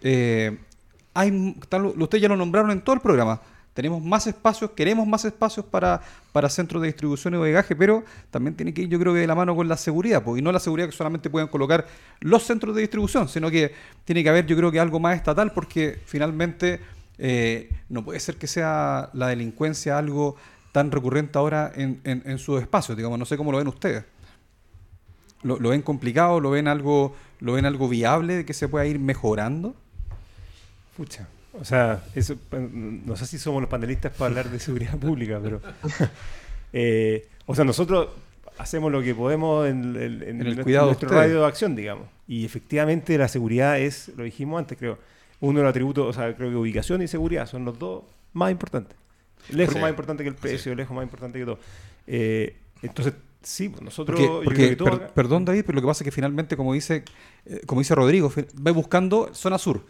eh, 0.04 0.56
hay, 1.20 1.56
ustedes 1.98 2.22
ya 2.22 2.30
lo 2.30 2.38
nombraron 2.38 2.72
en 2.72 2.82
todo 2.82 2.96
el 2.96 3.02
programa. 3.02 3.42
Tenemos 3.74 4.02
más 4.04 4.26
espacios, 4.26 4.72
queremos 4.72 5.08
más 5.08 5.24
espacios 5.26 5.66
para, 5.66 6.02
para 6.32 6.50
centros 6.50 6.82
de 6.82 6.88
distribución 6.88 7.34
y 7.34 7.38
bodegaje, 7.38 7.76
pero 7.76 8.04
también 8.32 8.56
tiene 8.56 8.74
que 8.74 8.82
ir, 8.82 8.90
yo 8.90 9.00
creo 9.00 9.14
que 9.14 9.20
de 9.20 9.28
la 9.28 9.36
mano 9.36 9.56
con 9.56 9.68
la 9.68 9.78
seguridad, 9.78 10.24
y 10.36 10.42
no 10.42 10.52
la 10.52 10.60
seguridad 10.60 10.88
que 10.88 10.96
solamente 10.96 11.30
pueden 11.30 11.48
colocar 11.48 11.86
los 12.20 12.44
centros 12.44 12.76
de 12.76 12.82
distribución, 12.82 13.30
sino 13.30 13.50
que 13.50 13.74
tiene 14.06 14.24
que 14.24 14.30
haber, 14.30 14.46
yo 14.46 14.58
creo 14.58 14.72
que 14.72 14.80
algo 14.80 15.00
más 15.00 15.16
estatal, 15.16 15.54
porque 15.54 16.00
finalmente 16.06 16.80
eh, 17.18 17.70
no 17.90 18.04
puede 18.04 18.20
ser 18.20 18.38
que 18.38 18.48
sea 18.48 19.10
la 19.14 19.28
delincuencia 19.28 19.98
algo 19.98 20.36
tan 20.72 20.92
recurrente 20.92 21.38
ahora 21.38 21.72
en, 21.76 22.02
en, 22.04 22.24
en 22.26 22.38
sus 22.38 22.62
espacios, 22.62 22.98
digamos, 22.98 23.20
no 23.20 23.26
sé 23.26 23.38
cómo 23.38 23.52
lo 23.52 23.60
ven 23.60 23.68
ustedes. 23.68 24.04
¿Lo, 25.42 25.58
lo 25.58 25.70
ven 25.70 25.82
complicado? 25.82 26.42
¿Lo 26.42 26.50
ven 26.50 26.68
algo, 26.68 27.16
lo 27.40 27.54
ven 27.54 27.66
algo 27.66 27.88
viable 27.88 28.36
de 28.36 28.46
que 28.46 28.54
se 28.54 28.68
pueda 28.68 28.86
ir 28.86 29.00
mejorando? 29.00 29.74
Pucha. 31.00 31.28
O 31.60 31.64
sea, 31.66 32.04
eso, 32.14 32.36
no 32.52 33.16
sé 33.16 33.26
si 33.26 33.38
somos 33.40 33.62
los 33.62 33.70
panelistas 33.70 34.12
para 34.12 34.28
hablar 34.28 34.50
de 34.50 34.60
seguridad 34.60 34.98
pública, 35.00 35.40
pero. 35.42 35.62
eh, 36.74 37.28
o 37.46 37.56
sea, 37.56 37.64
nosotros 37.66 38.10
hacemos 38.58 38.92
lo 38.92 39.02
que 39.02 39.16
podemos 39.16 39.68
en, 39.68 39.96
en- 39.96 40.02
en 40.02 40.22
En 40.24 40.40
el 40.42 40.46
nuestro, 40.46 40.64
cuidado 40.64 40.94
radio 41.04 41.42
de 41.42 41.48
acción, 41.48 41.76
digamos. 41.76 42.08
Y 42.28 42.46
efectivamente 42.46 43.18
la 43.18 43.28
seguridad 43.28 43.80
es, 43.80 44.10
lo 44.16 44.24
dijimos 44.24 44.60
antes, 44.60 44.78
creo, 44.78 45.00
uno 45.40 45.60
de 45.60 45.64
los 45.64 45.70
atributos, 45.72 46.06
o 46.06 46.14
sea, 46.14 46.36
creo 46.36 46.50
que 46.50 46.56
ubicación 46.56 47.02
y 47.02 47.08
seguridad 47.08 47.48
son 47.48 47.66
los 47.66 47.80
dos 47.80 48.04
más 48.34 48.52
importantes. 48.52 48.96
Lejos 49.50 49.76
Sí. 49.76 49.80
más 49.82 49.90
importante 49.90 50.24
que 50.24 50.30
el 50.30 50.36
precio, 50.36 50.76
lejos 50.76 50.94
más 50.96 51.04
importante 51.04 51.40
que 51.40 51.46
todo. 51.46 51.60
Eh, 52.06 52.56
entonces, 52.84 53.14
sí, 53.42 53.70
pues 53.70 53.82
nosotros. 53.82 54.20
Porque, 54.20 54.28
yo 54.32 54.44
porque- 54.44 54.56
creo 54.56 54.70
que 54.70 54.76
todo 54.76 54.92
per- 54.92 55.04
acá- 55.06 55.14
perdón 55.16 55.46
David, 55.46 55.64
pero 55.66 55.76
lo 55.78 55.82
que 55.82 55.88
pasa 55.88 56.04
es 56.04 56.06
que 56.06 56.12
finalmente, 56.12 56.56
como 56.58 56.74
dice, 56.74 57.04
eh, 57.46 57.62
como 57.66 57.82
dice 57.82 57.96
Rodrigo, 57.96 58.32
va 58.66 58.72
buscando 58.72 59.34
zona 59.34 59.58
sur. 59.58 59.82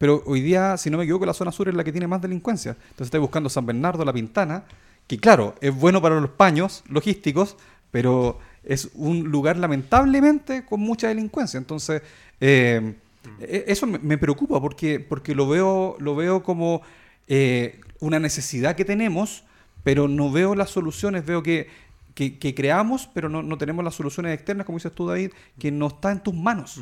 Pero 0.00 0.22
hoy 0.24 0.40
día, 0.40 0.78
si 0.78 0.88
no 0.88 0.96
me 0.96 1.04
equivoco, 1.04 1.26
la 1.26 1.34
zona 1.34 1.52
sur 1.52 1.68
es 1.68 1.74
la 1.74 1.84
que 1.84 1.92
tiene 1.92 2.06
más 2.06 2.22
delincuencia. 2.22 2.70
Entonces 2.70 3.08
está 3.08 3.18
buscando 3.18 3.50
San 3.50 3.66
Bernardo, 3.66 4.02
La 4.02 4.14
Pintana, 4.14 4.64
que 5.06 5.18
claro, 5.18 5.56
es 5.60 5.74
bueno 5.74 6.00
para 6.00 6.18
los 6.18 6.30
paños 6.30 6.82
logísticos, 6.88 7.58
pero 7.90 8.38
es 8.64 8.88
un 8.94 9.24
lugar 9.24 9.58
lamentablemente 9.58 10.64
con 10.64 10.80
mucha 10.80 11.08
delincuencia. 11.08 11.58
Entonces, 11.58 12.00
eh, 12.40 12.94
e- 13.40 13.64
eso 13.68 13.86
me, 13.86 14.16
preocupa 14.16 14.58
porque, 14.58 15.00
porque 15.00 15.34
lo 15.34 15.46
veo, 15.46 15.96
lo 15.98 16.16
veo 16.16 16.42
como 16.42 16.80
eh, 17.28 17.78
una 17.98 18.18
necesidad 18.18 18.76
que 18.76 18.86
tenemos, 18.86 19.44
pero 19.84 20.08
no 20.08 20.32
veo 20.32 20.54
las 20.54 20.70
soluciones, 20.70 21.26
veo 21.26 21.42
que, 21.42 21.68
que, 22.14 22.54
creamos, 22.54 23.06
pero 23.12 23.28
no, 23.28 23.42
no 23.42 23.58
tenemos 23.58 23.84
las 23.84 23.96
soluciones 23.96 24.32
externas, 24.32 24.64
como 24.64 24.78
dices 24.78 24.92
tú, 24.92 25.06
David, 25.06 25.32
que 25.58 25.70
no 25.70 25.88
está 25.88 26.10
en 26.10 26.22
tus 26.22 26.32
manos. 26.32 26.80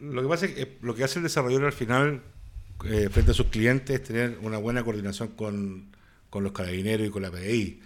Lo 0.00 0.22
que 0.22 0.28
pasa 0.28 0.46
es 0.46 0.54
que 0.54 0.62
eh, 0.62 0.78
lo 0.82 0.94
que 0.94 1.04
hace 1.04 1.18
el 1.18 1.24
desarrollador 1.24 1.66
al 1.66 1.72
final, 1.72 2.22
eh, 2.86 3.08
frente 3.10 3.32
a 3.32 3.34
sus 3.34 3.46
clientes, 3.46 3.94
es 4.00 4.02
tener 4.06 4.38
una 4.42 4.58
buena 4.58 4.82
coordinación 4.84 5.28
con, 5.28 5.94
con 6.30 6.42
los 6.44 6.52
carabineros 6.52 7.06
y 7.06 7.10
con 7.10 7.22
la 7.22 7.30
PDI. 7.30 7.80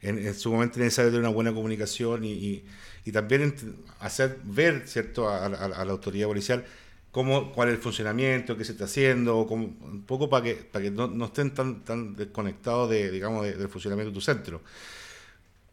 En, 0.00 0.34
su 0.34 0.50
momento 0.52 0.74
es 0.74 0.84
necesario 0.84 1.10
tener 1.10 1.20
una 1.26 1.34
buena 1.34 1.52
comunicación 1.54 2.24
y, 2.24 2.64
y- 3.04 3.12
también 3.12 3.54
hacer 4.00 4.38
ver 4.44 4.84
cierto 4.86 5.28
a 5.28 5.48
la 5.48 5.90
autoridad 5.92 6.26
policial 6.28 6.64
cómo, 7.10 7.52
cuál 7.52 7.68
es 7.68 7.74
el 7.76 7.80
funcionamiento, 7.80 8.56
qué 8.56 8.64
se 8.64 8.72
está 8.72 8.84
haciendo, 8.84 9.46
cómo- 9.46 9.66
un 9.82 10.02
poco 10.06 10.28
para 10.30 10.44
que, 10.44 10.54
para 10.54 10.84
que 10.84 10.90
no, 10.90 11.06
no 11.08 11.26
estén 11.26 11.52
tan, 11.54 11.84
tan 11.84 12.16
desconectados 12.16 12.90
de, 12.90 13.10
digamos, 13.10 13.44
de- 13.44 13.54
del 13.54 13.68
funcionamiento 13.68 14.10
de 14.10 14.14
tu 14.14 14.20
centro. 14.20 14.62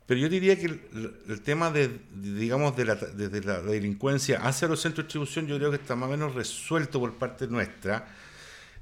Pero 0.10 0.22
yo 0.22 0.28
diría 0.28 0.58
que 0.60 0.66
el, 0.66 1.42
tema 1.44 1.70
de, 1.70 2.00
digamos, 2.20 2.76
de 2.76 2.84
la, 2.84 2.96
de- 2.96 3.30
de 3.30 3.42
la 3.42 3.62
delincuencia 3.62 4.40
hacia 4.40 4.68
los 4.68 4.82
centros 4.82 5.04
de 5.04 5.08
distribución, 5.08 5.46
yo 5.46 5.56
creo 5.58 5.70
que 5.70 5.76
está 5.78 5.96
más 5.96 6.08
o 6.08 6.12
menos 6.12 6.34
resuelto 6.34 7.00
por 7.00 7.14
parte 7.20 7.46
nuestra, 7.46 8.08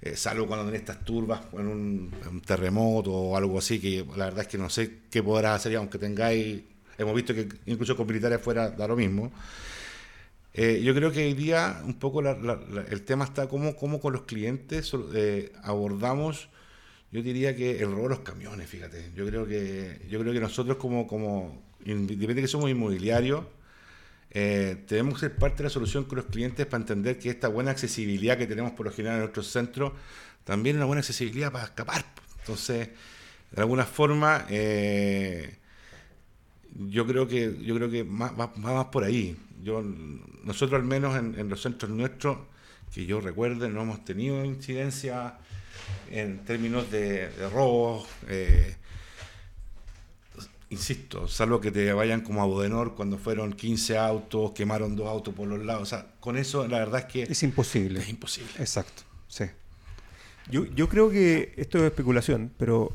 eh, 0.01 0.15
salvo 0.15 0.47
cuando 0.47 0.67
tenés 0.67 0.79
estas 0.79 1.03
turbas 1.03 1.41
en 1.51 1.67
un, 1.67 2.41
terremoto 2.45 3.11
o 3.11 3.35
algo 3.35 3.59
así, 3.59 3.77
que 3.77 4.05
la 4.15 4.27
verdad 4.27 4.43
es 4.43 4.47
que 4.47 4.57
no 4.57 4.69
sé 4.69 4.99
qué 5.11 5.21
podrás 5.21 5.57
hacer, 5.57 5.75
aunque 5.75 5.97
tengáis, 5.97 6.61
hemos 6.97 7.13
visto 7.13 7.33
que 7.33 7.49
incluso 7.65 7.97
con 7.97 8.07
militares 8.07 8.39
afuera 8.39 8.69
da 8.69 8.87
lo 8.87 8.95
mismo. 8.95 9.29
Eh, 10.53 10.81
yo 10.81 10.95
creo 10.95 11.11
que 11.11 11.25
hoy 11.25 11.33
día 11.33 11.81
un 11.83 11.95
poco 11.95 12.21
la- 12.21 12.37
el 12.89 13.01
tema 13.01 13.25
está 13.25 13.49
cómo, 13.49 13.75
cómo 13.75 13.99
con 13.99 14.13
los 14.13 14.21
clientes 14.21 14.93
eh, 15.13 15.51
abordamos, 15.61 16.47
yo 17.11 17.21
diría 17.21 17.55
que 17.55 17.79
el 17.79 17.91
robo 17.91 18.03
de 18.03 18.09
los 18.09 18.19
camiones, 18.19 18.69
fíjate. 18.69 19.11
Yo 19.15 19.25
creo 19.25 19.47
que, 19.47 20.01
yo 20.09 20.19
creo 20.19 20.33
que 20.33 20.39
nosotros 20.39 20.77
como, 20.77 21.07
como 21.07 21.61
independiente 21.85 22.41
que 22.41 22.47
somos 22.47 22.69
inmobiliarios, 22.69 23.45
eh, 24.31 24.83
tenemos 24.87 25.15
que 25.15 25.21
ser 25.21 25.35
parte 25.37 25.57
de 25.57 25.63
la 25.63 25.69
solución 25.69 26.03
con 26.03 26.17
los 26.17 26.25
clientes 26.25 26.65
para 26.65 26.81
entender 26.81 27.17
que 27.17 27.29
esta 27.29 27.47
buena 27.47 27.71
accesibilidad 27.71 28.37
que 28.37 28.45
tenemos 28.45 28.73
por 28.73 28.85
lo 28.85 28.91
general 28.91 29.15
en 29.15 29.21
nuestros 29.21 29.47
centros 29.47 29.93
también 30.43 30.75
es 30.75 30.79
una 30.79 30.85
buena 30.85 30.99
accesibilidad 30.99 31.51
para 31.51 31.65
escapar. 31.65 32.05
Entonces, 32.39 32.89
de 33.51 33.61
alguna 33.61 33.85
forma, 33.85 34.45
eh, 34.49 35.57
yo 36.75 37.07
creo 37.07 37.27
que 37.27 37.57
yo 37.63 37.75
creo 37.75 37.89
que 37.89 38.03
más, 38.03 38.33
va 38.37 38.51
más 38.57 38.85
por 38.85 39.03
ahí. 39.05 39.37
Yo, 39.63 39.81
nosotros 40.43 40.79
al 40.79 40.85
menos 40.87 41.17
en, 41.17 41.39
en 41.39 41.49
los 41.49 41.61
centros 41.61 41.89
nuestros, 41.89 42.37
que 42.93 43.05
yo 43.05 43.21
recuerde, 43.21 43.69
no 43.69 43.81
hemos 43.81 44.03
tenido 44.05 44.43
incidencia 44.43 45.37
en 46.11 46.39
términos 46.45 46.89
de, 46.91 47.29
de 47.29 47.49
robos. 47.49 48.07
eh, 48.27 48.75
insisto, 50.69 51.27
salvo 51.27 51.61
que 51.61 51.71
te 51.71 51.93
vayan 51.93 52.21
como 52.21 52.41
a 52.41 52.45
Bodenor 52.45 52.95
cuando 52.95 53.17
fueron 53.17 53.53
15 53.53 53.97
autos, 53.97 54.51
quemaron 54.51 54.95
dos 54.95 55.07
autos 55.07 55.33
por 55.33 55.47
los 55.47 55.63
lados. 55.65 55.83
O 55.83 55.85
sea, 55.85 56.07
con 56.19 56.37
eso 56.37 56.67
la 56.67 56.79
verdad 56.79 57.01
es 57.01 57.05
que 57.05 57.23
Es 57.23 57.43
imposible. 57.43 57.99
es 57.99 58.09
imposible. 58.09 58.51
Exacto, 58.59 59.03
sí. 59.27 59.45
Yo, 60.49 60.65
yo 60.65 60.87
creo 60.89 61.09
que 61.09 61.53
esto 61.57 61.77
es 61.79 61.85
especulación, 61.85 62.51
pero 62.57 62.91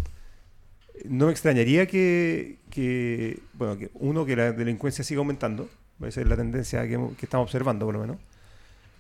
no 1.05 1.27
me 1.27 1.33
extrañaría 1.33 1.87
que, 1.87 2.59
que, 2.71 3.41
bueno, 3.55 3.77
que 3.79 3.91
uno, 3.95 4.25
que 4.25 4.37
la 4.37 4.53
delincuencia 4.53 5.05
siga 5.05 5.19
aumentando, 5.19 5.69
esa 6.07 6.21
es 6.21 6.27
la 6.29 6.37
tendencia 6.37 6.87
que 6.87 6.99
estamos 7.23 7.45
observando 7.47 7.85
por 7.87 7.95
lo 7.95 8.01
menos, 8.01 8.19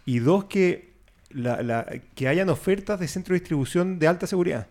y 0.04 0.18
dos, 0.18 0.44
que, 0.44 0.91
la, 1.34 1.62
la- 1.62 1.86
que 2.14 2.28
hayan 2.28 2.48
ofertas 2.48 3.00
de 3.00 3.08
centro 3.08 3.34
de 3.34 3.40
distribución 3.40 3.98
de 3.98 4.08
alta 4.08 4.26
seguridad. 4.26 4.66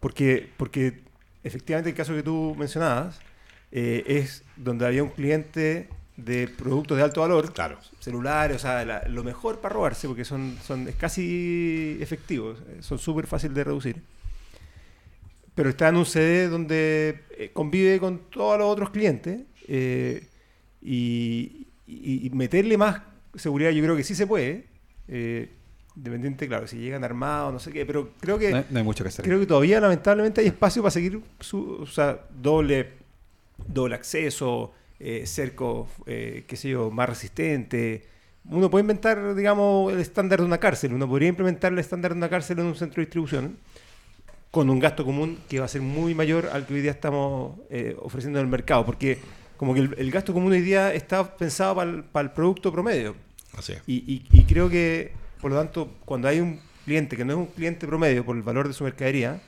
Porque, 0.00 0.48
porque 0.56 1.00
efectivamente 1.44 1.90
el 1.90 1.96
caso 1.96 2.14
que 2.14 2.22
tú 2.22 2.54
mencionabas 2.58 3.20
eh, 3.70 4.02
es 4.06 4.42
donde 4.56 4.86
había 4.86 5.02
un 5.02 5.10
cliente 5.10 5.88
de 6.16 6.46
productos 6.48 6.96
de 6.98 7.02
alto 7.04 7.20
valor, 7.22 7.52
Claro. 7.52 7.78
celulares, 8.00 8.56
o 8.56 8.60
sea, 8.60 8.84
la- 8.84 9.08
lo 9.08 9.24
mejor 9.24 9.60
para 9.60 9.74
robarse, 9.74 10.06
porque 10.08 10.24
son, 10.24 10.56
son 10.62 10.86
es 10.88 10.94
casi 10.96 11.96
efectivos, 12.00 12.58
son 12.80 12.98
súper 12.98 13.26
fáciles 13.26 13.54
de 13.56 13.64
reducir. 13.64 13.96
Pero 15.54 15.68
está 15.70 15.88
en 15.88 15.96
un 15.96 16.06
CD 16.06 16.48
donde 16.48 17.20
eh, 17.38 17.50
convive 17.52 17.98
con 18.00 18.18
todos 18.30 18.58
los 18.58 18.68
otros 18.68 18.90
clientes 18.90 19.42
eh, 19.68 20.26
y, 20.80 21.66
y- 21.86 22.26
y 22.26 22.30
meterle 22.30 22.76
más 22.78 23.02
seguridad 23.34 23.70
yo 23.70 23.82
creo 23.82 23.96
que 23.96 24.04
sí 24.04 24.14
se 24.14 24.26
puede, 24.26 24.66
eh, 25.08 25.50
dependiente, 25.94 26.48
claro, 26.48 26.66
si 26.66 26.76
llegan 26.78 27.04
armados, 27.04 27.52
no 27.52 27.58
sé 27.58 27.72
qué, 27.72 27.84
pero 27.86 28.10
creo 28.20 28.38
que... 28.38 28.50
No 28.50 28.56
hay, 28.58 28.66
no 28.70 28.78
hay 28.78 28.84
mucho 28.84 29.04
que 29.04 29.08
hacer. 29.08 29.24
Creo 29.24 29.38
que 29.40 29.46
todavía 29.46 29.80
lamentablemente 29.80 30.40
hay 30.40 30.46
espacio 30.48 30.82
para 30.82 30.90
seguir 30.90 31.20
su, 31.40 31.78
o 31.82 31.86
sea, 31.86 32.20
doble, 32.30 32.90
doble 33.66 33.94
acceso, 33.94 34.72
eh, 34.98 35.24
cerco, 35.26 35.88
eh, 36.06 36.44
qué 36.46 36.56
sé 36.56 36.70
yo, 36.70 36.90
más 36.90 37.08
resistente. 37.08 38.04
Uno 38.44 38.70
puede 38.70 38.82
inventar, 38.82 39.34
digamos, 39.34 39.92
el 39.92 40.00
estándar 40.00 40.40
de 40.40 40.46
una 40.46 40.58
cárcel. 40.58 40.92
Uno 40.94 41.08
podría 41.08 41.28
implementar 41.28 41.72
el 41.72 41.78
estándar 41.78 42.12
de 42.12 42.18
una 42.18 42.28
cárcel 42.28 42.58
en 42.58 42.66
un 42.66 42.74
centro 42.74 42.96
de 43.00 43.06
distribución. 43.06 43.56
con 44.50 44.68
un 44.68 44.78
gasto 44.80 45.04
común 45.04 45.38
que 45.48 45.58
va 45.60 45.64
a 45.64 45.68
ser 45.68 45.80
muy 45.80 46.14
mayor 46.14 46.50
al 46.52 46.66
que 46.66 46.74
hoy 46.74 46.80
día 46.82 46.90
estamos 46.90 47.58
eh, 47.70 47.96
ofreciendo 48.00 48.38
en 48.38 48.44
el 48.44 48.50
mercado, 48.50 48.84
porque 48.84 49.18
como 49.56 49.72
que 49.74 49.80
el, 49.80 49.94
el 49.96 50.10
gasto 50.10 50.32
común 50.34 50.52
hoy 50.52 50.60
día 50.60 50.92
está 50.92 51.36
pensado 51.36 51.74
para 52.12 52.24
el, 52.26 52.30
producto 52.32 52.70
promedio. 52.72 53.14
Así 53.56 53.72
es. 53.72 53.82
Y, 53.86 53.94
y- 54.12 54.26
y 54.30 54.44
creo 54.44 54.68
que, 54.68 55.12
por 55.42 55.50
lo 55.50 55.58
tanto, 55.58 55.90
cuando 56.06 56.28
hay 56.28 56.40
un 56.40 56.58
cliente 56.86 57.16
que 57.16 57.24
no 57.24 57.32
es 57.32 57.38
un 57.38 57.46
cliente 57.46 57.86
promedio 57.86 58.24
por 58.24 58.34
el 58.36 58.42
valor 58.42 58.66
de 58.68 58.72
su 58.74 58.84
mercadería, 58.84 59.40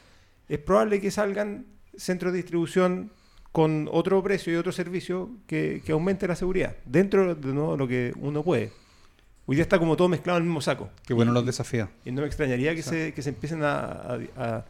es 0.49 0.59
probable 0.59 1.01
que 1.01 1.11
salgan 1.11 1.65
centros 1.97 2.33
de 2.33 2.39
distribución 2.39 3.11
con 3.53 3.89
otro 3.91 4.23
precio 4.23 4.53
y 4.53 4.57
otro 4.57 4.73
servicio 4.73 5.31
que, 5.47 5.81
que 5.87 5.93
aumente 5.93 6.27
la 6.29 6.35
seguridad, 6.37 6.75
dentro 6.85 7.35
de 7.35 7.53
nuevo, 7.55 7.77
lo 7.77 7.87
que 7.89 8.13
uno 8.21 8.43
puede. 8.43 8.73
Hoy 9.47 9.57
día 9.57 9.63
está 9.63 9.79
como 9.79 9.97
todo 9.97 10.09
mezclado 10.09 10.39
en 10.39 10.43
el 10.45 10.49
mismo 10.49 10.61
saco. 10.61 10.91
Qué 11.07 11.15
bueno 11.15 11.31
los 11.33 11.47
desafíos. 11.47 11.89
Y 12.05 12.11
no 12.13 12.23
me 12.23 12.27
extrañaría 12.27 12.75
que, 12.75 12.83
se, 12.83 13.13
que 13.15 13.23
se 13.23 13.29
empiecen 13.31 13.63
a, 13.63 13.79
a- 13.79 14.19
a- 14.37 14.65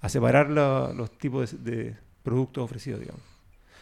a 0.00 0.08
separar 0.08 0.48
la- 0.50 0.92
los 0.96 1.10
tipos 1.18 1.62
de, 1.64 1.70
de 1.72 1.96
productos 2.22 2.64
ofrecidos, 2.64 3.00
digamos. 3.00 3.22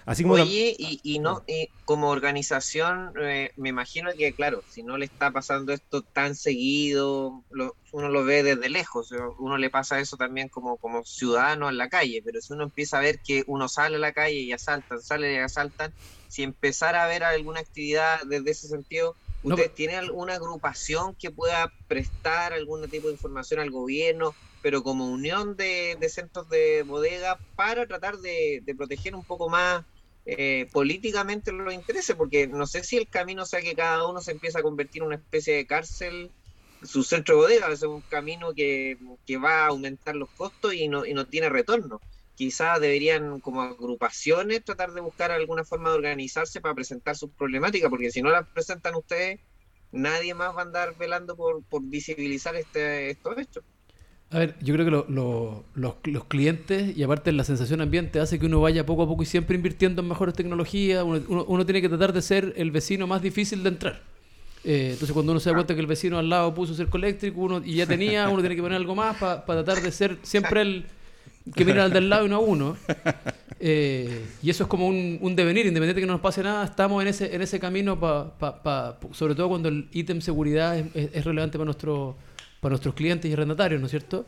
Así 0.08 0.22
como 0.22 0.38
la- 0.38 0.44
Oye, 0.44 0.74
y, 0.78 1.00
y 1.02 1.18
no, 1.18 1.44
y 1.46 1.68
como 1.84 2.08
organización, 2.08 3.12
eh, 3.20 3.50
me 3.56 3.68
imagino 3.68 4.10
que, 4.16 4.34
claro, 4.34 4.64
si 4.66 4.82
no 4.82 4.96
le 4.96 5.04
está 5.04 5.30
pasando 5.32 5.72
esto 5.74 6.02
tan 6.02 6.34
seguido, 6.34 7.44
lo- 7.50 7.76
uno 7.92 8.08
lo 8.08 8.24
ve 8.24 8.42
desde 8.42 8.70
lejos, 8.70 9.10
uno 9.38 9.58
le 9.58 9.68
pasa 9.68 10.00
eso 10.00 10.16
también 10.16 10.48
como, 10.48 10.78
como 10.78 11.04
ciudadano 11.04 11.68
en 11.68 11.76
la 11.76 11.90
calle, 11.90 12.22
pero 12.24 12.40
si 12.40 12.54
uno 12.54 12.64
empieza 12.64 12.96
a 12.96 13.02
ver 13.02 13.20
que 13.22 13.44
uno 13.46 13.68
sale 13.68 13.96
a 13.96 13.98
la 13.98 14.12
calle 14.14 14.36
y 14.40 14.52
asaltan, 14.52 15.00
sale 15.02 15.34
y 15.34 15.36
asaltan, 15.36 15.94
si 16.26 16.42
empezara 16.42 17.04
a 17.04 17.08
ver 17.08 17.22
alguna 17.22 17.60
actividad 17.60 18.20
desde 18.26 18.50
ese 18.50 18.66
sentido, 18.68 19.18
No, 19.42 19.54
¿Usted 19.54 19.64
pero- 19.66 19.74
tiene 19.74 19.96
alguna 19.96 20.34
agrupación 20.36 21.14
que 21.16 21.30
pueda 21.30 21.70
prestar 21.86 22.54
algún 22.54 22.88
tipo 22.88 23.08
de 23.08 23.12
información 23.14 23.60
al 23.60 23.70
gobierno, 23.70 24.36
pero 24.62 24.82
como 24.82 25.06
unión 25.10 25.54
de, 25.56 25.96
de 26.00 26.08
centros 26.08 26.48
de 26.48 26.82
bodega 26.82 27.40
para 27.54 27.86
tratar 27.86 28.16
de, 28.18 28.60
de 28.64 28.74
proteger 28.74 29.14
un 29.14 29.24
poco 29.24 29.48
más 29.48 29.84
eh, 30.30 30.68
políticamente 30.72 31.52
los 31.52 31.72
intereses? 31.72 32.14
Porque 32.14 32.46
no 32.46 32.66
sé 32.66 32.84
si 32.84 32.98
el 32.98 33.08
camino 33.08 33.46
sea 33.46 33.62
que 33.62 33.74
cada 33.74 34.06
uno 34.06 34.20
se 34.20 34.32
empieza 34.32 34.58
a 34.58 34.62
convertir 34.62 35.00
en 35.00 35.06
una 35.08 35.16
especie 35.16 35.54
de 35.54 35.66
cárcel, 35.66 36.30
su 36.82 37.02
centro 37.02 37.36
de 37.36 37.40
bodega, 37.40 37.72
es 37.72 37.82
un 37.82 38.02
camino 38.02 38.52
que, 38.52 38.98
que 39.26 39.38
va 39.38 39.64
a 39.64 39.68
aumentar 39.68 40.14
los 40.16 40.28
costos 40.30 40.74
y 40.74 40.86
no, 40.88 41.06
y 41.06 41.14
no 41.14 41.26
tiene 41.26 41.48
retorno. 41.48 42.02
Quizás 42.34 42.78
deberían 42.78 43.40
como 43.40 43.62
agrupaciones 43.62 44.62
tratar 44.64 44.92
de 44.92 45.00
buscar 45.00 45.30
alguna 45.30 45.64
forma 45.64 45.90
de 45.90 45.96
organizarse 45.96 46.60
para 46.60 46.74
presentar 46.74 47.16
sus 47.16 47.30
problemáticas, 47.30 47.88
porque 47.88 48.10
si 48.10 48.20
no 48.20 48.28
las 48.30 48.46
presentan 48.48 48.96
ustedes, 48.96 49.40
nadie 49.92 50.34
más 50.34 50.54
va 50.54 50.60
a 50.60 50.64
andar 50.64 50.94
velando 50.98 51.36
por, 51.36 51.64
por 51.64 51.82
visibilizar 51.84 52.54
este, 52.54 53.10
estos 53.10 53.38
hechos. 53.38 53.64
A 54.30 54.38
ver, 54.40 54.56
yo 54.60 54.74
creo 54.74 54.84
que 54.84 54.90
lo- 54.90 55.06
lo- 55.08 55.64
los, 55.74 55.94
los 56.04 56.24
clientes 56.24 56.94
y 56.96 57.02
aparte 57.02 57.32
la 57.32 57.44
sensación 57.44 57.80
ambiente 57.80 58.20
hace 58.20 58.38
que 58.38 58.44
uno 58.46 58.60
vaya 58.60 58.84
poco 58.84 59.02
a 59.04 59.06
poco 59.06 59.22
y 59.22 59.26
siempre 59.26 59.56
invirtiendo 59.56 60.02
en 60.02 60.08
mejores 60.08 60.34
tecnologías. 60.34 61.02
Uno, 61.02 61.20
uno- 61.28 61.44
uno 61.48 61.64
tiene 61.64 61.80
que 61.80 61.88
tratar 61.88 62.12
de 62.12 62.20
ser 62.20 62.52
el 62.56 62.70
vecino 62.70 63.06
más 63.06 63.22
difícil 63.22 63.62
de 63.62 63.70
entrar. 63.70 64.00
Eh, 64.64 64.88
entonces 64.92 65.12
cuando 65.12 65.32
uno 65.32 65.40
se 65.40 65.48
da 65.48 65.54
cuenta 65.54 65.74
que 65.74 65.80
el 65.80 65.86
vecino 65.86 66.18
al 66.18 66.28
lado 66.28 66.52
puso 66.54 66.74
cerco 66.74 66.98
eléctrico 66.98 67.40
uno, 67.40 67.62
y 67.64 67.76
ya 67.76 67.86
tenía, 67.86 68.28
uno 68.28 68.40
tiene 68.40 68.54
que 68.56 68.60
poner 68.60 68.76
algo 68.76 68.94
más 68.94 69.16
para 69.16 69.44
tratar 69.44 69.80
de 69.80 69.90
ser 69.92 70.18
siempre 70.22 70.60
el 70.60 70.84
que 71.54 71.64
mira 71.64 71.84
al 71.84 71.92
del 71.92 72.10
lado 72.10 72.26
y 72.26 72.28
no 72.28 72.36
a 72.36 72.40
uno. 72.40 72.76
Eh, 73.60 74.24
y 74.42 74.50
eso 74.50 74.64
es 74.64 74.68
como 74.68 74.86
un, 74.86 75.18
un 75.22 75.34
devenir, 75.34 75.64
independiente 75.66 76.00
de 76.00 76.02
que 76.02 76.06
no 76.06 76.12
nos 76.14 76.20
pase 76.20 76.42
nada, 76.42 76.64
estamos 76.64 77.00
en 77.02 77.08
ese, 77.08 77.34
en 77.34 77.40
ese 77.42 77.58
camino, 77.58 77.98
pa, 77.98 78.30
pa- 78.38 78.62
pa- 78.62 78.98
sobre 79.12 79.34
todo 79.34 79.48
cuando 79.48 79.68
el 79.68 79.88
ítem 79.92 80.20
seguridad 80.20 80.76
es 80.94 81.24
relevante 81.24 81.56
para, 81.58 81.64
nuestro, 81.64 82.16
para 82.60 82.72
nuestros 82.72 82.94
clientes 82.94 83.30
y 83.30 83.34
arrendatarios, 83.34 83.80
¿no 83.80 83.86
es 83.86 83.90
cierto? 83.90 84.26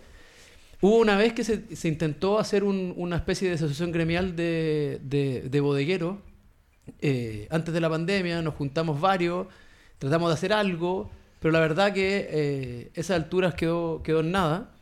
Hubo 0.80 0.98
una 0.98 1.16
vez 1.16 1.32
que 1.34 1.44
se, 1.44 1.76
se 1.76 1.88
intentó 1.88 2.38
hacer 2.38 2.64
un- 2.64 2.94
una 2.96 3.16
especie 3.16 3.48
de 3.48 3.54
asociación 3.56 3.92
gremial 3.92 4.36
de, 4.36 5.00
de, 5.04 5.42
de 5.50 5.60
bodegueros. 5.60 6.16
eh, 7.00 7.46
antes 7.50 7.74
de 7.74 7.80
la 7.80 7.90
pandemia 7.90 8.42
nos 8.42 8.54
juntamos 8.54 9.00
varios, 9.00 9.46
tratamos 9.98 10.30
de 10.30 10.34
hacer 10.34 10.52
algo, 10.52 11.10
pero 11.40 11.52
la 11.52 11.60
verdad 11.60 11.92
que 11.92 12.28
eh, 12.30 12.90
esas 12.94 13.16
alturas 13.16 13.54
quedó, 13.54 14.02
quedó 14.02 14.20
en 14.20 14.32
nada. 14.32 14.72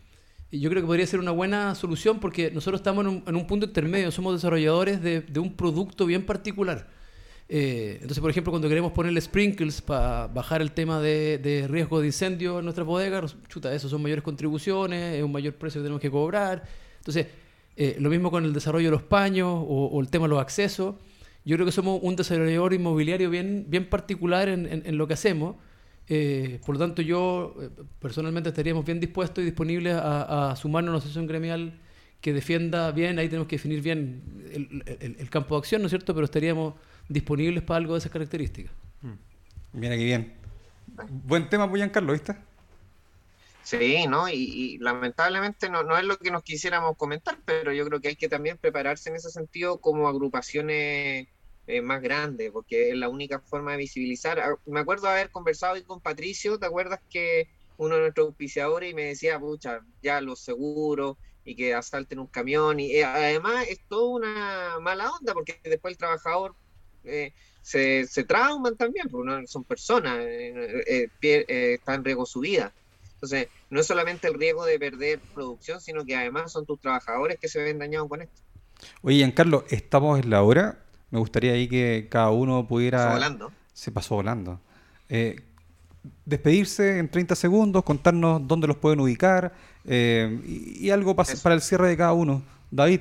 Y 0.50 0.60
yo 0.60 0.70
creo 0.70 0.82
que 0.82 0.86
podría 0.86 1.06
ser 1.06 1.20
una 1.20 1.30
buena 1.32 1.74
solución 1.74 2.20
porque 2.20 2.50
nosotros 2.50 2.80
estamos 2.80 3.04
en 3.04 3.08
un, 3.10 3.24
en 3.26 3.36
un 3.36 3.46
punto 3.46 3.66
intermedio, 3.66 4.10
somos 4.10 4.34
desarrolladores 4.34 5.02
de, 5.02 5.20
de 5.22 5.40
un 5.40 5.54
producto 5.54 6.06
bien 6.06 6.24
particular. 6.26 6.88
Eh, 7.50 7.94
entonces, 7.94 8.20
por 8.20 8.30
ejemplo, 8.30 8.52
cuando 8.52 8.68
queremos 8.68 8.92
ponerle 8.92 9.20
sprinkles 9.20 9.80
para 9.80 10.26
bajar 10.26 10.60
el 10.60 10.72
tema 10.72 11.00
de, 11.00 11.38
de 11.38 11.66
riesgo 11.66 12.00
de 12.00 12.06
incendio 12.06 12.58
en 12.58 12.64
nuestras 12.64 12.86
bodegas, 12.86 13.36
chuta, 13.48 13.74
eso 13.74 13.88
son 13.88 14.02
mayores 14.02 14.22
contribuciones, 14.22 15.16
es 15.16 15.22
un 15.22 15.32
mayor 15.32 15.54
precio 15.54 15.80
que 15.80 15.84
tenemos 15.84 16.00
que 16.00 16.10
cobrar. 16.10 16.64
Entonces, 16.98 17.26
eh, 17.76 17.96
lo 18.00 18.10
mismo 18.10 18.30
con 18.30 18.44
el 18.44 18.52
desarrollo 18.52 18.88
de 18.88 18.90
los 18.90 19.02
paños 19.02 19.64
o, 19.66 20.00
el 20.00 20.08
tema 20.08 20.26
de 20.26 20.30
los 20.30 20.40
accesos. 20.40 20.96
Yo 21.44 21.56
creo 21.56 21.64
que 21.64 21.72
somos 21.72 22.00
un 22.02 22.16
desarrollador 22.16 22.74
inmobiliario 22.74 23.30
bien, 23.30 23.66
particular 23.88 24.48
en, 24.48 24.98
lo 24.98 25.06
que 25.06 25.14
hacemos. 25.14 25.56
Eh, 26.08 26.60
por 26.66 26.74
lo 26.74 26.80
tanto, 26.80 27.00
yo 27.00 27.54
personalmente 28.00 28.50
estaríamos 28.50 28.84
bien 28.84 29.00
dispuestos 29.00 29.42
y 29.42 29.44
disponibles 29.46 29.94
a, 29.96 30.54
sumarnos 30.56 30.88
a 30.88 30.90
una 30.90 30.98
asociación 30.98 31.26
gremial 31.26 31.78
que 32.20 32.32
defienda 32.32 32.90
bien, 32.90 33.20
ahí 33.20 33.28
tenemos 33.28 33.46
que 33.46 33.56
definir 33.56 33.80
bien 33.80 34.22
el 35.00 35.30
campo 35.30 35.54
de 35.54 35.60
acción, 35.60 35.80
¿no 35.80 35.86
es 35.86 35.90
cierto? 35.90 36.12
Pero 36.14 36.24
estaríamos 36.24 36.74
disponibles 37.08 37.62
para 37.62 37.78
algo 37.78 37.94
de 37.94 37.98
esas 38.00 38.12
características. 38.12 38.72
Bien, 39.72 39.92
aquí 39.92 40.04
bien. 40.04 40.34
Buen 41.08 41.48
tema, 41.48 41.68
pues, 41.68 41.80
Giancarlo, 41.80 42.12
¿viste? 42.12 42.36
Sí, 43.62 44.06
¿no? 44.08 44.28
Y, 44.28 44.34
y 44.34 44.78
lamentablemente 44.78 45.68
no, 45.68 45.82
no 45.82 45.96
es 45.98 46.04
lo 46.04 46.16
que 46.18 46.30
nos 46.30 46.42
quisiéramos 46.42 46.96
comentar, 46.96 47.38
pero 47.44 47.72
yo 47.72 47.84
creo 47.86 48.00
que 48.00 48.08
hay 48.08 48.16
que 48.16 48.28
también 48.28 48.56
prepararse 48.58 49.10
en 49.10 49.16
ese 49.16 49.30
sentido 49.30 49.80
como 49.80 50.08
agrupaciones 50.08 51.28
eh, 51.66 51.82
más 51.82 52.00
grandes, 52.00 52.50
porque 52.50 52.90
es 52.90 52.96
la 52.96 53.10
única 53.10 53.40
forma 53.40 53.72
de 53.72 53.78
visibilizar. 53.78 54.40
Ah, 54.40 54.56
Me 54.64 54.80
acuerdo 54.80 55.08
haber 55.08 55.30
conversado 55.30 55.74
hoy 55.74 55.84
con 55.84 56.00
Patricio, 56.00 56.58
¿te 56.58 56.64
acuerdas 56.66 57.00
que 57.10 57.50
uno 57.76 57.96
de 57.96 58.00
nuestros 58.02 58.28
auspiciadores 58.28 58.90
y 58.90 58.94
me 58.94 59.04
decía, 59.04 59.38
pucha, 59.38 59.80
ya 60.02 60.20
los 60.22 60.40
seguros 60.40 61.16
y 61.44 61.54
que 61.54 61.74
asalten 61.74 62.20
un 62.20 62.26
camión? 62.28 62.80
Y 62.80 62.92
eh, 62.92 63.04
además 63.04 63.66
es 63.68 63.80
toda 63.86 64.08
una 64.16 64.78
mala 64.80 65.10
onda, 65.10 65.34
porque 65.34 65.60
después 65.62 65.92
el 65.92 65.98
trabajador 65.98 66.56
eh, 67.04 67.32
se, 67.62 68.06
se 68.06 68.24
trauman 68.24 68.76
también, 68.76 69.08
porque 69.10 69.30
no 69.30 69.46
son 69.46 69.64
personas, 69.64 70.18
eh, 70.20 70.82
eh, 70.86 71.08
eh, 71.20 71.74
está 71.74 71.94
en 71.94 72.04
riesgo 72.04 72.24
su 72.24 72.40
vida. 72.40 72.72
Entonces, 73.14 73.48
no 73.68 73.80
es 73.80 73.86
solamente 73.86 74.28
el 74.28 74.34
riesgo 74.34 74.64
de 74.64 74.78
perder 74.78 75.18
producción, 75.34 75.80
sino 75.80 76.04
que 76.04 76.14
además 76.16 76.52
son 76.52 76.64
tus 76.64 76.80
trabajadores 76.80 77.38
que 77.38 77.48
se 77.48 77.62
ven 77.62 77.78
dañados 77.78 78.08
con 78.08 78.22
esto. 78.22 78.40
Oye, 79.02 79.16
Giancarlo, 79.16 79.64
estamos 79.68 80.20
en 80.20 80.30
la 80.30 80.42
hora. 80.42 80.78
Me 81.10 81.18
gustaría 81.18 81.52
ahí 81.52 81.68
que 81.68 82.06
cada 82.10 82.30
uno 82.30 82.66
pudiera... 82.68 83.12
Volando. 83.12 83.52
Se 83.72 83.90
pasó 83.90 84.14
volando. 84.14 84.60
Eh, 85.08 85.40
despedirse 86.24 86.98
en 86.98 87.10
30 87.10 87.34
segundos, 87.34 87.82
contarnos 87.82 88.46
dónde 88.46 88.66
los 88.68 88.76
pueden 88.76 89.00
ubicar 89.00 89.52
eh, 89.84 90.40
y, 90.46 90.86
y 90.86 90.90
algo 90.90 91.16
Eso. 91.20 91.42
para 91.42 91.54
el 91.54 91.60
cierre 91.60 91.88
de 91.88 91.96
cada 91.96 92.12
uno. 92.12 92.42
David, 92.70 93.00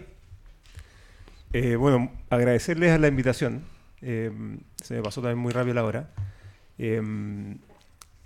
Eh, 1.54 1.76
bueno, 1.76 2.12
agradecerles 2.30 2.92
a 2.92 2.98
la 2.98 3.08
invitación. 3.08 3.64
Eh, 4.02 4.32
se 4.82 4.96
me 4.96 5.02
pasó 5.02 5.22
también 5.22 5.40
muy 5.40 5.52
rápido 5.52 5.76
la 5.76 5.84
hora. 5.84 6.10
Eh, 6.78 7.02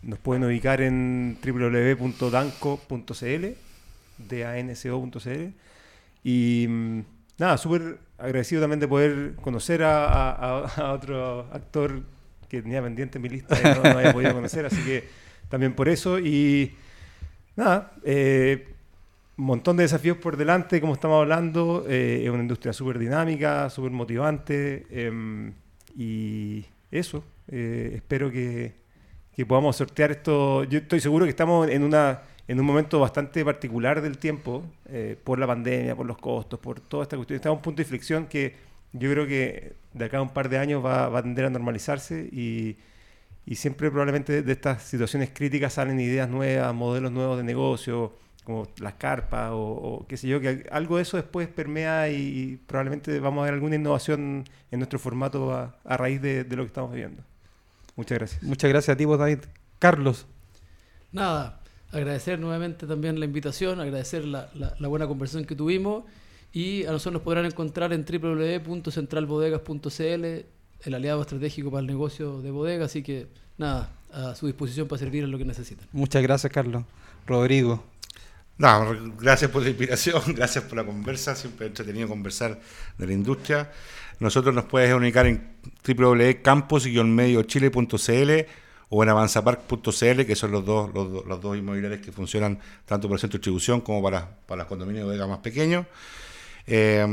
nos 0.02 0.20
pueden 0.20 0.44
ubicar 0.44 0.82
en 0.82 1.38
www.danco.cl, 1.44 3.46
danco.cl. 4.28 5.54
Y 6.24 6.66
mm, 6.68 7.00
nada, 7.38 7.58
súper 7.58 8.00
agradecido 8.18 8.62
también 8.62 8.80
de 8.80 8.88
poder 8.88 9.36
conocer 9.36 9.82
a, 9.84 10.94
otro 10.94 11.48
actor 11.52 12.02
que 12.48 12.62
tenía 12.62 12.82
pendiente 12.82 13.18
en 13.18 13.22
mi 13.22 13.30
lista 13.30 13.58
y 13.60 13.64
no, 13.64 13.84
no 13.84 14.00
había 14.00 14.14
podido 14.14 14.34
conocer, 14.34 14.66
así 14.66 14.84
que 14.84 15.08
también 15.50 15.74
por 15.74 15.88
eso. 15.88 16.20
Y 16.20 16.76
nada, 17.56 17.94
eh, 18.04 18.68
un 19.38 19.46
montón 19.46 19.78
de 19.78 19.84
desafíos 19.84 20.18
por 20.18 20.38
delante, 20.38 20.82
como 20.82 20.94
estamos 20.94 21.22
hablando. 21.22 21.86
eh, 21.88 22.24
es 22.24 22.30
una 22.30 22.42
industria 22.42 22.74
súper 22.74 23.00
dinámica, 23.00 23.70
súper 23.70 23.92
motivante. 23.92 24.86
em, 24.90 25.54
y 25.96 26.66
eso, 26.92 27.24
eh, 27.48 27.94
espero 27.96 28.32
que, 28.32 28.74
que 29.36 29.46
podamos 29.46 29.76
sortear 29.76 30.12
esto. 30.12 30.64
Yo 30.66 30.80
estoy 30.80 31.00
seguro 31.00 31.26
que 31.26 31.30
estamos 31.30 31.70
en, 31.70 31.84
una, 31.84 32.22
en 32.48 32.60
un 32.60 32.66
momento 32.66 33.00
bastante 33.00 33.44
particular 33.46 34.02
del 34.02 34.18
tiempo, 34.18 34.64
eh, 34.90 35.18
por 35.24 35.40
la 35.40 35.48
pandemia, 35.48 35.96
por 35.96 36.06
los 36.06 36.18
costos, 36.18 36.60
por 36.60 36.80
toda 36.80 37.04
esta 37.04 37.16
cuestión. 37.16 37.36
Estamos 37.38 37.56
en 37.56 37.60
un 37.60 37.64
punto 37.64 37.78
de 37.78 37.84
inflexión 37.84 38.28
que 38.28 38.56
yo 38.94 39.10
creo 39.12 39.26
que 39.26 39.74
de 39.94 40.06
acá 40.06 40.18
a 40.18 40.22
un 40.22 40.30
par 40.34 40.50
de 40.50 40.58
años 40.58 40.84
va, 40.84 41.08
va 41.10 41.20
a 41.20 41.24
tender 41.24 41.46
a 41.46 41.50
normalizarse 41.50 42.30
y, 42.32 42.78
y 43.46 43.56
siempre 43.56 43.90
probablemente 43.90 44.42
de 44.42 44.52
estas 44.52 44.84
situaciones 44.84 45.32
críticas 45.34 45.74
salen 45.74 46.00
ideas 46.00 46.30
nuevas, 46.30 46.74
modelos 46.76 47.12
nuevos 47.12 47.38
de 47.38 47.44
negocio, 47.44 48.14
como 48.44 48.68
las 48.80 48.94
carpas 48.96 49.52
o, 49.52 49.60
o 49.60 50.08
qué 50.08 50.18
sé 50.18 50.28
yo, 50.28 50.40
que 50.42 50.66
algo 50.72 50.98
de 50.98 51.04
eso 51.04 51.18
después 51.18 51.48
permea 51.48 52.10
y, 52.10 52.16
y 52.16 52.58
probablemente 52.58 53.20
vamos 53.20 53.42
a 53.42 53.46
ver 53.46 53.54
alguna 53.54 53.76
innovación 53.76 54.44
en 54.72 54.80
nuestro 54.80 54.98
formato 55.00 55.54
a, 55.54 55.76
a 55.86 55.98
raíz 55.98 56.22
de, 56.22 56.44
de 56.44 56.56
lo 56.56 56.64
que 56.64 56.68
estamos 56.68 56.92
viviendo. 56.92 57.24
Muchas 57.96 58.18
gracias. 58.18 58.44
muchas 58.44 58.70
gracias 58.70 58.96
a 58.96 58.98
ti, 58.98 59.06
vos, 59.06 59.20
David. 59.20 59.40
Carlos, 59.80 60.26
Nada, 61.12 61.60
agradecer 61.92 62.40
nuevamente 62.40 62.88
también 62.88 63.20
la 63.20 63.26
invitación, 63.26 63.80
agradecer 63.82 64.24
la, 64.26 64.50
la- 64.54 64.74
la 64.80 64.88
buena 64.88 65.08
conversación 65.08 65.46
que 65.46 65.56
tuvimos 65.56 66.04
y 66.54 66.86
a 66.86 66.92
nosotros 66.92 67.14
nos 67.14 67.22
podrán 67.22 67.46
encontrar 67.46 67.94
en 67.94 68.06
www.centralbodegas.cl, 68.06 70.26
el 70.84 70.94
aliado 70.94 71.22
estratégico 71.22 71.70
para 71.70 71.82
el 71.82 71.88
negocio 71.88 72.42
de 72.42 72.52
bodega, 72.52 72.86
así 72.86 73.04
que 73.04 73.28
nada, 73.58 73.92
a 74.12 74.36
su 74.36 74.48
disposición 74.48 74.88
para 74.88 75.00
servir 75.00 75.24
en 75.24 75.32
lo 75.32 75.38
que 75.38 75.46
necesiten. 75.46 75.86
Muchas 75.92 76.24
gracias, 76.24 76.52
Carlos. 76.52 76.84
Rodrigo. 77.28 77.84
No, 78.58 78.96
gracias 79.18 79.50
por 79.50 79.64
la 79.64 79.70
inspiración, 79.70 80.22
gracias 80.36 80.66
por 80.66 80.78
la 80.78 80.86
conversa, 80.86 81.36
siempre 81.36 81.68
entretenido 81.68 82.08
conversar 82.08 82.60
de 82.98 83.08
la 83.08 83.14
industria. 83.14 83.72
Nosotros 84.20 84.54
nos 84.54 84.66
puedes 84.66 84.92
comunicar 84.92 85.26
en 85.26 85.56
www.campus-mediochile.cl 85.84 88.32
o 88.90 89.04
en 89.04 89.10
avanzapark.cl, 89.10 90.26
que 90.26 90.36
son 90.36 90.52
los 90.52 90.64
dos, 90.64 90.94
los, 90.94 91.26
los 91.26 91.42
dos 91.42 91.58
inmobiliarios 91.58 92.02
que 92.02 92.12
funcionan 92.12 92.60
tanto 92.86 93.08
para 93.08 93.16
el 93.16 93.22
centro 93.22 93.38
de 93.38 93.40
distribución 93.40 93.82
como 93.82 94.04
para, 94.04 94.30
para 94.46 94.60
los 94.60 94.68
condominios 94.68 95.04
de 95.04 95.06
bodega 95.06 95.26
más 95.26 95.40
pequeños. 95.40 95.88
Eh, 96.68 97.04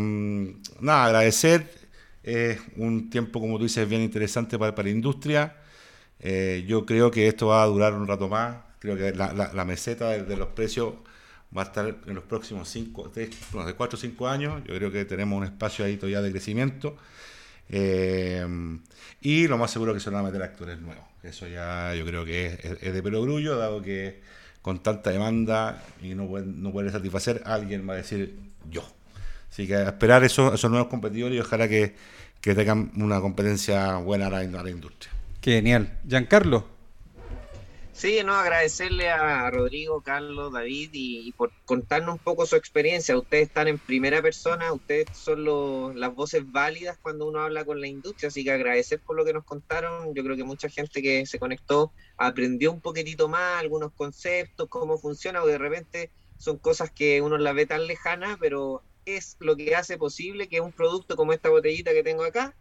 nada, 0.81 1.07
agradecer. 1.07 1.89
Es 2.23 2.61
un 2.77 3.09
tiempo, 3.09 3.41
como 3.41 3.57
tú 3.57 3.65
dices, 3.65 3.89
bien 3.89 4.03
interesante 4.03 4.59
para, 4.59 4.75
para 4.75 4.89
la 4.89 4.95
industria. 4.95 5.57
Eh, 6.21 6.67
yo 6.69 6.85
creo 6.85 7.11
que 7.11 7.27
esto 7.27 7.47
va 7.47 7.63
a 7.63 7.67
durar 7.67 7.95
un 7.95 8.07
rato 8.07 8.29
más. 8.29 8.57
Creo 8.81 8.97
que 8.97 9.13
la 9.13 9.65
meseta 9.65 10.11
de, 10.11 10.25
de 10.25 10.37
los 10.37 10.49
precios 10.49 10.93
va 11.57 11.63
a 11.63 11.65
estar 11.67 11.97
en 12.07 12.15
los 12.15 12.25
próximos 12.25 12.69
5, 12.69 13.09
de 13.15 13.31
4 13.77 13.97
o 13.97 14.01
5 14.01 14.29
años. 14.29 14.63
Yo 14.67 14.75
creo 14.75 14.91
que 14.93 15.05
tenemos 15.05 15.37
un 15.39 15.45
espacio 15.45 15.85
ahí 15.85 15.97
todavía 15.97 16.21
de 16.23 16.31
crecimiento. 16.31 16.97
Eh, 17.71 18.47
y 19.21 19.47
lo 19.49 19.59
más 19.59 19.71
seguro 19.71 19.93
que 19.95 20.01
se 20.01 20.11
van 20.11 20.21
a 20.21 20.27
meter 20.29 20.43
actores 20.43 20.79
nuevos. 20.81 21.05
Eso 21.23 21.47
ya 21.49 21.95
yo 21.95 22.05
creo 22.07 22.25
que 22.25 22.47
es, 22.47 22.65
es- 22.65 22.83
es 22.83 22.95
de 22.95 23.03
perogrullo, 23.03 23.57
dado 23.57 23.83
que 23.83 24.21
con 24.63 24.83
tanta 24.83 25.11
demanda 25.11 25.83
y 26.03 26.15
no 26.15 26.27
pueden, 26.27 26.63
no 26.63 26.73
pueden 26.73 26.93
satisfacer, 26.93 27.43
alguien 27.45 27.89
va 27.89 27.95
a 27.95 27.97
decir 27.97 28.39
yo. 28.71 28.83
Así 29.51 29.67
que 29.67 29.77
a 29.77 29.89
esperar 29.89 30.25
esos, 30.25 30.55
esos 30.55 30.71
nuevos 30.71 30.89
competidores 30.89 31.37
y 31.37 31.41
ojalá 31.41 31.69
que, 31.69 31.95
que 32.41 32.55
tengan 32.55 32.93
una 32.97 33.21
competencia 33.21 33.97
buena 33.97 34.27
a 34.27 34.31
la, 34.31 34.39
a 34.41 34.63
la 34.63 34.71
industria. 34.71 35.13
Genial. 35.43 35.99
Giancarlo. 36.07 36.67
Sí, 38.01 38.21
no, 38.25 38.33
agradecerle 38.35 39.11
a 39.11 39.51
Rodrigo, 39.51 40.01
Carlos, 40.03 40.53
David 40.53 40.91
y, 40.93 41.33
por 41.33 41.53
contarnos 41.65 42.15
un 42.15 42.21
poco 42.21 42.47
su 42.47 42.55
experiencia. 42.55 43.19
Ustedes 43.19 43.49
están 43.49 43.67
en 43.67 43.81
primera 43.81 44.23
persona, 44.23 44.73
ustedes 44.73 45.09
son 45.11 45.43
los- 45.45 45.97
las 45.97 46.15
voces 46.15 46.45
válidas 46.49 46.97
cuando 47.03 47.27
uno 47.27 47.41
habla 47.41 47.65
con 47.65 47.81
la 47.81 47.89
industria, 47.89 48.29
así 48.29 48.45
que 48.45 48.53
agradecer 48.53 49.03
por 49.05 49.17
lo 49.17 49.25
que 49.25 49.33
nos 49.33 49.45
contaron. 49.45 50.15
Yo 50.15 50.23
creo 50.23 50.37
que 50.37 50.45
mucha 50.45 50.69
gente 50.69 51.03
que 51.03 51.27
se 51.27 51.41
conectó 51.41 51.93
aprendió 52.17 52.71
un 52.71 52.81
poquitito 52.81 53.29
más, 53.29 53.59
algunos 53.61 53.93
conceptos, 53.95 54.69
cómo 54.71 54.97
funciona, 54.99 55.43
o 55.43 55.47
de 55.49 55.59
repente 55.59 56.13
son 56.37 56.59
cosas 56.59 56.93
que 56.93 57.21
uno 57.21 57.37
las 57.37 57.55
ve 57.57 57.67
tan 57.67 57.89
lejanas, 57.89 58.37
pero 58.41 58.85
es 59.07 59.35
lo 59.41 59.57
que 59.57 59.75
hace 59.75 59.99
posible 59.99 60.49
que 60.49 60.61
un 60.61 60.73
producto 60.73 61.17
como 61.17 61.33
esta 61.33 61.49
botellita 61.49 61.93
que 61.93 62.05
tengo 62.05 62.23
acá 62.23 62.57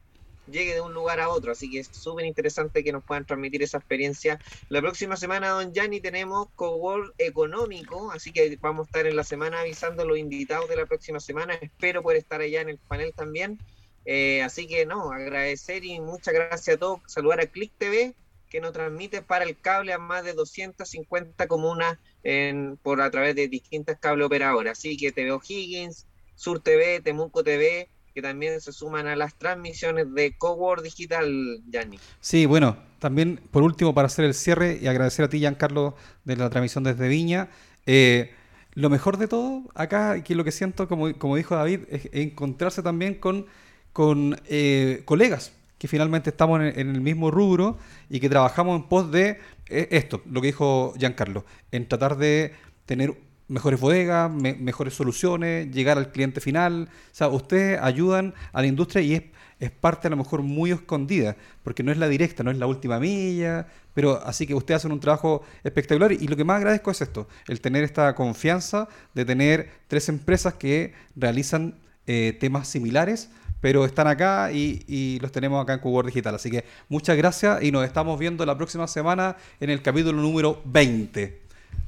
llegue 0.51 0.73
de 0.73 0.81
un 0.81 0.93
lugar 0.93 1.19
a 1.19 1.29
otro. 1.29 1.51
Así 1.51 1.69
que 1.69 1.79
es 1.79 1.87
súper 1.87 2.25
interesante 2.25 2.83
que 2.83 2.91
nos 2.91 3.03
puedan 3.03 3.25
transmitir 3.25 3.63
esa 3.63 3.77
experiencia 3.77 4.39
la 4.69 4.81
próxima 4.81 5.15
semana, 5.15 5.49
don 5.49 5.73
Yanni, 5.73 6.01
tenemos 6.01 6.49
Coworld 6.55 7.13
Económico, 7.17 8.11
así 8.11 8.31
que 8.31 8.57
vamos 8.61 8.87
a 8.87 8.89
estar 8.89 9.07
en 9.07 9.15
la 9.15 9.23
semana 9.23 9.61
avisando 9.61 10.03
a 10.03 10.05
los 10.05 10.17
invitados 10.17 10.69
de 10.69 10.75
la 10.75 10.85
próxima 10.85 11.19
semana. 11.19 11.53
Espero 11.55 12.03
poder 12.03 12.17
estar 12.17 12.41
allá 12.41 12.61
en 12.61 12.69
el 12.69 12.77
panel 12.77 13.13
también. 13.13 13.59
Eh, 14.05 14.41
así 14.41 14.67
que 14.67 14.85
no, 14.85 15.11
agradecer 15.11 15.83
y 15.83 15.99
muchas 15.99 16.33
gracias 16.33 16.75
a 16.75 16.79
todos. 16.79 17.01
Saludar 17.07 17.41
a 17.41 17.47
Click 17.47 17.71
TV, 17.77 18.15
que 18.49 18.61
nos 18.61 18.71
transmite 18.71 19.21
para 19.21 19.45
el 19.45 19.59
cable 19.59 19.93
a 19.93 19.97
más 19.97 20.23
de 20.23 20.33
250 20.33 21.47
comunas 21.47 21.97
en, 22.23 22.77
por 22.77 23.01
a 23.01 23.11
través 23.11 23.35
de 23.35 23.47
distintas 23.47 23.99
cable 23.99 24.23
operadoras. 24.23 24.77
Así 24.77 24.95
que 24.97 25.11
TV 25.11 25.31
O'Higgins, 25.31 26.07
Sur 26.35 26.61
TV, 26.61 27.01
Temuco 27.01 27.43
TV, 27.43 27.89
que 28.17 28.21
también 28.23 28.59
se 28.61 28.71
suman 28.71 29.05
a 29.05 29.15
las 29.15 29.35
transmisiones 29.35 30.11
de 30.11 30.35
Coworld 30.35 30.83
Digital, 30.83 31.61
Yanni. 31.69 31.99
Sí, 32.19 32.47
bueno, 32.47 32.75
también 32.97 33.39
por 33.51 33.61
último 33.61 33.93
para 33.93 34.07
hacer 34.07 34.25
el 34.25 34.33
cierre 34.33 34.79
y 34.81 34.87
agradecer 34.87 35.25
a 35.25 35.29
ti, 35.29 35.37
Giancarlo, 35.37 35.95
de 36.25 36.35
la 36.35 36.49
transmisión 36.49 36.83
desde 36.83 37.09
Viña. 37.09 37.49
eh, 37.85 38.31
lo 38.73 38.89
mejor 38.89 39.17
de 39.17 39.27
todo 39.27 39.61
acá, 39.75 40.23
que 40.23 40.33
lo 40.33 40.43
que 40.43 40.51
siento, 40.51 40.87
como, 40.87 41.35
dijo 41.35 41.55
David, 41.55 41.81
es 41.91 42.09
encontrarse 42.11 42.81
también 42.81 43.13
con, 43.13 43.45
con 43.93 44.41
eh, 44.47 45.03
colegas 45.05 45.51
que 45.77 45.87
finalmente 45.87 46.31
estamos 46.31 46.59
en, 46.59 46.79
en 46.79 46.95
el 46.95 47.01
mismo 47.01 47.29
rubro 47.29 47.77
y 48.09 48.19
que 48.19 48.29
trabajamos 48.29 48.81
en 48.81 48.87
pos 48.87 49.11
de 49.11 49.37
eh, 49.67 49.89
esto, 49.91 50.23
lo 50.25 50.41
que 50.41 50.47
dijo 50.47 50.95
Giancarlo, 50.97 51.45
en 51.71 51.87
tratar 51.87 52.17
de 52.17 52.55
tener 52.87 53.13
mejores 53.47 53.79
bodegas, 53.79 54.31
me- 54.31 54.55
mejores 54.55 54.93
soluciones, 54.93 55.71
llegar 55.71 55.97
al 55.97 56.11
cliente 56.11 56.41
final. 56.41 56.89
O 56.91 57.15
sea, 57.15 57.27
ustedes 57.29 57.79
ayudan 57.81 58.33
a 58.53 58.61
la 58.61 58.67
industria 58.67 59.01
y 59.01 59.13
es, 59.59 59.71
parte 59.71 60.07
a 60.07 60.11
lo 60.11 60.17
mejor 60.17 60.43
muy 60.43 60.71
escondida, 60.71 61.35
porque 61.63 61.81
no 61.81 61.91
es 61.91 61.97
la 61.97 62.07
directa, 62.07 62.43
no 62.43 62.51
es 62.51 62.57
la 62.57 62.67
última 62.67 62.99
milla, 62.99 63.67
pero 63.95 64.21
así 64.23 64.45
que 64.45 64.53
ustedes 64.53 64.81
hacen 64.81 64.91
un 64.91 64.99
trabajo 64.99 65.43
espectacular 65.63 66.11
y 66.11 66.27
lo 66.27 66.35
que 66.35 66.43
más 66.43 66.57
agradezco 66.57 66.91
es 66.91 67.01
esto, 67.01 67.27
el 67.47 67.59
tener 67.59 67.83
esta 67.83 68.13
confianza 68.13 68.87
de 69.15 69.25
tener 69.25 69.71
tres 69.87 70.09
empresas 70.09 70.53
que 70.53 70.93
realizan 71.15 71.73
eh, 72.05 72.37
temas 72.39 72.67
similares, 72.67 73.29
pero 73.59 73.85
están 73.85 74.07
acá 74.07 74.51
y, 74.51 75.17
los 75.19 75.31
tenemos 75.31 75.61
acá 75.63 75.73
en 75.73 75.79
Coworld 75.79 76.09
Digital. 76.09 76.35
Así 76.35 76.51
que 76.51 76.63
muchas 76.89 77.17
gracias 77.17 77.63
y 77.63 77.71
nos 77.71 77.83
estamos 77.85 78.19
viendo 78.19 78.45
la 78.45 78.55
próxima 78.55 78.87
semana 78.87 79.35
en 79.59 79.71
el 79.71 79.81
capítulo 79.81 80.21
número 80.21 80.61
20. 80.65 81.41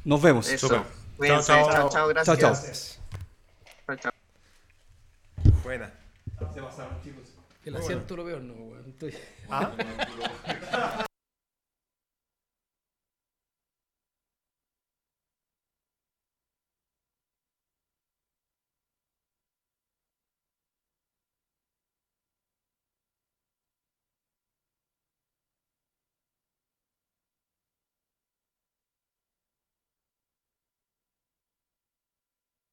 Nos 0.06 0.22
vemos. 0.22 0.50
Eso. 0.52 0.84
Chao, 1.28 1.42
chao. 1.42 1.72
chao, 1.72 1.90
chao, 1.90 2.08
gracias. 2.08 2.40
Chao, 2.40 2.60
Chao, 3.88 3.96
chao. 3.98 4.12
Buena. 5.64 5.92
El 7.66 7.76
asiento 7.76 8.16
lo 8.16 8.26
peor, 8.26 8.42
no, 8.42 8.54
weón. 8.54 8.86
Estoy- 8.88 9.16
¿Ah? 9.50 11.06